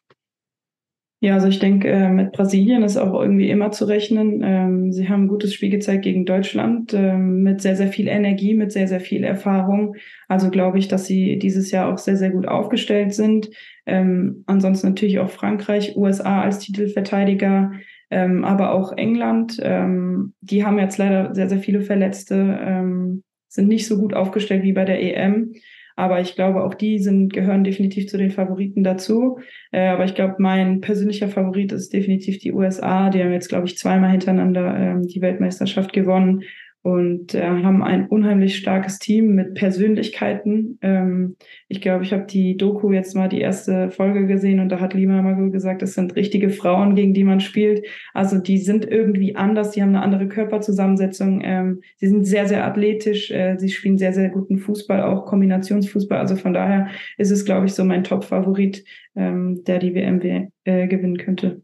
Ja, 1.20 1.34
also 1.34 1.48
ich 1.48 1.58
denke, 1.58 1.88
äh, 1.88 2.08
mit 2.10 2.30
Brasilien 2.30 2.84
ist 2.84 2.96
auch 2.96 3.20
irgendwie 3.20 3.50
immer 3.50 3.72
zu 3.72 3.86
rechnen. 3.86 4.40
Ähm, 4.44 4.92
sie 4.92 5.08
haben 5.08 5.24
ein 5.24 5.28
gutes 5.28 5.52
Spiel 5.52 5.70
gezeigt 5.70 6.04
gegen 6.04 6.24
Deutschland 6.24 6.94
ähm, 6.94 7.42
mit 7.42 7.60
sehr, 7.60 7.74
sehr 7.74 7.88
viel 7.88 8.06
Energie, 8.06 8.54
mit 8.54 8.70
sehr, 8.70 8.86
sehr 8.86 9.00
viel 9.00 9.24
Erfahrung. 9.24 9.96
Also 10.28 10.48
glaube 10.48 10.78
ich, 10.78 10.86
dass 10.86 11.06
sie 11.06 11.36
dieses 11.40 11.72
Jahr 11.72 11.92
auch 11.92 11.98
sehr, 11.98 12.16
sehr 12.16 12.30
gut 12.30 12.46
aufgestellt 12.46 13.14
sind. 13.14 13.50
Ähm, 13.88 14.44
ansonsten 14.46 14.88
natürlich 14.88 15.18
auch 15.18 15.30
Frankreich, 15.30 15.96
USA 15.96 16.42
als 16.42 16.60
Titelverteidiger, 16.60 17.72
aber 18.10 18.72
auch 18.72 18.96
England. 18.96 19.58
die 19.58 20.64
haben 20.64 20.78
jetzt 20.78 20.96
leider 20.96 21.34
sehr, 21.34 21.50
sehr 21.50 21.58
viele 21.58 21.82
Verletzte, 21.82 23.20
sind 23.48 23.68
nicht 23.68 23.86
so 23.86 23.98
gut 23.98 24.14
aufgestellt 24.14 24.62
wie 24.62 24.72
bei 24.72 24.86
der 24.86 25.02
EM. 25.02 25.52
Aber 25.98 26.20
ich 26.20 26.36
glaube, 26.36 26.62
auch 26.62 26.74
die 26.74 27.00
sind, 27.00 27.32
gehören 27.32 27.64
definitiv 27.64 28.06
zu 28.06 28.18
den 28.18 28.30
Favoriten 28.30 28.84
dazu. 28.84 29.40
Äh, 29.72 29.88
aber 29.88 30.04
ich 30.04 30.14
glaube, 30.14 30.36
mein 30.38 30.80
persönlicher 30.80 31.26
Favorit 31.26 31.72
ist 31.72 31.92
definitiv 31.92 32.38
die 32.38 32.52
USA. 32.52 33.10
Die 33.10 33.20
haben 33.20 33.32
jetzt, 33.32 33.48
glaube 33.48 33.66
ich, 33.66 33.76
zweimal 33.76 34.12
hintereinander 34.12 34.76
ähm, 34.78 35.08
die 35.08 35.20
Weltmeisterschaft 35.20 35.92
gewonnen. 35.92 36.44
Und 36.82 37.34
äh, 37.34 37.42
haben 37.42 37.82
ein 37.82 38.06
unheimlich 38.06 38.56
starkes 38.56 38.98
Team 38.98 39.34
mit 39.34 39.54
Persönlichkeiten. 39.54 40.78
Ähm, 40.80 41.36
ich 41.66 41.80
glaube, 41.80 42.04
ich 42.04 42.12
habe 42.12 42.24
die 42.24 42.56
Doku 42.56 42.92
jetzt 42.92 43.16
mal 43.16 43.28
die 43.28 43.40
erste 43.40 43.90
Folge 43.90 44.26
gesehen 44.26 44.60
und 44.60 44.70
da 44.70 44.80
hat 44.80 44.94
Lima 44.94 45.20
Mago 45.20 45.50
gesagt, 45.50 45.82
es 45.82 45.94
sind 45.94 46.14
richtige 46.14 46.50
Frauen, 46.50 46.94
gegen 46.94 47.14
die 47.14 47.24
man 47.24 47.40
spielt. 47.40 47.84
Also 48.14 48.38
die 48.38 48.58
sind 48.58 48.88
irgendwie 48.88 49.34
anders, 49.34 49.72
die 49.72 49.82
haben 49.82 49.90
eine 49.90 50.02
andere 50.02 50.28
Körperzusammensetzung. 50.28 51.40
Ähm, 51.42 51.80
sie 51.96 52.08
sind 52.08 52.24
sehr, 52.24 52.46
sehr 52.46 52.64
athletisch, 52.64 53.30
äh, 53.30 53.56
sie 53.58 53.70
spielen 53.70 53.98
sehr, 53.98 54.12
sehr 54.12 54.28
guten 54.28 54.58
Fußball, 54.58 55.02
auch 55.02 55.26
Kombinationsfußball. 55.26 56.18
Also 56.18 56.36
von 56.36 56.52
daher 56.52 56.88
ist 57.16 57.32
es, 57.32 57.44
glaube 57.44 57.66
ich, 57.66 57.74
so 57.74 57.84
mein 57.84 58.04
Top-Favorit, 58.04 58.84
ähm, 59.16 59.64
der 59.66 59.80
die 59.80 59.94
WM 59.94 60.20
äh, 60.64 60.86
gewinnen 60.86 61.18
könnte. 61.18 61.62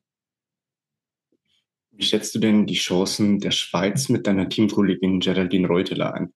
Wie 1.97 2.05
schätzt 2.05 2.35
du 2.35 2.39
denn 2.39 2.67
die 2.67 2.75
Chancen 2.75 3.39
der 3.39 3.53
Schweiz 3.53 4.09
mit 4.09 4.27
deiner 4.27 4.49
Teamkollegin 4.49 5.21
Geraldine 5.21 5.69
Reuteler 5.69 6.15
ein? 6.15 6.33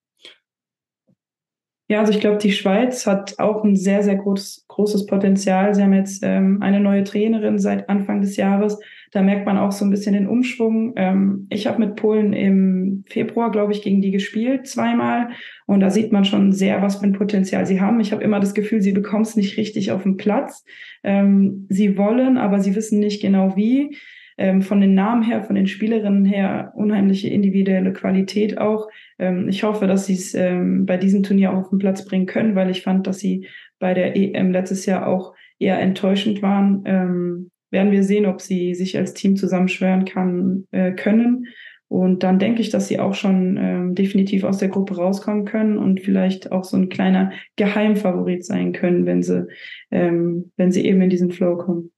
Ja, 1.90 2.00
also 2.00 2.12
ich 2.12 2.20
glaube, 2.20 2.36
die 2.36 2.52
Schweiz 2.52 3.06
hat 3.06 3.38
auch 3.38 3.64
ein 3.64 3.74
sehr, 3.74 4.02
sehr 4.02 4.16
groß, 4.16 4.66
großes 4.68 5.06
Potenzial. 5.06 5.74
Sie 5.74 5.82
haben 5.82 5.94
jetzt 5.94 6.22
ähm, 6.22 6.60
eine 6.60 6.80
neue 6.80 7.02
Trainerin 7.02 7.58
seit 7.58 7.88
Anfang 7.88 8.20
des 8.20 8.36
Jahres. 8.36 8.78
Da 9.10 9.22
merkt 9.22 9.46
man 9.46 9.56
auch 9.56 9.72
so 9.72 9.86
ein 9.86 9.90
bisschen 9.90 10.12
den 10.12 10.26
Umschwung. 10.26 10.92
Ähm, 10.96 11.46
ich 11.48 11.66
habe 11.66 11.78
mit 11.78 11.96
Polen 11.96 12.34
im 12.34 13.04
Februar, 13.08 13.50
glaube 13.50 13.72
ich, 13.72 13.80
gegen 13.80 14.02
die 14.02 14.10
gespielt, 14.10 14.66
zweimal. 14.66 15.30
Und 15.66 15.80
da 15.80 15.88
sieht 15.88 16.12
man 16.12 16.26
schon 16.26 16.52
sehr, 16.52 16.82
was 16.82 16.96
für 16.96 17.04
ein 17.04 17.14
Potenzial 17.14 17.64
sie 17.64 17.80
haben. 17.80 18.00
Ich 18.00 18.12
habe 18.12 18.22
immer 18.22 18.38
das 18.38 18.52
Gefühl, 18.52 18.82
sie 18.82 18.92
bekommen 18.92 19.22
es 19.22 19.34
nicht 19.34 19.56
richtig 19.56 19.90
auf 19.90 20.02
den 20.02 20.18
Platz. 20.18 20.64
Ähm, 21.02 21.64
sie 21.70 21.96
wollen, 21.96 22.36
aber 22.36 22.60
sie 22.60 22.74
wissen 22.74 23.00
nicht 23.00 23.22
genau 23.22 23.56
wie 23.56 23.96
ähm, 24.38 24.62
von 24.62 24.80
den 24.80 24.94
Namen 24.94 25.22
her, 25.22 25.42
von 25.42 25.56
den 25.56 25.66
Spielerinnen 25.66 26.24
her 26.24 26.72
unheimliche 26.74 27.28
individuelle 27.28 27.92
Qualität 27.92 28.58
auch. 28.58 28.88
Ähm, 29.18 29.48
ich 29.48 29.64
hoffe, 29.64 29.86
dass 29.86 30.06
sie 30.06 30.14
es 30.14 30.34
ähm, 30.34 30.86
bei 30.86 30.96
diesem 30.96 31.22
Turnier 31.22 31.52
auch 31.52 31.58
auf 31.58 31.70
den 31.70 31.78
Platz 31.78 32.04
bringen 32.04 32.26
können, 32.26 32.54
weil 32.54 32.70
ich 32.70 32.82
fand, 32.82 33.06
dass 33.06 33.18
sie 33.18 33.46
bei 33.78 33.94
der 33.94 34.16
EM 34.16 34.52
letztes 34.52 34.86
Jahr 34.86 35.06
auch 35.06 35.34
eher 35.58 35.78
enttäuschend 35.80 36.40
waren. 36.40 36.82
Ähm, 36.86 37.50
werden 37.70 37.92
wir 37.92 38.04
sehen, 38.04 38.26
ob 38.26 38.40
sie 38.40 38.74
sich 38.74 38.96
als 38.96 39.12
Team 39.12 39.36
zusammenschwören 39.36 40.04
kann, 40.04 40.66
äh, 40.70 40.92
können. 40.92 41.46
Und 41.88 42.22
dann 42.22 42.38
denke 42.38 42.60
ich, 42.60 42.68
dass 42.70 42.86
sie 42.86 43.00
auch 43.00 43.14
schon 43.14 43.56
ähm, 43.56 43.94
definitiv 43.94 44.44
aus 44.44 44.58
der 44.58 44.68
Gruppe 44.68 44.96
rauskommen 44.96 45.46
können 45.46 45.78
und 45.78 46.00
vielleicht 46.00 46.52
auch 46.52 46.64
so 46.64 46.76
ein 46.76 46.90
kleiner 46.90 47.32
Geheimfavorit 47.56 48.44
sein 48.44 48.72
können, 48.72 49.06
wenn 49.06 49.22
sie, 49.22 49.46
ähm, 49.90 50.52
wenn 50.56 50.70
sie 50.70 50.84
eben 50.84 51.00
in 51.00 51.10
diesen 51.10 51.30
Flow 51.30 51.56
kommen. 51.56 51.90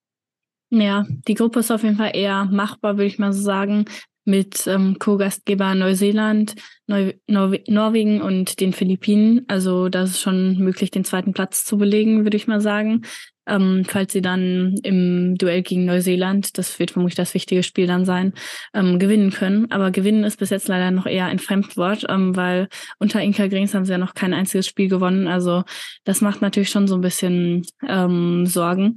Ja, 0.70 1.04
die 1.26 1.34
Gruppe 1.34 1.60
ist 1.60 1.70
auf 1.70 1.82
jeden 1.82 1.96
Fall 1.96 2.12
eher 2.14 2.44
machbar, 2.44 2.96
würde 2.96 3.06
ich 3.06 3.18
mal 3.18 3.32
so 3.32 3.42
sagen, 3.42 3.86
mit 4.24 4.66
ähm, 4.68 4.98
Co-Gastgeber 4.98 5.74
Neuseeland, 5.74 6.54
Neu 6.86 7.14
Nor 7.26 7.56
Norwegen 7.66 8.22
und 8.22 8.60
den 8.60 8.72
Philippinen. 8.72 9.44
Also 9.48 9.88
das 9.88 10.10
ist 10.10 10.20
schon 10.20 10.58
möglich, 10.58 10.90
den 10.90 11.04
zweiten 11.04 11.32
Platz 11.32 11.64
zu 11.64 11.76
belegen, 11.76 12.24
würde 12.24 12.36
ich 12.36 12.46
mal 12.46 12.60
sagen. 12.60 13.02
Ähm, 13.46 13.84
falls 13.88 14.12
sie 14.12 14.22
dann 14.22 14.76
im 14.84 15.34
Duell 15.36 15.62
gegen 15.62 15.86
Neuseeland, 15.86 16.56
das 16.56 16.78
wird 16.78 16.92
vermutlich 16.92 17.16
das 17.16 17.34
wichtige 17.34 17.64
Spiel 17.64 17.88
dann 17.88 18.04
sein, 18.04 18.32
ähm, 18.74 19.00
gewinnen 19.00 19.30
können. 19.30 19.68
Aber 19.72 19.90
gewinnen 19.90 20.22
ist 20.22 20.36
bis 20.38 20.50
jetzt 20.50 20.68
leider 20.68 20.92
noch 20.92 21.06
eher 21.06 21.26
ein 21.26 21.40
Fremdwort, 21.40 22.06
ähm, 22.08 22.36
weil 22.36 22.68
unter 22.98 23.20
Inka 23.20 23.48
Grings 23.48 23.74
haben 23.74 23.84
sie 23.84 23.92
ja 23.92 23.98
noch 23.98 24.14
kein 24.14 24.34
einziges 24.34 24.68
Spiel 24.68 24.88
gewonnen. 24.88 25.26
Also 25.26 25.64
das 26.04 26.20
macht 26.20 26.42
natürlich 26.42 26.70
schon 26.70 26.86
so 26.86 26.94
ein 26.94 27.00
bisschen 27.00 27.66
ähm, 27.88 28.46
Sorgen. 28.46 28.94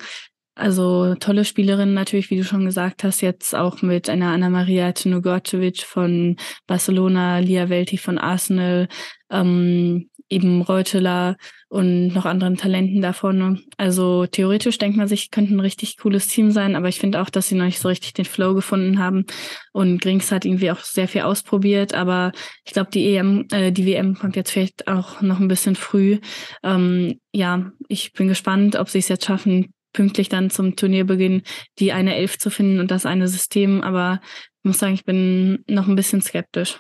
Also 0.56 1.16
tolle 1.16 1.46
Spielerin 1.46 1.94
natürlich, 1.94 2.30
wie 2.30 2.38
du 2.38 2.44
schon 2.44 2.66
gesagt 2.66 3.04
hast, 3.04 3.22
jetzt 3.22 3.56
auch 3.56 3.82
mit 3.82 4.08
einer 4.08 4.30
Anna-Maria 4.30 4.92
Tnugorcevic 4.92 5.82
von 5.82 6.36
Barcelona, 6.68 7.40
Lia 7.40 7.70
Welti 7.70 7.98
von 7.98 8.20
Arsenal, 8.20 8.88
ähm, 9.32 10.10
eben 10.30 10.62
Reuteler 10.62 11.38
und 11.70 12.10
noch 12.10 12.26
anderen 12.26 12.56
Talenten 12.58 13.02
da 13.02 13.14
vorne. 13.14 13.60
Also 13.78 14.26
theoretisch 14.28 14.78
denkt 14.78 14.98
man 14.98 15.08
sich, 15.08 15.32
könnte 15.32 15.54
ein 15.54 15.60
richtig 15.60 15.98
cooles 15.98 16.28
Team 16.28 16.52
sein, 16.52 16.76
aber 16.76 16.88
ich 16.88 17.00
finde 17.00 17.22
auch, 17.22 17.30
dass 17.30 17.48
sie 17.48 17.56
noch 17.56 17.66
nicht 17.66 17.80
so 17.80 17.88
richtig 17.88 18.14
den 18.14 18.26
Flow 18.26 18.54
gefunden 18.54 19.00
haben. 19.00 19.26
Und 19.72 20.02
Grings 20.02 20.32
hat 20.32 20.46
irgendwie 20.46 20.72
auch 20.72 20.80
sehr 20.80 21.08
viel 21.08 21.22
ausprobiert, 21.22 21.94
aber 21.94 22.32
ich 22.64 22.74
glaube, 22.74 22.92
die 22.92 23.16
EM, 23.16 23.48
äh, 23.52 23.72
die 23.72 23.86
WM 23.86 24.16
kommt 24.16 24.36
jetzt 24.36 24.52
vielleicht 24.52 24.88
auch 24.88 25.22
noch 25.22 25.40
ein 25.40 25.48
bisschen 25.48 25.76
früh. 25.76 26.20
Ähm, 26.64 27.20
ja, 27.32 27.72
ich 27.88 28.14
bin 28.14 28.28
gespannt, 28.28 28.76
ob 28.76 28.90
sie 28.90 29.00
es 29.00 29.08
jetzt 29.08 29.26
schaffen, 29.26 29.74
pünktlich 29.94 30.30
dann 30.30 30.50
zum 30.50 30.76
Turnierbeginn 30.76 31.44
die 31.80 31.94
eine 31.94 32.16
Elf 32.16 32.38
zu 32.38 32.50
finden 32.50 32.80
und 32.80 32.92
das 32.92 33.06
eine 33.06 33.28
System. 33.28 33.82
Aber 33.82 34.20
ich 34.58 34.64
muss 34.64 34.80
sagen, 34.80 34.94
ich 34.94 35.06
bin 35.06 35.64
noch 35.68 35.88
ein 35.88 35.96
bisschen 35.96 36.22
skeptisch. 36.22 36.80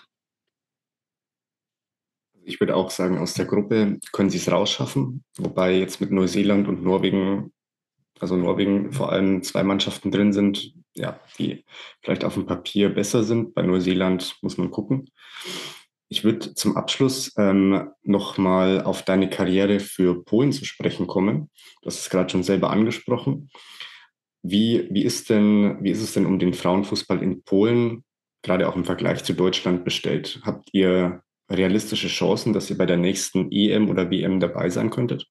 Ich 2.45 2.59
würde 2.59 2.75
auch 2.75 2.89
sagen, 2.89 3.17
aus 3.17 3.35
der 3.35 3.45
Gruppe 3.45 3.99
können 4.11 4.29
sie 4.29 4.37
es 4.37 4.51
rausschaffen. 4.51 5.23
Wobei 5.37 5.77
jetzt 5.77 6.01
mit 6.01 6.11
Neuseeland 6.11 6.67
und 6.67 6.83
Norwegen, 6.83 7.53
also 8.19 8.35
Norwegen 8.35 8.91
vor 8.91 9.11
allem 9.11 9.43
zwei 9.43 9.63
Mannschaften 9.63 10.11
drin 10.11 10.33
sind, 10.33 10.73
ja, 10.95 11.19
die 11.39 11.63
vielleicht 12.01 12.25
auf 12.25 12.33
dem 12.33 12.45
Papier 12.45 12.89
besser 12.89 13.23
sind. 13.23 13.53
Bei 13.53 13.61
Neuseeland 13.61 14.37
muss 14.41 14.57
man 14.57 14.71
gucken. 14.71 15.09
Ich 16.13 16.23
würde 16.23 16.53
zum 16.53 16.77
Abschluss 16.77 17.33
ähm, 17.39 17.89
nochmal 18.03 18.83
auf 18.83 19.01
deine 19.01 19.31
Karriere 19.31 19.79
für 19.79 20.23
Polen 20.23 20.51
zu 20.51 20.63
sprechen 20.63 21.07
kommen. 21.07 21.49
Hast 21.83 22.01
es 22.01 22.11
gerade 22.11 22.29
schon 22.29 22.43
selber 22.43 22.69
angesprochen. 22.69 23.49
Wie, 24.43 24.87
wie, 24.91 25.01
ist 25.01 25.31
denn, 25.31 25.79
wie 25.81 25.89
ist 25.89 26.03
es 26.03 26.13
denn 26.13 26.27
um 26.27 26.37
den 26.37 26.53
Frauenfußball 26.53 27.23
in 27.23 27.41
Polen, 27.41 28.03
gerade 28.43 28.69
auch 28.69 28.75
im 28.75 28.85
Vergleich 28.85 29.23
zu 29.23 29.33
Deutschland, 29.33 29.85
bestellt? 29.85 30.39
Habt 30.43 30.69
ihr 30.71 31.23
realistische 31.49 32.09
Chancen, 32.09 32.53
dass 32.53 32.69
ihr 32.69 32.77
bei 32.77 32.85
der 32.85 32.97
nächsten 32.97 33.51
EM 33.51 33.89
oder 33.89 34.11
WM 34.11 34.39
dabei 34.39 34.69
sein 34.69 34.91
könntet? 34.91 35.25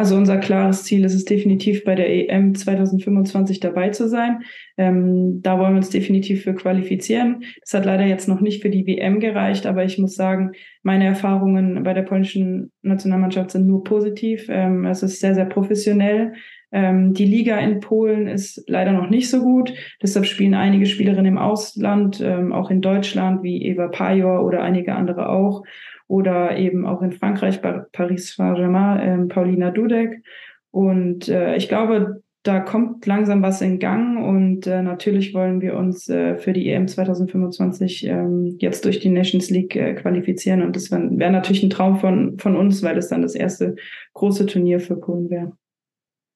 Also 0.00 0.14
unser 0.14 0.36
klares 0.36 0.84
Ziel 0.84 1.04
ist 1.04 1.14
es 1.14 1.24
definitiv 1.24 1.82
bei 1.82 1.96
der 1.96 2.08
EM 2.08 2.54
2025 2.54 3.58
dabei 3.58 3.88
zu 3.88 4.08
sein. 4.08 4.44
Ähm, 4.76 5.42
da 5.42 5.58
wollen 5.58 5.72
wir 5.72 5.78
uns 5.78 5.90
definitiv 5.90 6.44
für 6.44 6.54
qualifizieren. 6.54 7.42
Das 7.62 7.74
hat 7.74 7.84
leider 7.84 8.06
jetzt 8.06 8.28
noch 8.28 8.40
nicht 8.40 8.62
für 8.62 8.70
die 8.70 8.86
WM 8.86 9.18
gereicht, 9.18 9.66
aber 9.66 9.84
ich 9.84 9.98
muss 9.98 10.14
sagen, 10.14 10.52
meine 10.84 11.04
Erfahrungen 11.04 11.82
bei 11.82 11.94
der 11.94 12.02
polnischen 12.02 12.70
Nationalmannschaft 12.82 13.50
sind 13.50 13.66
nur 13.66 13.82
positiv. 13.82 14.46
Ähm, 14.48 14.86
es 14.86 15.02
ist 15.02 15.18
sehr, 15.18 15.34
sehr 15.34 15.46
professionell. 15.46 16.34
Ähm, 16.70 17.12
die 17.12 17.24
Liga 17.24 17.58
in 17.58 17.80
Polen 17.80 18.28
ist 18.28 18.62
leider 18.68 18.92
noch 18.92 19.10
nicht 19.10 19.28
so 19.28 19.42
gut. 19.42 19.74
Deshalb 20.00 20.26
spielen 20.26 20.54
einige 20.54 20.86
Spielerinnen 20.86 21.32
im 21.32 21.38
Ausland, 21.38 22.20
ähm, 22.20 22.52
auch 22.52 22.70
in 22.70 22.82
Deutschland, 22.82 23.42
wie 23.42 23.64
Eva 23.64 23.88
Pajor 23.88 24.44
oder 24.44 24.62
einige 24.62 24.94
andere 24.94 25.28
auch 25.28 25.64
oder 26.08 26.56
eben 26.56 26.86
auch 26.86 27.02
in 27.02 27.12
Frankreich, 27.12 27.60
Paris 27.92 28.34
Saint-Germain, 28.34 28.98
äh, 28.98 29.26
Paulina 29.32 29.70
Dudek. 29.70 30.22
Und 30.70 31.28
äh, 31.28 31.56
ich 31.56 31.68
glaube, 31.68 32.22
da 32.42 32.60
kommt 32.60 33.04
langsam 33.04 33.42
was 33.42 33.60
in 33.60 33.78
Gang 33.78 34.24
und 34.24 34.66
äh, 34.66 34.82
natürlich 34.82 35.34
wollen 35.34 35.60
wir 35.60 35.76
uns 35.76 36.08
äh, 36.08 36.36
für 36.36 36.52
die 36.52 36.68
EM 36.70 36.88
2025 36.88 38.06
ähm, 38.06 38.56
jetzt 38.58 38.84
durch 38.84 39.00
die 39.00 39.10
Nations 39.10 39.50
League 39.50 39.76
äh, 39.76 39.94
qualifizieren 39.94 40.62
und 40.62 40.74
das 40.74 40.90
wäre 40.90 41.08
wär 41.10 41.30
natürlich 41.30 41.62
ein 41.62 41.70
Traum 41.70 41.98
von, 41.98 42.38
von 42.38 42.56
uns, 42.56 42.82
weil 42.82 42.96
es 42.96 43.08
dann 43.08 43.22
das 43.22 43.34
erste 43.34 43.76
große 44.14 44.46
Turnier 44.46 44.80
für 44.80 44.96
Polen 44.96 45.28
wäre. 45.30 45.52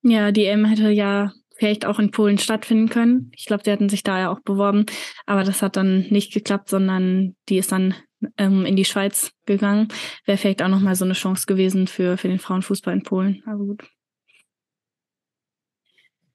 Ja, 0.03 0.33
die 0.33 0.45
EM 0.45 0.65
hätte 0.65 0.91
ja 0.91 1.33
vielleicht 1.57 1.87
auch 1.87 1.99
in 1.99 2.11
Polen 2.11 2.39
stattfinden 2.39 2.89
können. 2.89 3.31
Ich 3.37 3.47
glaube, 3.47 3.63
die 3.63 3.71
hatten 3.71 3.89
sich 3.89 4.03
da 4.03 4.19
ja 4.19 4.31
auch 4.31 4.41
beworben, 4.41 4.85
aber 5.27 5.45
das 5.45 5.63
hat 5.63 5.77
dann 5.77 6.07
nicht 6.11 6.33
geklappt, 6.33 6.69
sondern 6.69 7.37
die 7.49 7.59
ist 7.59 7.71
dann 7.71 7.95
ähm, 8.37 8.65
in 8.67 8.77
die 8.77 8.85
Schweiz 8.85 9.33
gegangen. 9.47 9.89
Wäre 10.25 10.39
vielleicht 10.39 10.63
auch 10.63 10.69
nochmal 10.69 10.95
so 10.95 11.05
eine 11.05 11.15
Chance 11.15 11.47
gewesen 11.47 11.87
für, 11.87 12.17
für 12.17 12.29
den 12.29 12.39
Frauenfußball 12.39 12.95
in 12.95 13.03
Polen. 13.03 13.43
Aber 13.47 13.65
gut. 13.65 13.85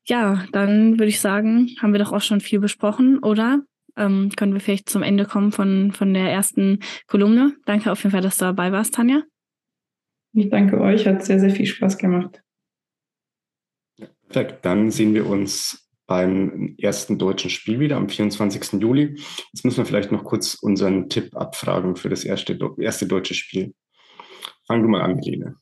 Ja, 0.05 0.45
dann 0.53 0.99
würde 0.99 1.09
ich 1.09 1.19
sagen, 1.19 1.75
haben 1.81 1.91
wir 1.91 1.99
doch 1.99 2.13
auch 2.13 2.21
schon 2.21 2.39
viel 2.39 2.59
besprochen, 2.59 3.19
oder? 3.19 3.61
Ähm, 3.97 4.29
können 4.37 4.53
wir 4.53 4.61
vielleicht 4.61 4.89
zum 4.89 5.03
Ende 5.03 5.25
kommen 5.25 5.51
von, 5.51 5.91
von 5.91 6.13
der 6.13 6.31
ersten 6.31 6.79
Kolumne. 7.07 7.55
Danke 7.65 7.91
auf 7.91 8.03
jeden 8.03 8.11
Fall, 8.11 8.21
dass 8.21 8.37
du 8.37 8.45
dabei 8.45 8.71
warst, 8.71 8.93
Tanja. 8.93 9.23
Ich 10.33 10.49
danke 10.49 10.79
euch, 10.79 11.05
hat 11.07 11.25
sehr, 11.25 11.39
sehr 11.39 11.49
viel 11.49 11.65
Spaß 11.65 11.97
gemacht. 11.97 12.41
Perfekt, 14.29 14.63
dann 14.65 14.91
sehen 14.91 15.13
wir 15.13 15.25
uns 15.25 15.86
beim 16.07 16.75
ersten 16.79 17.19
deutschen 17.19 17.49
Spiel 17.49 17.79
wieder 17.79 17.97
am 17.97 18.09
24. 18.09 18.81
Juli. 18.81 19.19
Jetzt 19.53 19.65
müssen 19.65 19.77
wir 19.77 19.85
vielleicht 19.85 20.11
noch 20.11 20.23
kurz 20.23 20.55
unseren 20.55 21.09
Tipp 21.09 21.35
abfragen 21.35 21.97
für 21.97 22.09
das 22.09 22.23
erste, 22.23 22.57
erste 22.79 23.05
deutsche 23.05 23.35
Spiel. 23.35 23.75
Fang 24.65 24.81
du 24.81 24.87
mal 24.87 25.01
an, 25.01 25.19
Lene. 25.19 25.55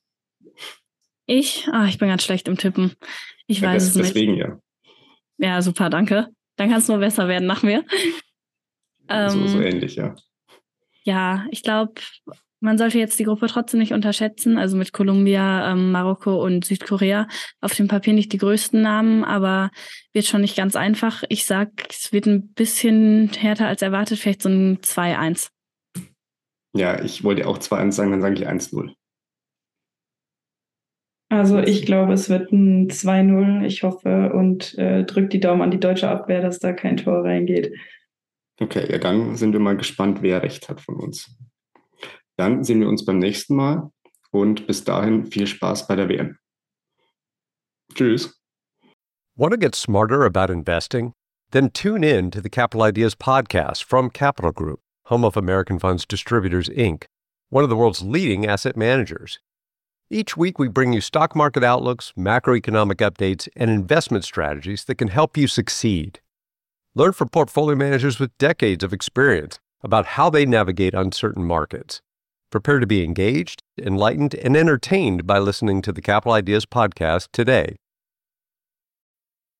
Ich? 1.25 1.67
Ah, 1.71 1.88
ich 1.88 1.97
bin 1.97 2.08
ganz 2.08 2.23
schlecht 2.23 2.47
im 2.47 2.58
Tippen. 2.58 2.93
Ich 3.47 3.62
ja, 3.62 3.69
weiß 3.69 3.84
das, 3.84 3.89
es 3.89 3.95
nicht. 3.95 4.15
Deswegen 4.15 4.36
ja. 4.36 4.60
Ja, 5.38 5.62
super, 5.62 5.89
danke. 5.89 6.27
Dann 6.56 6.69
kann 6.69 6.79
es 6.79 6.87
nur 6.87 7.00
besser 7.00 7.27
werden 7.27 7.48
nach 7.48 7.63
mir. 7.63 7.83
so, 9.10 9.48
so 9.48 9.58
ähm, 9.58 9.63
ähnlich, 9.63 9.96
ja. 9.96 10.15
Ja, 11.04 11.46
ich 11.52 11.63
glaube, 11.63 11.93
man 12.60 12.77
sollte 12.77 12.97
jetzt 12.97 13.19
die 13.19 13.25
Gruppe 13.25 13.47
trotzdem 13.47 13.79
nicht 13.79 13.93
unterschätzen. 13.93 14.58
Also 14.58 14.77
mit 14.77 14.93
Kolumbia, 14.93 15.71
ähm, 15.71 15.91
Marokko 15.91 16.43
und 16.43 16.65
Südkorea 16.65 17.27
auf 17.62 17.73
dem 17.75 17.87
Papier 17.87 18.13
nicht 18.13 18.33
die 18.33 18.37
größten 18.37 18.81
Namen, 18.81 19.23
aber 19.23 19.71
wird 20.13 20.25
schon 20.25 20.41
nicht 20.41 20.58
ganz 20.58 20.75
einfach. 20.75 21.23
Ich 21.29 21.45
sag, 21.45 21.69
es 21.89 22.12
wird 22.12 22.25
ein 22.25 22.53
bisschen 22.53 23.29
härter 23.29 23.67
als 23.67 23.81
erwartet, 23.81 24.19
vielleicht 24.19 24.41
so 24.41 24.49
ein 24.49 24.79
2-1. 24.81 25.49
Ja, 26.75 27.01
ich 27.01 27.23
wollte 27.23 27.47
auch 27.47 27.58
2-1 27.58 27.91
sagen, 27.91 28.12
dann 28.12 28.21
sage 28.21 28.35
ich 28.35 28.47
1-0. 28.47 28.93
Also 31.29 31.60
ich 31.60 31.85
glaube, 31.85 32.13
es 32.13 32.29
wird 32.29 32.51
ein 32.51 32.89
2-0. 32.89 33.65
Ich 33.65 33.83
hoffe 33.83 34.31
und 34.33 34.77
äh, 34.77 35.03
drückt 35.03 35.33
die 35.33 35.39
Daumen 35.39 35.62
an 35.62 35.71
die 35.71 35.79
deutsche 35.79 36.10
Abwehr, 36.10 36.41
dass 36.41 36.60
da 36.60 36.73
kein 36.73 36.97
Tor 36.97 37.23
reingeht. 37.23 37.73
Okay, 38.60 38.89
ja, 38.89 38.97
dann 38.99 39.35
sind 39.35 39.51
wir 39.51 39.60
mal 39.60 39.75
gespannt, 39.75 40.21
wer 40.21 40.41
recht 40.43 40.69
hat 40.69 40.79
von 40.81 40.95
uns. 40.95 41.35
Dann 42.38 42.63
sehen 42.63 42.81
wir 42.81 42.90
uns 42.90 43.06
beim 43.06 43.19
nächsten 43.19 43.56
Mal 43.56 43.92
und 44.31 44.67
bis 44.67 44.83
dahin 44.83 45.25
viel 45.25 45.48
Spaß 45.48 45.88
bei 45.88 45.96
der 45.96 46.10
WM. 46.10 46.38
Tschüss. 47.94 48.33
Want 49.38 49.52
to 49.52 49.58
get 49.58 49.75
smarter 49.75 50.23
about 50.23 50.52
investing? 50.52 51.13
Then 51.52 51.69
tune 51.69 52.04
in 52.04 52.31
to 52.31 52.42
the 52.42 52.50
Capital 52.50 52.83
Ideas 52.83 53.15
podcast 53.15 53.83
from 53.83 54.10
Capital 54.10 54.52
Group, 54.52 54.79
home 55.06 55.23
of 55.23 55.38
American 55.38 55.79
Funds 55.79 56.06
Distributors, 56.06 56.69
Inc., 56.69 57.06
one 57.50 57.63
of 57.63 57.69
the 57.69 57.75
world's 57.75 58.02
leading 58.02 58.46
asset 58.46 58.75
managers. 58.75 59.40
Each 60.10 60.38
week, 60.38 60.60
we 60.60 60.67
bring 60.67 60.94
you 60.94 61.02
stock 61.02 61.36
market 61.36 61.63
outlooks, 61.63 62.13
macroeconomic 62.17 62.98
updates, 62.98 63.48
and 63.56 63.69
investment 63.69 64.23
strategies 64.23 64.83
that 64.86 64.96
can 64.96 65.08
help 65.08 65.38
you 65.38 65.48
succeed. 65.48 66.19
Learn 66.94 67.12
from 67.12 67.29
portfolio 67.29 67.75
managers 67.75 68.19
with 68.19 68.38
decades 68.38 68.83
of 68.83 68.94
experience 68.94 69.60
about 69.81 70.06
how 70.06 70.29
they 70.29 70.46
navigate 70.46 70.94
uncertain 70.94 71.44
markets. 71.44 72.02
Prepare 72.56 72.79
to 72.79 72.87
be 72.87 73.03
engaged, 73.03 73.63
enlightened, 73.77 74.33
and 74.33 74.56
entertained 74.56 75.27
by 75.27 75.39
listening 75.39 75.81
to 75.81 75.91
the 75.91 76.01
Capital 76.01 76.31
Ideas 76.31 76.65
podcast 76.65 77.27
today. 77.33 77.75